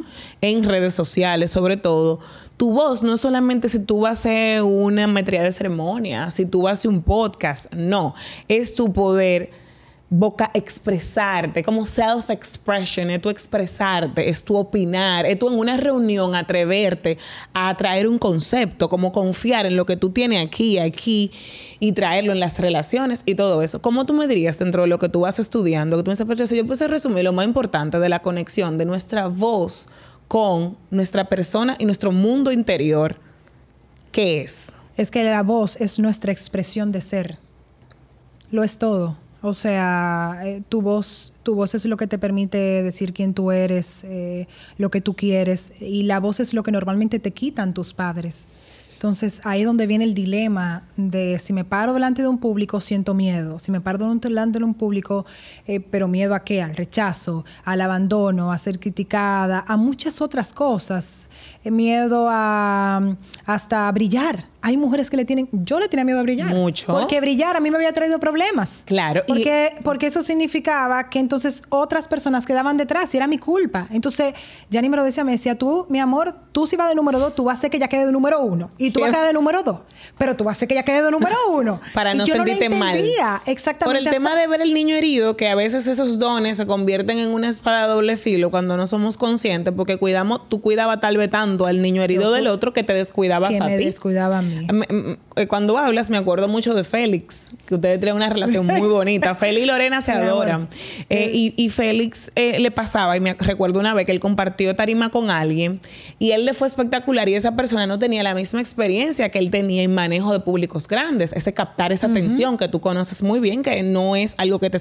en 0.40 0.62
redes 0.64 0.94
sociales, 0.94 1.50
sobre 1.50 1.76
todo. 1.78 2.20
Tu 2.58 2.70
voz 2.70 3.02
no 3.02 3.14
es 3.14 3.20
solamente 3.22 3.70
si 3.70 3.78
tú 3.78 4.00
vas 4.00 4.10
a 4.10 4.12
hacer 4.12 4.62
una 4.62 5.06
metría 5.06 5.42
de 5.42 5.52
ceremonia, 5.52 6.30
si 6.30 6.44
tú 6.44 6.62
vas 6.62 6.70
a 6.70 6.74
hacer 6.74 6.90
un 6.90 7.02
podcast, 7.02 7.72
no, 7.72 8.14
es 8.48 8.74
tu 8.74 8.92
poder 8.92 9.50
boca 10.12 10.50
expresarte, 10.54 11.62
como 11.62 11.86
self-expression, 11.86 13.10
es 13.10 13.22
tu 13.22 13.30
expresarte, 13.30 14.28
es 14.28 14.42
tu 14.42 14.56
opinar, 14.56 15.24
es 15.24 15.38
tu 15.38 15.48
en 15.48 15.54
una 15.54 15.76
reunión 15.76 16.34
atreverte 16.34 17.16
a 17.54 17.72
traer 17.76 18.08
un 18.08 18.18
concepto, 18.18 18.88
como 18.88 19.12
confiar 19.12 19.66
en 19.66 19.76
lo 19.76 19.86
que 19.86 19.96
tú 19.96 20.10
tienes 20.10 20.44
aquí, 20.44 20.80
aquí 20.80 21.30
y 21.78 21.92
traerlo 21.92 22.32
en 22.32 22.40
las 22.40 22.58
relaciones 22.58 23.22
y 23.24 23.36
todo 23.36 23.62
eso. 23.62 23.80
¿Cómo 23.80 24.04
tú 24.04 24.12
me 24.12 24.26
dirías 24.26 24.58
dentro 24.58 24.82
de 24.82 24.88
lo 24.88 24.98
que 24.98 25.08
tú 25.08 25.20
vas 25.20 25.38
estudiando? 25.38 25.96
Que 25.96 26.02
tú 26.02 26.10
me 26.10 26.34
dices, 26.34 26.58
yo 26.58 26.66
puse 26.66 26.88
resumir 26.88 27.22
lo 27.22 27.32
más 27.32 27.46
importante 27.46 28.00
de 28.00 28.08
la 28.08 28.18
conexión 28.20 28.78
de 28.78 28.86
nuestra 28.86 29.28
voz 29.28 29.88
con 30.26 30.76
nuestra 30.90 31.28
persona 31.28 31.76
y 31.78 31.84
nuestro 31.84 32.10
mundo 32.10 32.50
interior. 32.50 33.16
¿Qué 34.10 34.40
es? 34.40 34.66
Es 34.96 35.12
que 35.12 35.22
la 35.22 35.44
voz 35.44 35.80
es 35.80 36.00
nuestra 36.00 36.32
expresión 36.32 36.90
de 36.90 37.00
ser. 37.00 37.38
Lo 38.50 38.64
es 38.64 38.76
todo. 38.76 39.16
O 39.42 39.54
sea, 39.54 40.40
eh, 40.44 40.62
tu 40.68 40.82
voz, 40.82 41.32
tu 41.42 41.54
voz 41.54 41.74
es 41.74 41.84
lo 41.86 41.96
que 41.96 42.06
te 42.06 42.18
permite 42.18 42.58
decir 42.82 43.12
quién 43.14 43.32
tú 43.32 43.52
eres, 43.52 44.04
eh, 44.04 44.46
lo 44.76 44.90
que 44.90 45.00
tú 45.00 45.14
quieres, 45.14 45.72
y 45.80 46.02
la 46.02 46.20
voz 46.20 46.40
es 46.40 46.52
lo 46.52 46.62
que 46.62 46.72
normalmente 46.72 47.18
te 47.18 47.30
quitan 47.30 47.72
tus 47.72 47.94
padres. 47.94 48.48
Entonces, 49.00 49.40
ahí 49.44 49.60
es 49.62 49.66
donde 49.66 49.86
viene 49.86 50.04
el 50.04 50.12
dilema 50.12 50.82
de 50.98 51.38
si 51.38 51.54
me 51.54 51.64
paro 51.64 51.94
delante 51.94 52.20
de 52.20 52.28
un 52.28 52.36
público, 52.36 52.82
siento 52.82 53.14
miedo. 53.14 53.58
Si 53.58 53.72
me 53.72 53.80
paro 53.80 54.14
delante 54.14 54.58
de 54.58 54.64
un 54.66 54.74
público, 54.74 55.24
eh, 55.66 55.80
pero 55.80 56.06
miedo 56.06 56.34
a 56.34 56.44
qué? 56.44 56.60
Al 56.60 56.76
rechazo, 56.76 57.46
al 57.64 57.80
abandono, 57.80 58.52
a 58.52 58.58
ser 58.58 58.78
criticada, 58.78 59.64
a 59.66 59.78
muchas 59.78 60.20
otras 60.20 60.52
cosas. 60.52 61.29
Eh, 61.64 61.70
miedo 61.70 62.28
a 62.30 63.16
hasta 63.46 63.90
brillar. 63.92 64.44
Hay 64.62 64.76
mujeres 64.76 65.08
que 65.08 65.16
le 65.16 65.24
tienen, 65.24 65.48
yo 65.52 65.80
le 65.80 65.88
tenía 65.88 66.04
miedo 66.04 66.18
a 66.20 66.22
brillar. 66.22 66.54
Mucho. 66.54 66.86
Porque 66.92 67.18
brillar 67.20 67.56
a 67.56 67.60
mí 67.60 67.70
me 67.70 67.76
había 67.78 67.92
traído 67.94 68.18
problemas. 68.20 68.82
Claro, 68.84 69.22
y- 69.26 69.32
Porque, 69.32 69.74
porque 69.82 70.06
eso 70.06 70.22
significaba 70.22 71.08
que 71.08 71.18
entonces 71.18 71.62
otras 71.70 72.08
personas 72.08 72.44
quedaban 72.44 72.76
detrás 72.76 73.12
y 73.14 73.16
era 73.16 73.26
mi 73.26 73.38
culpa. 73.38 73.86
Entonces, 73.90 74.34
Yanni 74.68 74.90
me 74.90 74.98
lo 74.98 75.04
decía, 75.04 75.24
me 75.24 75.32
decía, 75.32 75.56
tú, 75.56 75.86
mi 75.88 75.98
amor, 75.98 76.34
tú 76.52 76.66
si 76.66 76.76
vas 76.76 76.90
de 76.90 76.94
número 76.94 77.18
dos, 77.18 77.34
tú 77.34 77.44
vas 77.44 77.56
a 77.56 77.58
hacer 77.58 77.70
que 77.70 77.78
ella 77.78 77.88
quede 77.88 78.04
de 78.06 78.12
número 78.12 78.40
uno. 78.40 78.70
Y 78.76 78.90
tú 78.90 79.00
Qué- 79.00 79.04
vas 79.06 79.10
a 79.10 79.12
quedar 79.14 79.26
de 79.28 79.32
número 79.32 79.62
dos. 79.62 79.80
Pero 80.18 80.36
tú 80.36 80.44
vas 80.44 80.54
a 80.54 80.58
hacer 80.58 80.68
que 80.68 80.74
ella 80.74 80.82
quede 80.84 81.02
de 81.02 81.10
número 81.10 81.36
uno. 81.54 81.80
Para 81.94 82.14
Y 82.14 82.18
no 82.18 82.26
yo 82.26 82.34
sentirte 82.34 82.68
lo 82.68 82.76
mal. 82.76 82.96
Exactamente. 83.46 83.84
Por 83.86 83.96
el 83.96 84.06
hasta- 84.06 84.10
tema 84.10 84.34
de 84.36 84.46
ver 84.46 84.60
el 84.60 84.74
niño 84.74 84.94
herido, 84.94 85.36
que 85.38 85.48
a 85.48 85.54
veces 85.54 85.86
esos 85.86 86.18
dones 86.18 86.58
se 86.58 86.66
convierten 86.66 87.18
en 87.18 87.30
una 87.30 87.48
espada 87.48 87.86
de 87.86 87.94
doble 87.94 88.16
filo 88.18 88.50
cuando 88.50 88.76
no 88.76 88.86
somos 88.86 89.16
conscientes, 89.16 89.72
porque 89.74 89.96
cuidamos, 89.96 90.48
tú 90.50 90.60
cuidabas 90.60 91.00
tal 91.00 91.16
vez 91.16 91.29
al 91.34 91.80
niño 91.82 92.02
herido 92.02 92.22
Yo- 92.22 92.30
del 92.32 92.46
otro 92.48 92.72
que 92.72 92.82
te 92.82 92.92
descuidabas 92.92 93.50
que 93.50 93.58
a 93.58 93.64
me 93.64 93.78
ti. 93.78 93.84
descuidaba 93.84 94.38
a 94.38 94.42
mí. 94.42 94.66
Me- 94.72 94.86
eh, 95.36 95.46
Cuando 95.46 95.78
hablas, 95.78 96.10
me 96.10 96.16
acuerdo 96.16 96.48
mucho 96.48 96.74
de 96.74 96.84
Félix, 96.84 97.50
que 97.66 97.76
ustedes 97.76 97.98
tienen 98.00 98.16
una 98.16 98.28
relación 98.28 98.66
muy 98.66 98.80
bonita. 98.88 99.34
Félix 99.34 99.62
y 99.64 99.66
Lorena 99.66 100.00
se 100.00 100.12
adoran. 100.12 100.68
Eh, 101.08 101.30
y, 101.32 101.54
y 101.56 101.68
Félix 101.70 102.30
eh, 102.36 102.58
le 102.60 102.70
pasaba, 102.70 103.16
y 103.16 103.20
me 103.20 103.34
recuerdo 103.34 103.80
una 103.80 103.94
vez 103.94 104.06
que 104.06 104.12
él 104.12 104.20
compartió 104.20 104.74
tarima 104.74 105.10
con 105.10 105.30
alguien, 105.30 105.80
y 106.18 106.32
él 106.32 106.44
le 106.44 106.54
fue 106.54 106.68
espectacular, 106.68 107.28
y 107.28 107.34
esa 107.34 107.56
persona 107.56 107.86
no 107.86 107.98
tenía 107.98 108.22
la 108.22 108.34
misma 108.34 108.60
experiencia 108.60 109.28
que 109.30 109.38
él 109.38 109.50
tenía 109.50 109.82
en 109.82 109.94
manejo 109.94 110.32
de 110.32 110.40
públicos 110.40 110.86
grandes, 110.88 111.32
ese 111.32 111.54
captar 111.54 111.92
esa 111.92 112.06
atención 112.08 112.56
que 112.56 112.68
tú 112.68 112.80
conoces 112.80 113.22
muy 113.22 113.40
bien, 113.40 113.62
que 113.62 113.82
no 113.82 114.16
es 114.16 114.34
algo 114.38 114.58
que, 114.58 114.70
te 114.70 114.78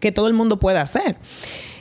que 0.00 0.12
todo 0.12 0.26
el 0.26 0.32
mundo 0.34 0.58
puede 0.58 0.78
hacer. 0.78 1.16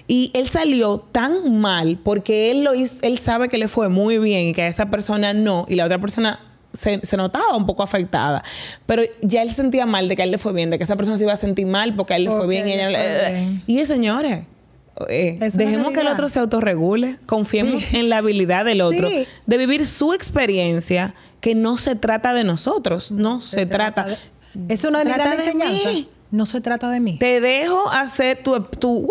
Y 0.07 0.31
él 0.33 0.49
salió 0.49 0.97
tan 0.97 1.59
mal 1.59 1.97
porque 2.03 2.51
él 2.51 2.63
lo 2.63 2.75
hizo, 2.75 2.95
él 3.03 3.19
sabe 3.19 3.47
que 3.47 3.57
le 3.57 3.67
fue 3.67 3.87
muy 3.89 4.17
bien 4.17 4.47
y 4.49 4.53
que 4.53 4.61
a 4.63 4.67
esa 4.67 4.87
persona 4.89 5.33
no, 5.33 5.65
y 5.69 5.75
la 5.75 5.85
otra 5.85 5.99
persona 5.99 6.39
se, 6.77 6.99
se 7.03 7.15
notaba 7.17 7.55
un 7.55 7.65
poco 7.65 7.83
afectada. 7.83 8.43
Pero 8.85 9.03
ya 9.21 9.41
él 9.43 9.49
se 9.49 9.55
sentía 9.55 9.85
mal 9.85 10.09
de 10.09 10.15
que 10.15 10.23
a 10.23 10.25
él 10.25 10.31
le 10.31 10.37
fue 10.37 10.51
bien, 10.53 10.69
de 10.69 10.77
que 10.77 10.83
esa 10.83 10.95
persona 10.95 11.17
se 11.17 11.23
iba 11.23 11.33
a 11.33 11.37
sentir 11.37 11.67
mal 11.67 11.95
porque 11.95 12.13
a 12.13 12.15
él 12.17 12.25
le 12.25 12.31
fue 12.31 12.47
bien 12.47 12.67
y 12.67 12.73
ella 12.73 12.89
le- 12.89 13.31
bien. 13.31 13.63
Y 13.65 13.85
señores, 13.85 14.45
eh, 15.09 15.39
dejemos 15.53 15.93
que 15.93 16.01
el 16.01 16.07
otro 16.07 16.27
se 16.29 16.39
autorregule, 16.39 17.17
confiemos 17.25 17.83
Sí. 17.83 17.97
en 17.97 18.09
la 18.09 18.17
habilidad 18.17 18.65
del 18.65 18.81
otro, 18.81 19.09
Sí. 19.09 19.25
de 19.45 19.57
vivir 19.57 19.87
su 19.87 20.13
experiencia, 20.13 21.15
que 21.39 21.55
no 21.55 21.77
se 21.77 21.95
trata 21.95 22.33
de 22.33 22.43
nosotros, 22.43 23.11
no 23.11 23.39
se, 23.39 23.65
trata. 23.65 24.05
de- 24.05 24.17
Es 24.69 24.83
una 24.83 25.03
Trata 25.03 25.17
grandes 25.23 25.45
de 25.45 25.51
enseñanzas. 25.51 25.93
mí. 25.93 26.07
No 26.33 26.47
se 26.47 26.61
trata 26.61 26.89
de 26.89 26.99
mí. 26.99 27.19
Te 27.19 27.39
dejo 27.39 27.89
hacer 27.91 28.41
tu, 28.41 28.59
tu 28.63 29.07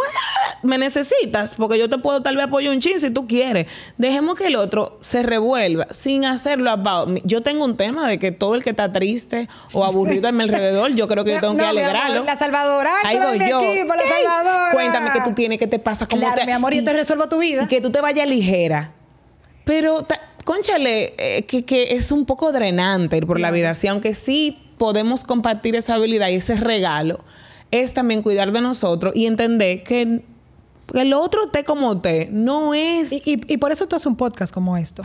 me 0.64 0.76
necesitas 0.76 1.54
porque 1.54 1.78
yo 1.78 1.88
te 1.88 1.96
puedo 1.98 2.20
tal 2.20 2.34
vez 2.36 2.46
apoyar 2.46 2.72
un 2.74 2.80
chin 2.80 2.98
si 2.98 3.10
tú 3.10 3.28
quieres. 3.28 3.68
Dejemos 3.96 4.34
que 4.36 4.48
el 4.48 4.56
otro 4.56 4.98
se 5.02 5.22
revuelva 5.22 5.86
sin 5.92 6.24
hacerlo 6.24 6.70
about 6.72 7.06
me. 7.08 7.22
Yo 7.24 7.40
tengo 7.40 7.64
un 7.64 7.76
tema 7.76 8.08
de 8.08 8.18
que 8.18 8.32
todo 8.32 8.56
el 8.56 8.64
que 8.64 8.70
está 8.70 8.90
triste 8.90 9.48
o 9.72 9.84
aburrido 9.84 10.26
a 10.26 10.32
mi 10.32 10.42
alrededor, 10.42 10.94
yo 10.96 11.06
creo 11.06 11.22
que 11.24 11.30
yo 11.34 11.40
tengo 11.40 11.54
que 11.54 11.60
amor, 11.62 11.78
alegrarlo. 11.78 12.24
la 12.24 12.36
salvadora. 12.36 12.90
Ahí 13.04 13.18
voy 13.18 13.38
yo. 13.48 13.60
equipo, 13.60 13.94
la 13.94 14.02
salvadora. 14.02 14.72
Cuéntame 14.72 15.10
qué 15.12 15.20
tú 15.20 15.32
tienes, 15.32 15.58
qué 15.60 15.68
te 15.68 15.78
pasa, 15.78 16.08
cómo 16.08 16.22
Claro, 16.22 16.36
te... 16.40 16.46
mi 16.46 16.50
amor, 16.52 16.74
yo 16.74 16.82
y- 16.82 16.84
te 16.84 16.92
resuelvo 16.92 17.28
tu 17.28 17.38
vida. 17.38 17.62
y 17.62 17.66
que 17.68 17.80
tú 17.80 17.90
te 17.90 18.00
vayas 18.00 18.26
ligera. 18.28 18.90
Pero, 19.64 20.02
ta- 20.02 20.20
conchale, 20.44 21.14
eh, 21.18 21.44
que, 21.46 21.64
que 21.64 21.94
es 21.94 22.10
un 22.10 22.24
poco 22.26 22.50
drenante 22.50 23.16
ir 23.16 23.28
por 23.28 23.38
la 23.38 23.52
vida. 23.52 23.70
Así, 23.70 23.86
aunque 23.86 24.12
sí 24.14 24.58
podemos 24.82 25.22
compartir 25.22 25.76
esa 25.76 25.94
habilidad 25.94 26.26
y 26.30 26.34
ese 26.34 26.54
regalo, 26.56 27.20
es 27.70 27.94
también 27.94 28.20
cuidar 28.20 28.50
de 28.50 28.60
nosotros 28.60 29.12
y 29.14 29.26
entender 29.26 29.84
que, 29.84 30.24
el 30.94 31.14
otro 31.14 31.50
té 31.50 31.62
como 31.62 32.00
té 32.00 32.28
no 32.32 32.74
es... 32.74 33.12
Y, 33.12 33.22
y- 33.24 33.52
y 33.54 33.56
por 33.58 33.70
eso 33.70 33.86
tú 33.86 33.94
haces 33.94 34.06
un 34.06 34.16
podcast 34.16 34.52
como 34.52 34.76
esto. 34.76 35.04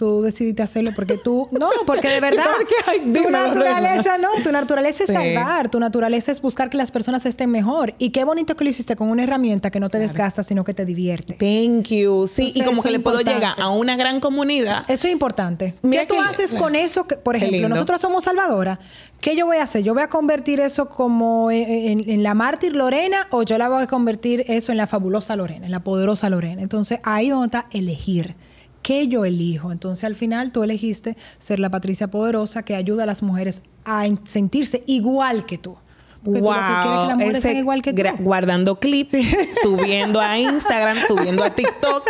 Tú 0.00 0.22
decidiste 0.22 0.62
hacerlo 0.62 0.92
porque 0.96 1.18
tú... 1.18 1.46
No, 1.50 1.68
porque 1.84 2.08
de 2.08 2.20
verdad... 2.20 2.46
Tu 3.12 3.28
naturaleza, 3.30 4.16
no. 4.16 4.28
Tu 4.42 4.50
naturaleza 4.50 5.02
es 5.04 5.08
Sí. 5.08 5.12
salvar. 5.14 5.68
Tu 5.68 5.78
naturaleza 5.78 6.32
es 6.32 6.40
buscar 6.40 6.70
que 6.70 6.78
las 6.78 6.90
personas 6.90 7.26
estén 7.26 7.50
mejor. 7.50 7.92
Y 7.98 8.08
qué 8.08 8.24
bonito 8.24 8.56
que 8.56 8.64
lo 8.64 8.70
hiciste 8.70 8.96
con 8.96 9.10
una 9.10 9.24
herramienta 9.24 9.68
que 9.70 9.78
no 9.78 9.90
te 9.90 9.98
desgasta, 9.98 10.42
sino 10.42 10.64
que 10.64 10.72
te 10.72 10.86
divierte. 10.86 11.34
Thank 11.34 11.88
you. 11.88 12.26
Sí, 12.26 12.50
y 12.54 12.62
como 12.62 12.82
que 12.82 12.90
le 12.90 12.98
puedo 13.00 13.20
llegar 13.20 13.60
a 13.60 13.68
una 13.68 13.94
gran 13.96 14.20
comunidad. 14.20 14.84
Eso 14.88 15.06
es 15.06 15.12
importante. 15.12 15.74
Mira 15.82 16.06
¿Qué 16.06 16.14
tú 16.14 16.20
haces 16.20 16.48
claro. 16.50 16.64
con 16.64 16.76
eso? 16.76 17.06
Que, 17.06 17.16
por 17.16 17.36
ejemplo, 17.36 17.68
nosotros 17.68 18.00
somos 18.00 18.24
Salvadora. 18.24 18.80
¿Qué 19.20 19.36
yo 19.36 19.44
voy 19.44 19.58
a 19.58 19.64
hacer? 19.64 19.82
¿Yo 19.82 19.92
voy 19.92 20.02
a 20.02 20.08
convertir 20.08 20.60
eso 20.60 20.88
como 20.88 21.50
en, 21.50 21.68
en- 22.00 22.08
en 22.10 22.22
la 22.22 22.32
mártir 22.32 22.74
Lorena 22.74 23.26
o 23.30 23.42
yo 23.42 23.58
la 23.58 23.68
voy 23.68 23.82
a 23.82 23.86
convertir 23.86 24.46
eso 24.48 24.72
en 24.72 24.78
la 24.78 24.86
fabulosa 24.86 25.36
Lorena, 25.36 25.66
en 25.66 25.72
la 25.72 25.80
poderosa 25.80 26.30
Lorena? 26.30 26.62
Entonces, 26.62 27.00
ahí 27.02 27.28
donde 27.28 27.46
está 27.48 27.66
elegir. 27.70 28.34
¿Qué 28.82 29.08
yo 29.08 29.24
elijo? 29.24 29.72
Entonces 29.72 30.04
al 30.04 30.16
final 30.16 30.52
tú 30.52 30.62
elegiste 30.62 31.16
ser 31.38 31.60
la 31.60 31.70
Patricia 31.70 32.08
poderosa 32.08 32.62
que 32.62 32.74
ayuda 32.76 33.02
a 33.04 33.06
las 33.06 33.22
mujeres 33.22 33.62
a 33.84 34.06
en- 34.06 34.24
sentirse 34.26 34.82
igual 34.86 35.46
que 35.46 35.58
tú. 35.58 35.76
Porque 36.22 36.40
tú 36.40 36.44
lo 36.44 36.52
que 36.52 36.60
quieres 36.60 36.76
es 36.76 37.00
que 37.00 37.06
las 37.08 37.16
mujeres 37.16 37.38
ese 37.38 37.48
sean 37.48 37.56
igual 37.56 37.80
que 37.80 37.92
tú. 37.94 38.02
guardando 38.22 38.78
clips, 38.78 39.12
subiendo 39.62 40.20
a 40.20 40.38
Instagram, 40.38 40.98
subiendo 41.08 41.42
a 41.42 41.48
TikTok, 41.48 42.04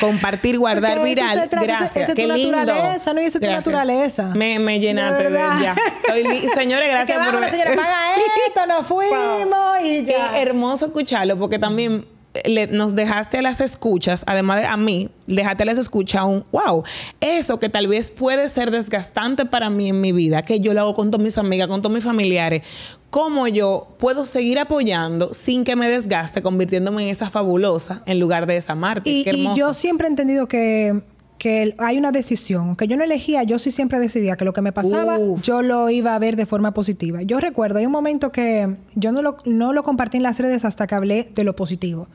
compartir, 0.00 0.58
guardar 0.58 0.98
Porque 0.98 1.08
viral. 1.14 1.48
Gracias. 1.50 2.10
Qué 2.14 2.26
tu 2.26 2.32
lindo. 2.34 2.58
naturaleza, 2.58 3.14
¿no? 3.14 3.22
Y 3.22 3.24
esa 3.24 3.38
es 3.38 3.44
tu 3.44 3.50
naturaleza. 3.50 4.34
Me, 4.34 4.58
me 4.58 4.80
llenaste 4.80 5.30
De 5.30 5.38
ya. 5.38 5.74
Estoy 6.02 6.24
Señores, 6.54 6.88
Es 6.88 6.94
gracias 6.94 7.06
que 7.06 7.14
por 7.14 7.24
vámonos, 7.24 7.50
señora, 7.50 7.70
paga 7.74 8.16
esto, 8.48 8.66
nos 8.66 8.86
fuimos 8.86 9.78
y 9.82 10.04
ya. 10.04 10.32
Qué 10.32 10.42
hermoso 10.42 10.84
escucharlo 10.84 11.38
porque 11.38 11.58
también 11.58 12.04
le- 12.44 12.66
nos 12.68 12.94
dejaste 12.94 13.38
a 13.38 13.42
las 13.42 13.60
escuchas, 13.60 14.24
además 14.26 14.60
de 14.60 14.66
a 14.66 14.76
mí, 14.76 15.08
dejaste 15.26 15.62
a 15.62 15.66
las 15.66 15.78
escuchas 15.78 16.24
un 16.24 16.44
wow. 16.52 16.82
Eso 17.20 17.58
que 17.58 17.68
tal 17.68 17.86
vez 17.88 18.10
puede 18.10 18.48
ser 18.48 18.70
desgastante 18.70 19.46
para 19.46 19.70
mí 19.70 19.88
en 19.88 20.00
mi 20.00 20.12
vida, 20.12 20.42
que 20.42 20.60
yo 20.60 20.74
lo 20.74 20.80
hago 20.80 20.94
con 20.94 21.10
todas 21.10 21.24
mis 21.24 21.38
amigas, 21.38 21.68
con 21.68 21.80
todos 21.82 21.94
mis 21.94 22.04
familiares. 22.04 22.62
¿Cómo 23.10 23.48
yo 23.48 23.88
puedo 23.98 24.26
seguir 24.26 24.58
apoyando 24.58 25.32
sin 25.32 25.64
que 25.64 25.76
me 25.76 25.88
desgaste, 25.88 26.42
convirtiéndome 26.42 27.04
en 27.04 27.08
esa 27.08 27.30
fabulosa 27.30 28.02
en 28.06 28.20
lugar 28.20 28.46
de 28.46 28.56
esa 28.56 28.74
Marte? 28.74 29.08
Y, 29.08 29.24
Qué 29.24 29.30
y 29.30 29.40
hermoso. 29.40 29.56
yo 29.56 29.72
siempre 29.74 30.06
he 30.06 30.10
entendido 30.10 30.46
que, 30.46 31.00
que 31.38 31.74
hay 31.78 31.96
una 31.96 32.12
decisión, 32.12 32.76
que 32.76 32.86
yo 32.86 32.98
no 32.98 33.04
elegía, 33.04 33.44
yo 33.44 33.58
sí 33.58 33.70
siempre 33.72 33.98
decidía 33.98 34.36
que 34.36 34.44
lo 34.44 34.52
que 34.52 34.60
me 34.60 34.72
pasaba, 34.72 35.18
Uf. 35.18 35.40
yo 35.40 35.62
lo 35.62 35.88
iba 35.88 36.14
a 36.14 36.18
ver 36.18 36.36
de 36.36 36.44
forma 36.44 36.74
positiva. 36.74 37.22
Yo 37.22 37.40
recuerdo, 37.40 37.78
hay 37.78 37.86
un 37.86 37.92
momento 37.92 38.30
que 38.30 38.76
yo 38.94 39.10
no 39.10 39.22
lo, 39.22 39.38
no 39.46 39.72
lo 39.72 39.84
compartí 39.84 40.18
en 40.18 40.22
las 40.24 40.36
redes 40.38 40.66
hasta 40.66 40.86
que 40.86 40.94
hablé 40.94 41.30
de 41.34 41.44
lo 41.44 41.56
positivo. 41.56 42.08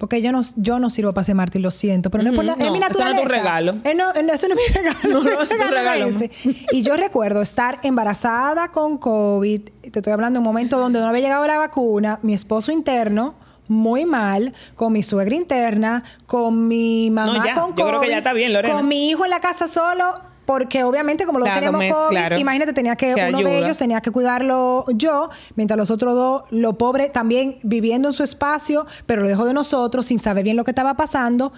Porque 0.00 0.22
yo 0.22 0.32
no, 0.32 0.40
yo 0.56 0.78
no 0.78 0.88
sirvo 0.88 1.12
para 1.12 1.26
ser 1.26 1.34
mártir, 1.34 1.60
lo 1.60 1.70
siento. 1.70 2.08
Pero 2.10 2.24
no 2.24 2.30
es 2.30 2.34
por 2.36 2.42
nada. 2.42 2.56
Es 2.58 2.64
no, 2.66 2.72
mi 2.72 2.78
ese 2.78 2.80
no 2.80 2.86
es 2.88 2.92
tu 2.96 2.98
naturaleza. 3.04 3.28
regalo. 3.28 3.72
Eh, 3.84 3.94
no, 3.94 4.10
eh, 4.14 4.22
no, 4.22 4.28
no 4.28 4.32
es 4.32 4.42
mi 4.42 4.74
regalo. 4.74 4.98
No, 5.10 5.22
no, 5.22 5.42
es 5.42 5.48
tu 5.50 5.56
regalo. 5.68 6.08
Y 6.72 6.82
yo 6.82 6.96
recuerdo 6.96 7.42
estar 7.42 7.80
embarazada 7.82 8.72
con 8.72 8.96
COVID. 8.96 9.60
Te 9.92 9.98
estoy 9.98 10.10
hablando 10.14 10.38
de 10.38 10.40
un 10.40 10.44
momento 10.44 10.78
donde 10.78 11.00
no 11.00 11.06
había 11.06 11.20
llegado 11.20 11.46
la 11.46 11.58
vacuna. 11.58 12.18
Mi 12.22 12.32
esposo 12.32 12.72
interno, 12.72 13.34
muy 13.68 14.06
mal. 14.06 14.54
Con 14.74 14.94
mi 14.94 15.02
suegra 15.02 15.34
interna. 15.36 16.02
Con 16.26 16.66
mi 16.66 17.10
mamá 17.10 17.34
No, 17.34 17.44
ya. 17.44 17.54
con 17.54 17.72
COVID. 17.72 17.76
Yo 17.82 17.88
creo 17.88 18.00
que 18.00 18.08
ya 18.08 18.18
está 18.18 18.32
bien, 18.32 18.54
Lorena. 18.54 18.74
Con 18.76 18.88
mi 18.88 19.10
hijo 19.10 19.24
en 19.24 19.30
la 19.30 19.40
casa 19.40 19.68
solo. 19.68 20.29
Porque 20.50 20.82
obviamente 20.82 21.26
como 21.26 21.38
lo 21.38 21.44
Cada 21.44 21.58
teníamos 21.58 21.78
mes, 21.78 21.94
COVID, 21.94 22.10
claro. 22.10 22.36
imagínate, 22.36 22.72
tenía 22.72 22.96
que, 22.96 23.14
Que 23.14 23.28
uno 23.28 23.38
de 23.38 23.58
ellos 23.60 23.78
tenía 23.78 24.00
que 24.00 24.10
cuidarlo 24.10 24.84
yo, 24.96 25.30
mientras 25.54 25.78
los 25.78 25.92
otros 25.92 26.12
dos, 26.16 26.42
lo 26.50 26.72
pobre, 26.72 27.08
también 27.08 27.58
viviendo 27.62 28.08
en 28.08 28.14
su 28.14 28.24
espacio, 28.24 28.84
pero 29.06 29.22
lo 29.22 29.28
dejó 29.28 29.44
de 29.44 29.54
nosotros 29.54 30.06
sin 30.06 30.18
saber 30.18 30.42
bien 30.42 30.56
lo 30.56 30.64
que 30.64 30.72
estaba 30.72 30.94
pasando. 30.94 31.52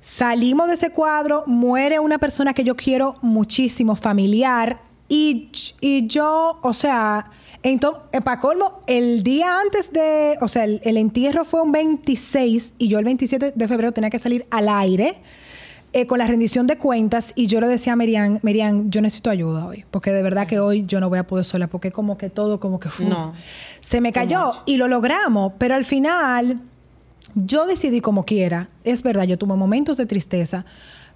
Salimos 0.00 0.68
de 0.68 0.74
ese 0.74 0.90
cuadro, 0.90 1.42
muere 1.46 1.98
una 1.98 2.18
persona 2.18 2.54
que 2.54 2.62
yo 2.62 2.76
quiero 2.76 3.16
muchísimo, 3.22 3.96
familiar, 3.96 4.82
y, 5.08 5.50
y 5.80 6.06
yo, 6.06 6.60
o 6.62 6.72
sea, 6.72 7.32
entonces, 7.64 8.22
para 8.22 8.38
colmo, 8.38 8.82
el 8.86 9.24
día 9.24 9.60
antes 9.60 9.90
de, 9.90 10.38
o 10.40 10.46
sea, 10.46 10.62
el, 10.62 10.80
el 10.84 10.96
entierro 10.96 11.44
fue 11.44 11.60
un 11.60 11.72
26 11.72 12.74
y 12.78 12.86
yo 12.86 13.00
el 13.00 13.04
27 13.04 13.54
de 13.56 13.68
febrero 13.68 13.90
tenía 13.90 14.10
que 14.10 14.20
salir 14.20 14.46
al 14.50 14.68
aire 14.68 15.20
eh, 15.92 16.06
con 16.06 16.18
la 16.18 16.26
rendición 16.26 16.66
de 16.66 16.76
cuentas 16.76 17.32
y 17.34 17.46
yo 17.46 17.60
le 17.60 17.66
decía 17.68 17.94
a 17.94 17.96
Merian, 17.96 18.40
Merian, 18.42 18.90
yo 18.90 19.00
necesito 19.00 19.30
ayuda 19.30 19.66
hoy, 19.66 19.84
porque 19.90 20.12
de 20.12 20.22
verdad 20.22 20.46
que 20.46 20.60
hoy 20.60 20.84
yo 20.86 21.00
no 21.00 21.08
voy 21.08 21.18
a 21.18 21.26
poder 21.26 21.44
sola, 21.44 21.66
porque 21.66 21.90
como 21.92 22.18
que 22.18 22.28
todo 22.30 22.60
como 22.60 22.78
que 22.78 22.88
uf, 22.88 23.00
No. 23.00 23.32
se 23.80 24.00
me 24.00 24.12
cayó 24.12 24.52
y 24.66 24.76
lo 24.76 24.86
logramos, 24.88 25.52
pero 25.58 25.74
al 25.74 25.84
final 25.84 26.60
yo 27.34 27.66
decidí 27.66 28.00
como 28.00 28.24
quiera, 28.24 28.68
es 28.84 29.02
verdad, 29.02 29.24
yo 29.24 29.38
tuve 29.38 29.56
momentos 29.56 29.96
de 29.96 30.06
tristeza, 30.06 30.64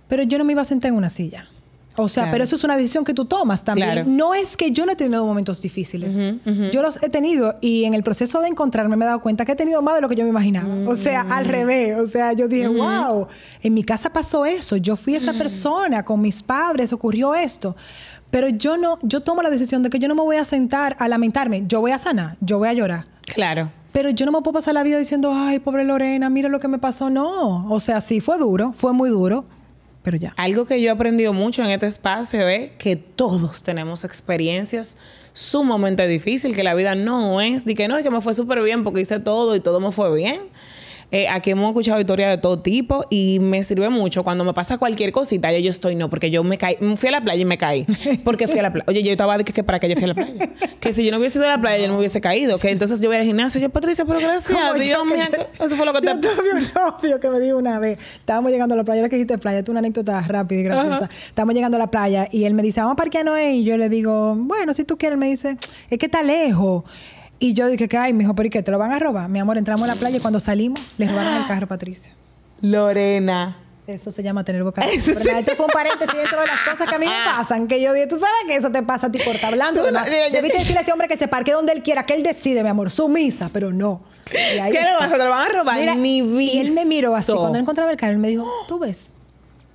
pero 0.08 0.22
yo 0.22 0.38
no 0.38 0.44
me 0.44 0.52
iba 0.52 0.62
a 0.62 0.66
sentar 0.66 0.90
en 0.90 0.96
una 0.96 1.08
silla. 1.08 1.48
O 1.96 2.08
sea, 2.08 2.22
Claro. 2.24 2.32
pero 2.32 2.44
eso 2.44 2.56
es 2.56 2.64
una 2.64 2.76
decisión 2.76 3.04
que 3.04 3.12
tú 3.12 3.24
tomas 3.26 3.64
también. 3.64 3.90
Claro. 3.92 4.08
No 4.08 4.34
es 4.34 4.56
que 4.56 4.70
yo 4.70 4.86
no 4.86 4.92
he 4.92 4.96
tenido 4.96 5.26
momentos 5.26 5.60
difíciles. 5.60 6.14
Yo 6.72 6.80
los 6.82 7.02
he 7.02 7.08
tenido 7.10 7.56
y 7.60 7.84
en 7.84 7.94
el 7.94 8.02
proceso 8.02 8.40
de 8.40 8.48
encontrarme 8.48 8.96
me 8.96 9.04
he 9.04 9.08
dado 9.08 9.20
cuenta 9.20 9.44
que 9.44 9.52
he 9.52 9.56
tenido 9.56 9.82
más 9.82 9.96
de 9.96 10.00
lo 10.00 10.08
que 10.08 10.14
yo 10.16 10.24
me 10.24 10.30
imaginaba. 10.30 10.68
O 10.86 10.96
sea, 10.96 11.24
Mm. 11.24 11.32
al 11.32 11.44
revés. 11.44 11.98
O 12.00 12.06
sea, 12.06 12.32
yo 12.32 12.48
dije, 12.48 12.68
wow, 12.68 13.26
en 13.62 13.74
mi 13.74 13.84
casa 13.84 14.10
pasó 14.10 14.46
eso. 14.46 14.76
Yo 14.76 14.96
fui 14.96 15.12
Mm. 15.14 15.16
esa 15.16 15.32
persona, 15.34 16.02
con 16.04 16.20
mis 16.20 16.42
padres 16.42 16.92
ocurrió 16.92 17.34
esto. 17.34 17.76
Pero 18.30 18.48
yo 18.48 18.78
no, 18.78 18.98
yo 19.02 19.20
tomo 19.20 19.42
la 19.42 19.50
decisión 19.50 19.82
de 19.82 19.90
que 19.90 19.98
yo 19.98 20.08
no 20.08 20.14
me 20.14 20.22
voy 20.22 20.36
a 20.36 20.44
sentar 20.46 20.96
a 20.98 21.06
lamentarme. 21.08 21.64
Yo 21.68 21.80
voy 21.82 21.90
a 21.90 21.98
sanar, 21.98 22.36
yo 22.40 22.56
voy 22.58 22.68
a 22.68 22.72
llorar. 22.72 23.04
Claro. 23.26 23.70
Pero 23.92 24.08
yo 24.08 24.24
no 24.24 24.32
me 24.32 24.40
puedo 24.40 24.54
pasar 24.54 24.72
la 24.72 24.82
vida 24.82 24.96
diciendo, 24.98 25.32
ay, 25.34 25.58
pobre 25.58 25.84
Lorena, 25.84 26.30
mira 26.30 26.48
lo 26.48 26.58
que 26.58 26.68
me 26.68 26.78
pasó. 26.78 27.10
No. 27.10 27.70
O 27.70 27.78
sea, 27.78 28.00
sí, 28.00 28.20
fue 28.20 28.38
duro, 28.38 28.72
fue 28.72 28.94
muy 28.94 29.10
duro, 29.10 29.44
pero 30.02 30.16
ya. 30.16 30.34
Algo 30.36 30.66
que 30.66 30.80
yo 30.80 30.88
he 30.88 30.90
aprendido 30.90 31.32
mucho 31.32 31.62
en 31.62 31.70
este 31.70 31.86
espacio 31.86 32.48
es 32.48 32.70
que 32.72 32.96
todos 32.96 33.62
tenemos 33.62 34.04
experiencias 34.04 34.96
sumamente 35.32 36.06
difíciles, 36.06 36.56
que 36.56 36.62
la 36.62 36.74
vida 36.74 36.94
no 36.94 37.40
es, 37.40 37.64
de 37.64 37.74
que 37.74 37.88
no, 37.88 37.96
es 37.96 38.04
que 38.04 38.10
me 38.10 38.20
fue 38.20 38.34
súper 38.34 38.62
bien 38.62 38.84
porque 38.84 39.00
hice 39.00 39.20
todo 39.20 39.56
y 39.56 39.60
todo 39.60 39.80
me 39.80 39.92
fue 39.92 40.14
bien. 40.14 40.40
Eh, 41.12 41.28
aquí 41.28 41.50
hemos 41.50 41.68
escuchado 41.68 42.00
historias 42.00 42.30
de 42.30 42.38
todo 42.38 42.60
tipo 42.60 43.04
y 43.10 43.38
me 43.38 43.62
sirve 43.62 43.90
mucho 43.90 44.24
cuando 44.24 44.44
me 44.44 44.54
pasa 44.54 44.78
cualquier 44.78 45.12
cosita, 45.12 45.52
ya 45.52 45.58
yo 45.58 45.70
estoy, 45.70 45.94
no, 45.94 46.08
porque 46.08 46.30
yo 46.30 46.42
me 46.42 46.56
caí, 46.56 46.76
fui 46.96 47.10
a 47.10 47.12
la 47.12 47.20
playa 47.20 47.42
y 47.42 47.44
me 47.44 47.58
caí. 47.58 47.86
Porque 48.24 48.48
fui 48.48 48.58
a 48.58 48.62
la 48.62 48.72
playa. 48.72 48.86
Oye, 48.88 49.02
yo 49.02 49.10
estaba 49.10 49.36
de 49.36 49.44
que, 49.44 49.52
que 49.52 49.62
para 49.62 49.78
que 49.78 49.90
yo 49.90 49.94
fui 49.94 50.04
a 50.04 50.06
la 50.08 50.14
playa. 50.14 50.48
Que 50.80 50.94
si 50.94 51.04
yo 51.04 51.10
no 51.10 51.18
hubiese 51.18 51.38
ido 51.38 51.46
a 51.46 51.50
la 51.50 51.60
playa, 51.60 51.82
yo 51.82 51.88
no 51.88 51.92
me 51.94 51.98
hubiese 51.98 52.22
caído. 52.22 52.58
Que 52.58 52.70
entonces 52.70 52.98
yo 53.00 53.10
voy 53.10 53.18
al 53.18 53.24
gimnasio. 53.24 53.60
Yo, 53.60 53.68
Patricia, 53.68 54.06
pero 54.06 54.20
gracias 54.20 54.48
Dios, 54.48 55.02
que 55.12 55.64
eso 55.64 55.76
fue 55.76 55.84
lo 55.84 55.92
que 55.92 56.00
te... 56.00 56.06
Yo 56.06 56.20
tuve 56.20 56.54
un 56.54 56.68
novio 56.74 57.20
que 57.20 57.28
me 57.28 57.40
dijo 57.40 57.58
una 57.58 57.78
vez, 57.78 57.98
estábamos 58.18 58.50
llegando 58.50 58.74
a 58.74 58.78
la 58.78 58.84
playa, 58.84 59.02
ahora 59.02 59.10
que 59.10 59.16
dijiste 59.16 59.36
playa, 59.36 59.58
esto 59.58 59.70
es 59.70 59.74
una 59.74 59.80
anécdota 59.80 60.18
rápida 60.22 60.60
y 60.60 60.62
graciosa. 60.62 60.96
Ajá. 60.96 61.08
Estamos 61.26 61.54
llegando 61.54 61.76
a 61.76 61.80
la 61.80 61.90
playa 61.90 62.26
y 62.32 62.44
él 62.44 62.54
me 62.54 62.62
dice, 62.62 62.80
vamos 62.80 62.94
a 62.94 62.96
parquearnos 62.96 63.34
ahí. 63.34 63.60
Y 63.60 63.64
yo 63.64 63.76
le 63.76 63.90
digo, 63.90 64.34
bueno, 64.34 64.72
si 64.72 64.84
tú 64.84 64.96
quieres, 64.96 65.18
me 65.18 65.26
dice, 65.26 65.58
es 65.90 65.98
que 65.98 66.06
está 66.06 66.22
lejos. 66.22 66.84
Y 67.44 67.54
yo 67.54 67.66
dije, 67.66 67.88
¿qué 67.88 67.98
hay? 67.98 68.12
Me 68.12 68.20
dijo, 68.20 68.36
¿pero 68.36 68.46
y 68.46 68.50
qué? 68.50 68.62
¿Te 68.62 68.70
lo 68.70 68.78
van 68.78 68.92
a 68.92 69.00
robar? 69.00 69.28
Mi 69.28 69.40
amor, 69.40 69.58
entramos 69.58 69.82
a 69.82 69.94
la 69.94 69.98
playa 69.98 70.16
y 70.16 70.20
cuando 70.20 70.38
salimos, 70.38 70.80
le 70.96 71.08
robaron 71.08 71.34
el 71.38 71.46
carro 71.48 71.64
a 71.64 71.68
Patricia. 71.68 72.12
Lorena. 72.60 73.56
Eso 73.88 74.12
se 74.12 74.22
llama 74.22 74.44
tener 74.44 74.62
boca. 74.62 74.80
Pero 75.04 75.18
nada, 75.24 75.40
esto 75.40 75.56
fue 75.56 75.66
un 75.66 75.72
paréntesis 75.72 76.14
dentro 76.16 76.40
de 76.40 76.46
las 76.46 76.60
cosas 76.60 76.88
que 76.88 76.94
a 76.94 76.98
mí 77.00 77.06
me 77.06 77.12
pasan. 77.24 77.66
Que 77.66 77.82
yo 77.82 77.92
dije, 77.92 78.06
tú 78.06 78.14
sabes 78.14 78.30
que 78.46 78.54
eso 78.54 78.70
te 78.70 78.84
pasa 78.84 79.08
a 79.08 79.10
ti 79.12 79.18
corta 79.18 79.48
hablando. 79.48 79.90
No- 79.90 80.04
Debiste 80.04 80.58
decirle 80.58 80.78
a 80.78 80.82
ese 80.82 80.92
hombre 80.92 81.08
que 81.08 81.16
se 81.16 81.26
parque 81.26 81.50
donde 81.50 81.72
él 81.72 81.82
quiera, 81.82 82.06
que 82.06 82.14
él 82.14 82.22
decide, 82.22 82.62
mi 82.62 82.68
amor, 82.68 82.90
sumisa, 82.92 83.50
pero 83.52 83.72
no. 83.72 84.02
¿Qué 84.30 84.54
le 84.54 84.92
vas 85.00 85.12
a- 85.12 85.16
te 85.16 85.24
lo 85.24 85.30
van 85.30 85.50
a 85.50 85.52
robar? 85.52 85.80
Mira, 85.80 85.96
Ni 85.96 86.18
Y 86.20 86.60
él 86.60 86.70
me 86.70 86.84
miró 86.84 87.16
así. 87.16 87.32
visto. 87.32 87.40
Cuando 87.40 87.58
él 87.58 87.62
encontraba 87.62 87.90
el 87.90 87.96
carro, 87.96 88.12
él 88.12 88.18
me 88.18 88.28
dijo, 88.28 88.48
tú 88.68 88.78
ves. 88.78 89.11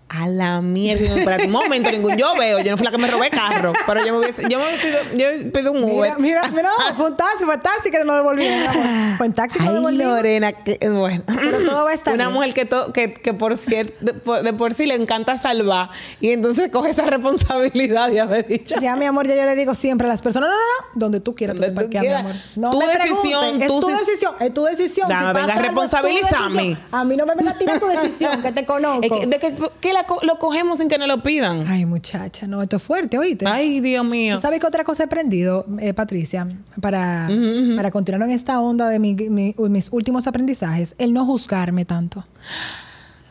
A 0.09 0.25
la 0.27 0.61
mierda. 0.61 1.05
Yo, 1.05 1.17
Espérate 1.17 1.45
un 1.47 1.51
momento, 1.51 1.91
ningún. 1.91 2.15
Yo 2.17 2.33
veo, 2.37 2.59
yo 2.59 2.71
no 2.71 2.77
fui 2.77 2.85
la 2.85 2.91
que 2.91 2.97
me 2.97 3.07
robé 3.11 3.29
carro. 3.29 3.73
Pero 3.85 4.05
yo 4.05 4.13
me 4.13 4.19
hubiese, 4.19 4.43
yo 4.49 4.57
me 4.57 4.65
hubiese 4.67 4.87
ido- 4.89 4.99
yo 5.43 5.51
pedí 5.51 5.67
un 5.67 5.83
Uber. 5.83 6.13
Mira, 6.17 6.47
mira, 6.47 6.51
mira, 6.51 6.69
fue 6.95 7.07
un 7.09 7.17
taxi, 7.17 7.43
fue 7.43 7.55
un 7.55 7.61
taxi 7.61 7.91
que 7.91 8.03
nos 8.05 8.15
devolvieron. 8.15 8.73
Fue 9.17 9.25
en 9.25 9.33
taxi 9.33 9.59
que 9.59 9.67
Ay, 9.67 9.73
devolvieron. 9.75 10.15
Lorena, 10.15 10.51
que 10.53 10.77
bueno. 10.89 11.23
Pero 11.25 11.59
todo 11.65 11.83
va 11.83 11.91
a 11.91 11.93
estar 11.93 12.13
Una 12.13 12.25
bien. 12.25 12.33
mujer 12.35 12.53
que, 12.53 12.65
to- 12.65 12.93
que, 12.93 13.13
que 13.15 13.33
por 13.33 13.57
cierto, 13.57 13.93
de, 13.99 14.13
por- 14.13 14.43
de 14.43 14.53
por 14.53 14.73
sí 14.73 14.85
le 14.85 14.95
encanta 14.95 15.35
salvar 15.35 15.89
y 16.21 16.31
entonces 16.31 16.69
coge 16.71 16.91
esa 16.91 17.03
responsabilidad 17.03 18.09
de 18.09 18.21
haber 18.21 18.47
dicho. 18.47 18.75
Ya, 18.79 18.95
mi 18.95 19.05
amor, 19.05 19.27
ya 19.27 19.35
yo 19.35 19.43
le 19.43 19.55
digo 19.55 19.73
siempre 19.73 20.07
a 20.07 20.09
las 20.09 20.21
personas, 20.21 20.49
no, 20.49 20.55
no, 20.55 20.61
no, 20.95 20.99
donde 20.99 21.19
tú 21.19 21.35
quieras, 21.35 21.55
tú 21.57 21.61
te 21.63 21.67
Donde 21.71 21.81
tú 21.83 21.91
parqueas, 21.91 22.23
mi 22.23 22.29
amor. 22.29 22.41
No 22.55 22.71
Tu 22.71 22.79
me 22.79 22.87
decisión, 22.87 23.61
es 23.61 23.67
tu 23.67 23.81
si- 23.81 23.93
decisión, 24.05 24.35
es 24.39 24.53
tu 24.53 24.63
decisión. 24.63 25.09
Dame, 25.09 25.27
Si 25.41 25.45
venga, 25.47 25.61
decisión. 26.01 26.77
A 26.91 27.03
mí 27.03 27.17
no 27.17 27.25
me 27.25 27.35
venga 27.35 27.51
a 27.51 27.57
tirar 27.57 27.79
tu 27.79 27.87
decisión, 27.87 28.41
que 28.41 28.51
te 28.53 28.65
conozco. 28.65 29.01
Es 29.07 29.11
que, 29.11 29.27
de 29.27 29.39
que, 29.39 29.53
que 29.81 29.93
la 29.97 30.05
co- 30.07 30.19
lo 30.23 30.39
cogemos 30.39 30.77
sin 30.77 30.87
que 30.87 30.97
nos 30.97 31.07
lo 31.07 31.21
pidan. 31.23 31.65
Ay, 31.67 31.85
muchacha, 31.85 32.47
no, 32.47 32.61
esto 32.61 32.77
es 32.77 32.83
fuerte, 32.83 33.17
oíste. 33.17 33.45
Ay, 33.47 33.79
Dios 33.79 34.05
mío. 34.05 34.35
¿Tú 34.35 34.41
sabes 34.41 34.59
qué 34.59 34.67
otra 34.67 34.83
cosa 34.83 35.03
he 35.03 35.05
aprendido, 35.05 35.65
eh, 35.79 35.93
Patricia? 35.93 36.47
Para, 36.81 37.29
para 37.75 37.91
continuar 37.91 38.29
en 38.29 38.35
esta 38.35 38.59
onda 38.59 38.89
de 38.89 38.99
mi- 38.99 39.13
mi- 39.15 39.55
mis 39.57 39.89
últimos 39.91 40.27
aprendizajes, 40.27 40.95
el 40.97 41.13
no 41.13 41.25
juzgarme 41.25 41.85
tanto. 41.85 42.25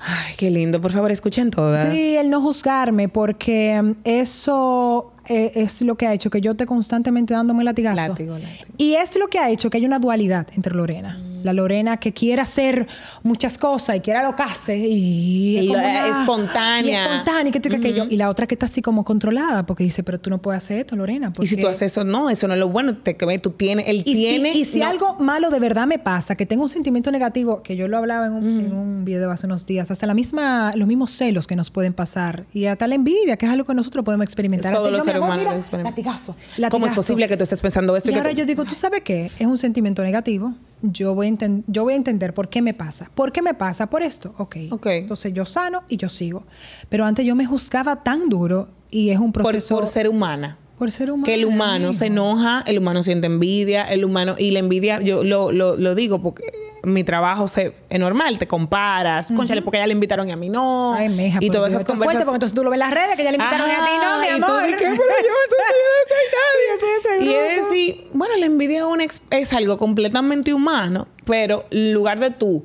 Ay, 0.09 0.35
qué 0.37 0.51
lindo. 0.51 0.81
Por 0.81 0.93
favor, 0.93 1.11
escuchen 1.11 1.51
todas. 1.51 1.93
Sí, 1.93 2.17
el 2.17 2.31
no 2.31 2.41
juzgarme, 2.41 3.09
porque 3.09 3.81
mm, 3.83 3.93
eso 4.05 5.13
eh, 5.29 5.53
es 5.57 5.81
lo 5.83 5.97
que 5.97 6.07
ha 6.07 6.13
hecho 6.13 6.31
que 6.31 6.41
yo 6.41 6.53
esté 6.53 6.65
constantemente 6.67 7.35
dándome 7.35 7.65
latigazo. 7.65 7.97
Látigo, 7.97 8.35
látigo. 8.39 8.75
Y 8.77 8.95
es 8.95 9.17
lo 9.17 9.27
que 9.27 9.39
ha 9.41 9.51
hecho 9.51 9.69
que 9.71 9.79
haya 9.79 9.87
una 9.87 9.99
dualidad 9.99 10.47
entre 10.55 10.75
Lorena. 10.75 11.19
La 11.47 11.53
Lorena 11.55 11.97
que 11.97 12.13
quiere 12.13 12.43
hacer 12.43 12.87
muchas 13.23 13.57
cosas 13.57 13.97
y 13.97 14.01
quiere 14.01 14.19
alocarse 14.21 14.77
y, 14.77 15.69
una- 15.71 16.21
espontánea. 16.21 16.83
Y 17.03 17.07
espontánea 17.07 17.49
y 17.49 17.61
que 17.61 17.77
aquello. 17.77 18.07
La 18.11 18.29
otra 18.31 18.47
que 18.47 18.55
está 18.55 18.67
así 18.67 18.83
como 18.83 19.05
controlada 19.05 19.65
porque 19.67 19.85
dice, 19.85 20.03
pero 20.03 20.19
tú 20.21 20.31
no 20.31 20.39
puedes 20.43 20.63
hacer 20.63 20.79
esto, 20.79 20.97
Lorena. 20.97 21.33
Y 21.41 21.47
si 21.47 21.57
tú 21.57 21.67
haces 21.69 21.93
eso, 21.93 22.05
no, 22.05 22.31
eso 22.31 22.47
no 22.49 22.55
es 22.55 22.61
lo 22.61 22.69
bueno. 22.69 22.97
Te, 22.99 23.17
que 23.17 23.39
tú 23.39 23.51
tienes, 23.51 23.87
él 23.89 24.03
y 24.05 24.15
tiene. 24.15 24.53
si, 24.53 24.61
y 24.61 24.65
si 24.65 24.79
no. 24.81 24.87
algo 24.87 25.15
malo 25.21 25.51
de 25.51 25.59
verdad 25.61 25.87
me 25.87 25.99
pasa, 25.99 26.35
que 26.37 26.47
tengo 26.47 26.63
un 26.65 26.69
sentimiento 26.71 27.11
negativo, 27.11 27.63
que 27.63 27.77
yo 27.77 27.89
lo 27.89 27.97
hablaba 27.99 28.27
en 28.27 28.33
un, 28.33 28.61
en 28.61 28.73
un 28.73 29.05
video 29.05 29.31
hace 29.31 29.47
unos 29.47 29.67
días, 29.67 29.91
hasta 29.91 30.07
la 30.07 30.15
misma, 30.15 30.73
los 30.77 30.87
mismos 30.89 31.11
celos 31.11 31.47
que 31.47 31.57
nos 31.57 31.71
pueden 31.71 31.93
pasar 31.93 32.45
y 32.53 32.67
hasta 32.67 32.87
la 32.87 32.95
envia, 32.95 33.37
que 33.37 33.47
es 33.47 33.53
algo 33.53 33.65
que 33.65 33.75
nosotros 33.75 34.05
podemos 34.05 34.25
experimentar. 34.25 34.75
Todos 34.75 34.91
los 34.93 35.05
seres 35.05 35.21
humanos 35.23 35.45
lo 35.45 35.53
experimentan. 35.53 35.93
latigazo, 35.93 36.33
¿Cómo 36.35 36.47
es 36.55 36.59
latigazo. 36.59 36.95
posible 36.95 37.29
que 37.29 37.37
tú 37.37 37.43
estés 37.45 37.61
pensando 37.61 37.97
esto? 37.97 38.11
Y 38.11 38.15
ahora 38.15 38.31
tú- 38.31 38.37
yo 38.37 38.47
digo, 38.47 38.65
¿tú 38.65 38.75
sabes 38.75 39.01
qué? 39.03 39.31
Es 39.39 39.47
un 39.47 39.59
sentimiento 39.59 40.03
negativo. 40.03 40.55
Yo 40.83 41.15
voy, 41.15 41.29
a 41.29 41.49
yo 41.67 41.85
voy 41.85 41.95
a 41.95 41.97
entender 41.97 42.35
por 42.35 42.49
qué 42.49 42.63
me 42.63 42.75
pasa. 42.75 43.11
¿Por 43.15 43.33
qué 43.33 43.43
me 43.43 43.55
pasa? 43.55 43.89
Por 43.89 44.03
esto. 44.03 44.35
Ok. 44.39 44.57
Ok. 44.71 44.87
Entonces 44.87 45.33
yo 45.33 45.47
sano 45.47 45.83
y 45.89 45.97
yo 45.97 46.09
sigo. 46.09 46.45
Pero 46.89 47.05
antes 47.05 47.25
yo 47.25 47.35
me 47.35 47.47
juzgaba 47.47 48.03
tan 48.03 48.29
duro 48.29 48.69
y 48.91 49.11
es 49.11 49.19
un 49.19 49.33
Por, 49.33 49.43
proceso... 49.43 49.75
por 49.77 49.87
ser 49.87 50.09
humana. 50.09 50.59
Por 50.79 50.91
ser 50.91 51.11
humano. 51.11 51.25
Que 51.25 51.35
el 51.35 51.45
humano 51.45 51.93
se 51.93 52.07
enoja, 52.07 52.63
el 52.67 52.79
humano 52.79 53.03
siente 53.03 53.27
envidia, 53.27 53.85
el 53.85 54.05
humano, 54.05 54.35
y 54.39 54.51
la 54.51 54.59
envidia, 54.59 55.01
yo 55.01 55.23
lo, 55.25 55.53
lo, 55.53 55.77
lo 55.77 55.95
digo 55.95 56.21
porque 56.21 56.45
mi 56.83 57.03
trabajo 57.03 57.49
se, 57.49 57.73
es 57.91 57.99
normal, 57.99 58.39
te 58.39 58.47
comparas, 58.47 59.33
conchale, 59.35 59.61
porque 59.63 59.79
a 59.79 59.81
ella 59.81 59.87
le 59.89 59.93
invitaron 59.95 60.29
y 60.29 60.33
a 60.33 60.37
mí 60.37 60.49
no. 60.49 60.95
Ay, 60.95 61.09
meja, 61.09 61.39
y 61.41 61.51
todas 61.51 61.73
esas 61.73 61.85
conversaciones. 61.85 62.25
porque 62.27 62.37
entonces 62.37 62.55
tú 62.55 62.63
lo 62.63 62.71
ves 62.71 62.77
en 62.77 62.81
las 62.81 62.91
redes 62.95 63.17
que 63.17 63.25
ya 63.25 63.31
le 63.33 63.39
invitaron 63.39 63.69
y 63.69 63.73
a 63.73 63.77
ti 63.85 63.91
no, 64.01 64.21
mi 64.21 64.27
Ajá, 64.29 64.37
y 64.37 64.41
tú 64.41 64.47
amor. 64.47 64.63
que, 64.67 64.77
pero 64.77 64.91
yo, 64.95 65.35
entonces 65.45 65.73
yo 65.73 65.87
no 65.97 66.03
soy 66.09 66.27
nadie. 66.37 66.81
Soy 66.81 66.91
ese 67.15 67.25
Y 67.25 67.35
es 67.35 67.65
decir, 67.65 68.09
bueno, 68.13 68.37
la 68.37 68.47
envidia 68.47 68.85
es, 69.01 69.05
ex- 69.05 69.23
es 69.31 69.53
algo 69.53 69.79
completamente 69.79 70.53
humano, 70.55 71.09
pero 71.25 71.65
en 71.71 71.93
lugar 71.93 72.21
de 72.21 72.31
tú 72.31 72.65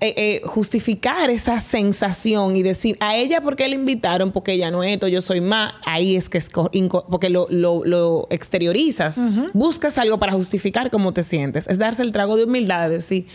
eh, 0.00 0.14
eh, 0.16 0.40
justificar 0.44 1.30
esa 1.30 1.60
sensación 1.60 2.56
y 2.56 2.62
decir 2.62 2.96
a 3.00 3.16
ella 3.16 3.40
porque 3.40 3.68
le 3.68 3.74
invitaron, 3.76 4.30
porque 4.32 4.52
ella 4.52 4.70
no 4.70 4.82
es 4.82 4.92
esto, 4.94 5.08
yo 5.08 5.20
soy 5.20 5.40
más, 5.40 5.74
ahí 5.84 6.16
es 6.16 6.28
que 6.28 6.38
es 6.38 6.48
porque 7.08 7.28
lo, 7.30 7.46
lo- 7.50 7.84
lo 7.84 8.26
exteriorizas, 8.30 9.20
buscas 9.52 9.98
algo 9.98 10.18
para 10.18 10.32
justificar 10.32 10.90
cómo 10.90 11.12
te 11.12 11.22
sientes, 11.22 11.66
es 11.68 11.78
darse 11.78 12.02
el 12.02 12.12
trago 12.12 12.36
de 12.36 12.44
humildad, 12.44 12.88
de 12.88 12.96
decir, 12.96 13.26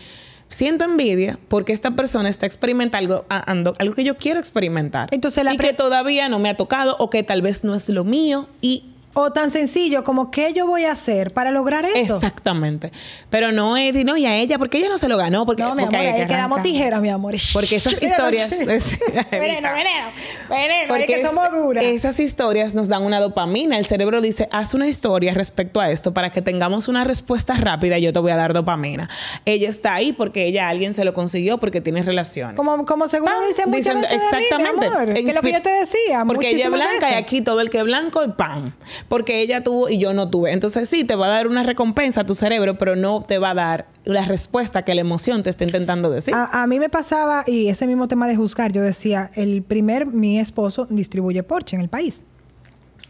siento 0.48 0.84
envidia 0.84 1.38
porque 1.48 1.72
esta 1.72 1.90
persona 1.92 2.28
está 2.28 2.46
experimentando 2.46 3.24
algo, 3.28 3.94
que 3.94 4.04
yo 4.04 4.16
quiero 4.16 4.38
experimentar 4.38 5.08
Entonces, 5.12 5.42
la 5.44 5.54
y 5.54 5.56
que 5.58 5.72
todavía 5.72 6.28
no 6.28 6.38
me 6.38 6.48
ha 6.48 6.56
tocado 6.56 6.96
o 6.98 7.10
que 7.10 7.22
tal 7.22 7.42
vez 7.42 7.64
no 7.64 7.74
es 7.74 7.88
lo 7.88 8.04
mío 8.04 8.48
y 8.60 8.84
O 9.18 9.32
tan 9.32 9.50
sencillo 9.50 10.04
como 10.04 10.30
qué 10.30 10.52
yo 10.52 10.66
voy 10.66 10.84
a 10.84 10.92
hacer 10.92 11.32
para 11.32 11.50
lograr 11.50 11.86
eso. 11.86 12.16
Exactamente. 12.16 12.92
Pero 13.30 13.50
no 13.50 13.78
es, 13.78 13.94
no, 14.04 14.14
y 14.18 14.26
a 14.26 14.36
ella, 14.36 14.58
porque 14.58 14.76
ella 14.76 14.90
no 14.90 14.98
se 14.98 15.08
lo 15.08 15.16
ganó. 15.16 15.46
Porque, 15.46 15.62
No, 15.62 15.74
mi 15.74 15.84
porque 15.84 15.96
amor, 15.96 16.20
ahí 16.20 16.26
quedamos 16.26 16.62
tijeras, 16.62 17.00
mi 17.00 17.08
amor. 17.08 17.34
Porque 17.54 17.76
esas 17.76 17.94
historias. 17.94 18.50
veneno, 19.30 19.68
veneno, 19.72 20.06
veneno, 20.50 20.88
Porque 20.88 21.04
es 21.04 21.06
que 21.20 21.24
somos 21.24 21.50
duras. 21.50 21.82
Esas 21.82 22.20
historias 22.20 22.74
nos 22.74 22.88
dan 22.88 23.04
una 23.04 23.18
dopamina. 23.18 23.78
El 23.78 23.86
cerebro 23.86 24.20
dice, 24.20 24.50
haz 24.52 24.74
una 24.74 24.86
historia 24.86 25.32
respecto 25.32 25.80
a 25.80 25.90
esto 25.90 26.12
para 26.12 26.28
que 26.28 26.42
tengamos 26.42 26.86
una 26.86 27.02
respuesta 27.04 27.54
rápida 27.54 27.96
y 27.96 28.02
yo 28.02 28.12
te 28.12 28.18
voy 28.18 28.32
a 28.32 28.36
dar 28.36 28.52
dopamina. 28.52 29.08
Ella 29.46 29.70
está 29.70 29.94
ahí 29.94 30.12
porque 30.12 30.44
ella 30.44 30.68
alguien 30.68 30.92
se 30.92 31.06
lo 31.06 31.14
consiguió 31.14 31.56
porque 31.56 31.80
tiene 31.80 32.02
relaciones. 32.02 32.54
Como, 32.56 32.84
como 32.84 33.08
seguro 33.08 33.32
Pam, 33.32 33.48
dicen 33.48 33.70
muchas 33.70 33.94
diciendo- 33.94 34.08
veces 34.08 34.30
de 34.30 34.36
mí, 34.58 34.78
mi 34.78 34.84
amor, 34.84 35.12
que 35.14 35.20
es 35.20 35.34
lo 35.34 35.40
que 35.40 35.52
yo 35.52 35.62
te 35.62 35.70
decía. 35.70 36.22
Porque 36.26 36.50
ella 36.50 36.66
es 36.66 36.70
blanca 36.72 37.10
y 37.12 37.14
aquí 37.14 37.40
todo 37.40 37.62
el 37.62 37.70
que 37.70 37.78
es 37.78 37.84
blanco 37.84 38.22
pan. 38.36 38.74
Porque 39.08 39.40
ella 39.40 39.62
tuvo 39.62 39.88
y 39.88 39.98
yo 39.98 40.12
no 40.14 40.28
tuve. 40.28 40.52
Entonces 40.52 40.88
sí, 40.88 41.04
te 41.04 41.14
va 41.14 41.26
a 41.26 41.30
dar 41.30 41.46
una 41.46 41.62
recompensa 41.62 42.22
a 42.22 42.26
tu 42.26 42.34
cerebro, 42.34 42.76
pero 42.76 42.96
no 42.96 43.22
te 43.22 43.38
va 43.38 43.50
a 43.50 43.54
dar 43.54 43.86
la 44.04 44.24
respuesta 44.24 44.82
que 44.82 44.94
la 44.94 45.00
emoción 45.00 45.42
te 45.42 45.50
está 45.50 45.64
intentando 45.64 46.10
decir. 46.10 46.34
A, 46.34 46.62
a 46.62 46.66
mí 46.66 46.78
me 46.78 46.88
pasaba, 46.88 47.44
y 47.46 47.68
ese 47.68 47.86
mismo 47.86 48.08
tema 48.08 48.26
de 48.26 48.36
juzgar, 48.36 48.72
yo 48.72 48.82
decía, 48.82 49.30
el 49.34 49.62
primer, 49.62 50.06
mi 50.06 50.40
esposo 50.40 50.86
distribuye 50.90 51.42
Porsche 51.42 51.76
en 51.76 51.82
el 51.82 51.88
país. 51.88 52.24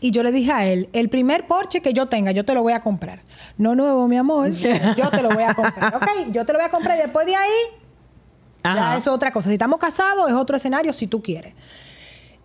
Y 0.01 0.11
yo 0.11 0.22
le 0.22 0.30
dije 0.30 0.53
a 0.53 0.66
él, 0.66 0.88
el 0.92 1.09
primer 1.09 1.47
Porsche 1.47 1.80
que 1.80 1.92
yo 1.92 2.07
tenga, 2.07 2.30
yo 2.32 2.44
te 2.44 2.53
lo 2.55 2.62
voy 2.62 2.74
a 2.74 2.80
comprar. 2.80 3.22
No 3.57 3.74
nuevo, 3.74 4.07
mi 4.09 4.16
amor, 4.16 4.51
yo 4.97 5.11
te 5.11 5.22
lo 5.22 5.30
voy 5.30 5.44
a 5.44 5.55
comprar. 5.55 5.94
Ok, 5.97 6.32
yo 6.32 6.44
te 6.44 6.53
lo 6.53 6.59
voy 6.59 6.66
a 6.66 6.70
comprar 6.70 6.99
y 6.99 7.03
después 7.03 7.26
de 7.26 7.34
ahí, 7.34 7.51
ya 8.62 8.72
Ajá. 8.72 8.97
eso 8.97 9.11
es 9.11 9.14
otra 9.16 9.32
cosa. 9.32 9.49
Si 9.49 9.55
estamos 9.55 9.78
casados, 9.78 10.28
es 10.28 10.34
otro 10.34 10.57
escenario 10.57 10.92
si 10.92 11.07
tú 11.07 11.22
quieres. 11.22 11.55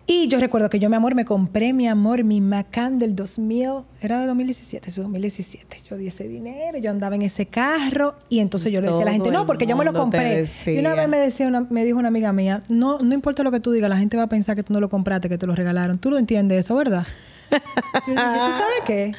Y 0.06 0.26
yo 0.26 0.40
recuerdo 0.40 0.68
que 0.68 0.78
yo, 0.78 0.90
mi 0.90 0.96
amor, 0.96 1.14
me 1.14 1.24
compré, 1.24 1.72
mi 1.72 1.86
amor, 1.86 2.24
mi 2.24 2.40
Macan 2.40 2.98
del 2.98 3.14
2000, 3.14 3.84
era 4.00 4.20
de 4.20 4.26
2017, 4.26 4.90
eso 4.90 5.02
2017. 5.02 5.78
Yo 5.88 5.96
di 5.96 6.08
ese 6.08 6.24
dinero, 6.26 6.78
yo 6.78 6.90
andaba 6.90 7.14
en 7.14 7.22
ese 7.22 7.46
carro 7.46 8.16
y 8.28 8.40
entonces 8.40 8.72
yo 8.72 8.80
le 8.80 8.88
decía 8.88 9.02
a 9.02 9.06
la 9.06 9.12
gente, 9.12 9.30
no, 9.30 9.46
porque 9.46 9.66
yo 9.66 9.76
me 9.76 9.84
lo 9.84 9.92
compré. 9.92 10.44
Y 10.66 10.78
una 10.78 10.94
vez 10.94 11.08
me 11.08 11.18
decía 11.18 11.46
una, 11.46 11.60
me 11.70 11.84
dijo 11.84 11.98
una 11.98 12.08
amiga 12.08 12.32
mía, 12.32 12.62
no, 12.68 12.98
no 12.98 13.14
importa 13.14 13.42
lo 13.42 13.50
que 13.52 13.60
tú 13.60 13.70
digas, 13.70 13.88
la 13.88 13.96
gente 13.96 14.16
va 14.16 14.24
a 14.24 14.28
pensar 14.28 14.56
que 14.56 14.62
tú 14.62 14.72
no 14.72 14.80
lo 14.80 14.88
compraste, 14.88 15.28
que 15.28 15.38
te 15.38 15.46
lo 15.46 15.54
regalaron. 15.54 15.98
Tú 15.98 16.10
lo 16.10 16.18
entiendes 16.18 16.64
eso, 16.64 16.74
¿verdad? 16.74 17.06
Yo 17.50 18.12
dije, 18.12 18.14
¿tú 18.14 18.14
sabes 18.14 18.82
qué? 18.86 19.12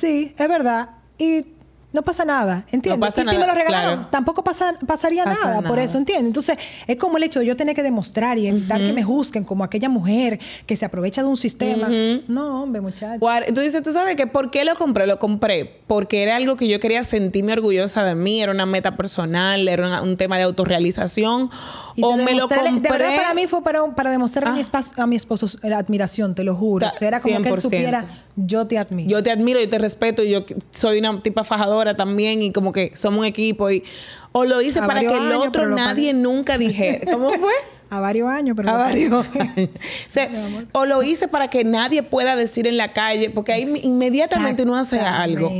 Sí, 0.00 0.34
es 0.36 0.48
verdad. 0.48 0.90
Y 1.18 1.46
no 1.90 2.02
pasa 2.02 2.24
nada, 2.24 2.64
¿entiendes? 2.70 2.98
No 2.98 3.00
pasa 3.00 3.22
y 3.22 3.24
si 3.24 3.26
me 3.30 3.32
nada, 3.38 3.46
lo 3.46 3.54
regalaron, 3.58 3.94
claro. 3.94 4.08
tampoco 4.10 4.44
pasa- 4.44 4.74
pasaría 4.86 5.24
Pasa 5.24 5.46
nada, 5.46 5.62
por 5.62 5.70
nada. 5.76 5.84
eso, 5.84 5.96
¿entiendes? 5.96 6.26
Entonces, 6.26 6.58
es 6.86 6.96
como 6.96 7.16
el 7.16 7.22
hecho 7.22 7.40
de 7.40 7.46
yo 7.46 7.56
tener 7.56 7.74
que 7.74 7.82
demostrar 7.82 8.36
y 8.38 8.46
evitar 8.46 8.78
que 8.78 8.92
me 8.92 9.02
juzguen 9.02 9.44
como 9.44 9.64
aquella 9.64 9.88
mujer 9.88 10.38
que 10.66 10.76
se 10.76 10.84
aprovecha 10.84 11.22
de 11.22 11.28
un 11.28 11.36
sistema. 11.38 11.88
No, 12.28 12.62
hombre, 12.62 12.80
muchacho. 12.82 13.24
Tú 13.54 13.60
dices, 13.60 13.82
¿tú 13.82 13.92
sabes 13.92 14.16
que 14.16 14.26
¿Por 14.26 14.50
qué 14.50 14.64
lo 14.66 14.74
compré? 14.76 15.06
Lo 15.06 15.18
compré 15.18 15.80
porque 15.86 16.22
era 16.22 16.36
algo 16.36 16.56
que 16.56 16.68
yo 16.68 16.78
quería 16.78 17.02
sentirme 17.04 17.54
orgullosa 17.54 18.04
de 18.04 18.14
mí, 18.14 18.42
era 18.42 18.52
una 18.52 18.66
meta 18.66 18.96
personal, 18.96 19.66
era 19.68 19.86
una- 19.86 20.02
un 20.02 20.16
tema 20.18 20.36
de 20.36 20.42
autorrealización. 20.42 21.50
Y 21.96 22.02
O 22.04 22.16
de 22.16 22.22
me 22.24 22.34
lo 22.34 22.48
compré. 22.48 22.70
De 22.70 22.80
verdad, 22.90 23.16
para 23.16 23.32
mí 23.34 23.46
fue 23.46 23.62
para, 23.62 23.82
para 23.94 24.10
demostrarle 24.10 24.50
a, 24.50 24.52
mi 24.52 24.58
Ah. 24.58 24.62
esposo, 24.62 25.02
a 25.02 25.06
mi 25.06 25.16
esposo 25.16 25.48
la 25.62 25.78
admiración, 25.78 26.34
te 26.34 26.44
lo 26.44 26.54
juro. 26.54 26.86
Ta- 26.86 26.92
O 26.94 26.98
sea, 26.98 27.08
era 27.08 27.20
como 27.20 27.32
que 27.42 27.48
él 27.48 27.54
100%. 27.54 27.60
supiera, 27.62 28.04
yo 28.36 28.66
te 28.66 28.78
admiro. 28.78 29.08
Yo 29.08 29.22
te 29.22 29.30
admiro, 29.30 29.58
yo 29.60 29.68
te 29.68 29.78
respeto, 29.78 30.22
yo 30.22 30.44
soy 30.70 30.98
una 30.98 31.20
tipa 31.22 31.42
fajadora 31.44 31.77
también 31.96 32.42
y 32.42 32.52
como 32.52 32.72
que 32.72 32.92
somos 32.94 33.20
un 33.20 33.26
equipo 33.26 33.70
y 33.70 33.82
o 34.32 34.44
lo 34.44 34.60
hice 34.60 34.80
A 34.80 34.86
para 34.86 35.00
que 35.00 35.06
el 35.16 35.32
otro 35.32 35.68
nadie 35.68 36.10
pagué. 36.10 36.22
nunca 36.22 36.58
dijera. 36.58 37.10
¿Cómo 37.12 37.30
fue? 37.30 37.52
a 37.90 38.00
varios 38.00 38.28
años, 38.28 38.54
pero... 38.56 38.70
A 38.70 38.76
varios 38.76 39.26
años. 39.34 39.70
O, 40.08 40.10
sea, 40.10 40.30
o 40.72 40.86
lo 40.86 41.02
hice 41.02 41.28
para 41.28 41.48
que 41.48 41.64
nadie 41.64 42.02
pueda 42.02 42.34
decir 42.36 42.66
en 42.66 42.76
la 42.76 42.92
calle, 42.92 43.30
porque 43.30 43.52
ahí 43.52 43.80
inmediatamente 43.82 44.62
uno 44.62 44.76
hace 44.76 45.00
algo. 45.00 45.50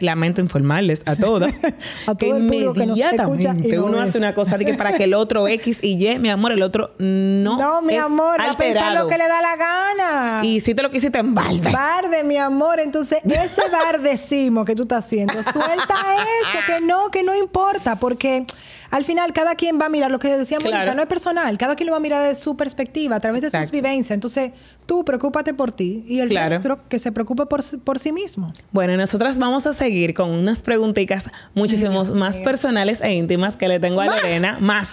Lamento 0.00 0.40
informarles 0.40 1.02
a 1.04 1.16
todas 1.16 1.52
A 2.06 2.14
todo 2.14 2.16
que 2.16 2.28
inmediatamente 2.28 3.76
no 3.76 3.86
uno 3.86 4.00
hace 4.00 4.18
una 4.18 4.34
cosa 4.34 4.58
de 4.58 4.64
que 4.64 4.74
para 4.74 4.96
que 4.96 5.04
el 5.04 5.14
otro 5.14 5.48
X 5.52 5.78
y 5.82 6.06
Y, 6.06 6.18
mi 6.18 6.30
amor, 6.30 6.52
el 6.52 6.62
otro 6.62 6.92
no. 6.98 7.58
No, 7.58 7.82
mi 7.82 7.94
es 7.94 8.02
amor, 8.02 8.40
va 8.40 8.52
a 8.52 8.56
pensar 8.56 8.84
alterado. 8.84 9.04
lo 9.04 9.10
que 9.10 9.18
le 9.18 9.28
da 9.28 9.42
la 9.42 9.56
gana. 9.56 10.40
Y 10.44 10.60
si 10.60 10.74
te 10.74 10.82
lo 10.82 10.90
quisiste 10.90 11.18
en 11.18 11.34
balde. 11.34 11.70
Barde, 11.70 12.24
mi 12.24 12.36
amor. 12.36 12.80
Entonces, 12.80 13.20
ese 13.24 13.68
bardecimo 13.70 14.64
que 14.64 14.74
tú 14.74 14.82
estás 14.82 15.04
haciendo, 15.04 15.34
suelta 15.42 15.94
eso, 16.42 16.58
que 16.66 16.80
no, 16.80 17.10
que 17.10 17.22
no 17.22 17.34
importa, 17.34 17.96
porque 17.96 18.46
al 18.92 19.04
final 19.04 19.32
cada 19.32 19.56
quien 19.56 19.80
va 19.80 19.86
a 19.86 19.88
mirar 19.88 20.10
lo 20.10 20.20
que 20.20 20.28
decíamos 20.36 20.62
Claro. 20.68 20.76
ahorita, 20.78 20.94
no 20.94 21.02
es 21.02 21.08
personal, 21.08 21.58
cada 21.58 21.74
quien 21.74 21.86
lo 21.88 21.92
va 21.92 21.96
a 21.96 22.00
mirar 22.00 22.28
de 22.28 22.34
su 22.36 22.56
perspectiva, 22.56 23.16
a 23.16 23.20
través 23.20 23.42
de 23.42 23.50
sus 23.50 23.70
vivencias. 23.72 24.12
Entonces, 24.14 24.52
tú 24.86 25.04
preocúpate 25.04 25.54
por 25.54 25.72
ti 25.72 26.04
y 26.06 26.20
el 26.20 26.28
Claro. 26.28 26.56
resto 26.58 26.78
que 26.88 26.98
se 27.00 27.10
preocupe 27.10 27.46
por, 27.46 27.64
por 27.80 27.98
sí 27.98 28.12
mismo. 28.12 28.52
Bueno, 28.70 28.92
y 28.92 28.96
nosotras 28.96 29.38
vamos 29.38 29.66
a 29.66 29.74
seguir 29.74 30.14
con 30.14 30.30
unas 30.30 30.62
preguntitas 30.62 31.24
muchísimo 31.54 32.04
más 32.04 32.36
personales 32.40 33.00
e 33.00 33.12
íntimas 33.14 33.56
que 33.56 33.66
le 33.66 33.80
tengo 33.80 34.00
a 34.00 34.06
¿Más? 34.06 34.16
Lorena. 34.22 34.58
Más. 34.60 34.88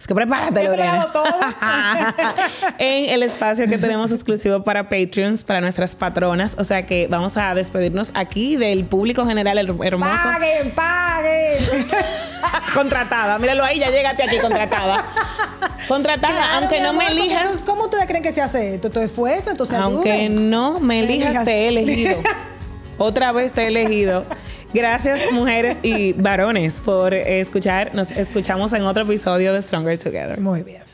Es 0.00 0.06
que 0.06 0.14
prepárate, 0.14 0.62
Yo 0.62 0.70
Lorena. 0.70 1.08
todo. 1.12 1.24
en 2.78 3.10
el 3.10 3.22
espacio 3.24 3.66
que 3.68 3.78
tenemos 3.78 4.12
exclusivo 4.12 4.62
para 4.62 4.84
Patreons, 4.88 5.42
para 5.42 5.60
nuestras 5.60 5.96
patronas. 5.96 6.54
O 6.56 6.64
sea 6.64 6.86
que 6.86 7.08
vamos 7.10 7.36
a 7.36 7.52
despedirnos 7.54 8.12
aquí 8.14 8.56
del 8.56 8.84
público 8.84 9.26
general 9.26 9.58
her- 9.58 9.84
hermoso. 9.86 10.22
Paguen, 10.22 10.70
paguen. 10.70 11.58
contratada. 12.74 13.38
Míralo 13.38 13.64
ahí, 13.64 13.80
ya 13.80 13.90
llegaste 13.90 14.22
aquí 14.22 14.38
contratada. 14.38 15.04
Contratada, 15.88 16.34
Claro, 16.34 16.58
aunque 16.60 16.80
no 16.80 16.90
amor, 16.90 17.04
me 17.04 17.10
elijas. 17.10 17.50
¿Cómo 17.66 17.84
ustedes 17.84 18.06
creen 18.06 18.22
que 18.22 18.32
se 18.32 18.40
hace 18.40 18.74
esto? 18.76 18.88
¿Esto 18.88 19.00
es 19.02 19.10
esfuerzo? 19.10 19.50
Entonces, 19.50 19.76
Aunque 19.78 20.12
ayuden. 20.12 20.48
no 20.50 20.78
me 20.80 21.00
elijas. 21.00 21.44
te 21.44 21.50
he 21.64 21.68
elegido. 21.68 22.18
Otra 22.98 23.32
vez 23.32 23.52
te 23.52 23.62
he 23.62 23.66
elegido. 23.68 24.24
Gracias, 24.74 25.32
mujeres 25.32 25.78
y 25.82 26.12
varones, 26.12 26.78
por 26.80 27.14
escuchar. 27.14 27.94
Nos 27.94 28.10
escuchamos 28.10 28.72
en 28.72 28.82
otro 28.82 29.04
episodio 29.04 29.54
de 29.54 29.62
Stronger 29.62 29.96
Together. 29.96 30.40
Muy 30.40 30.62
bien. 30.62 30.87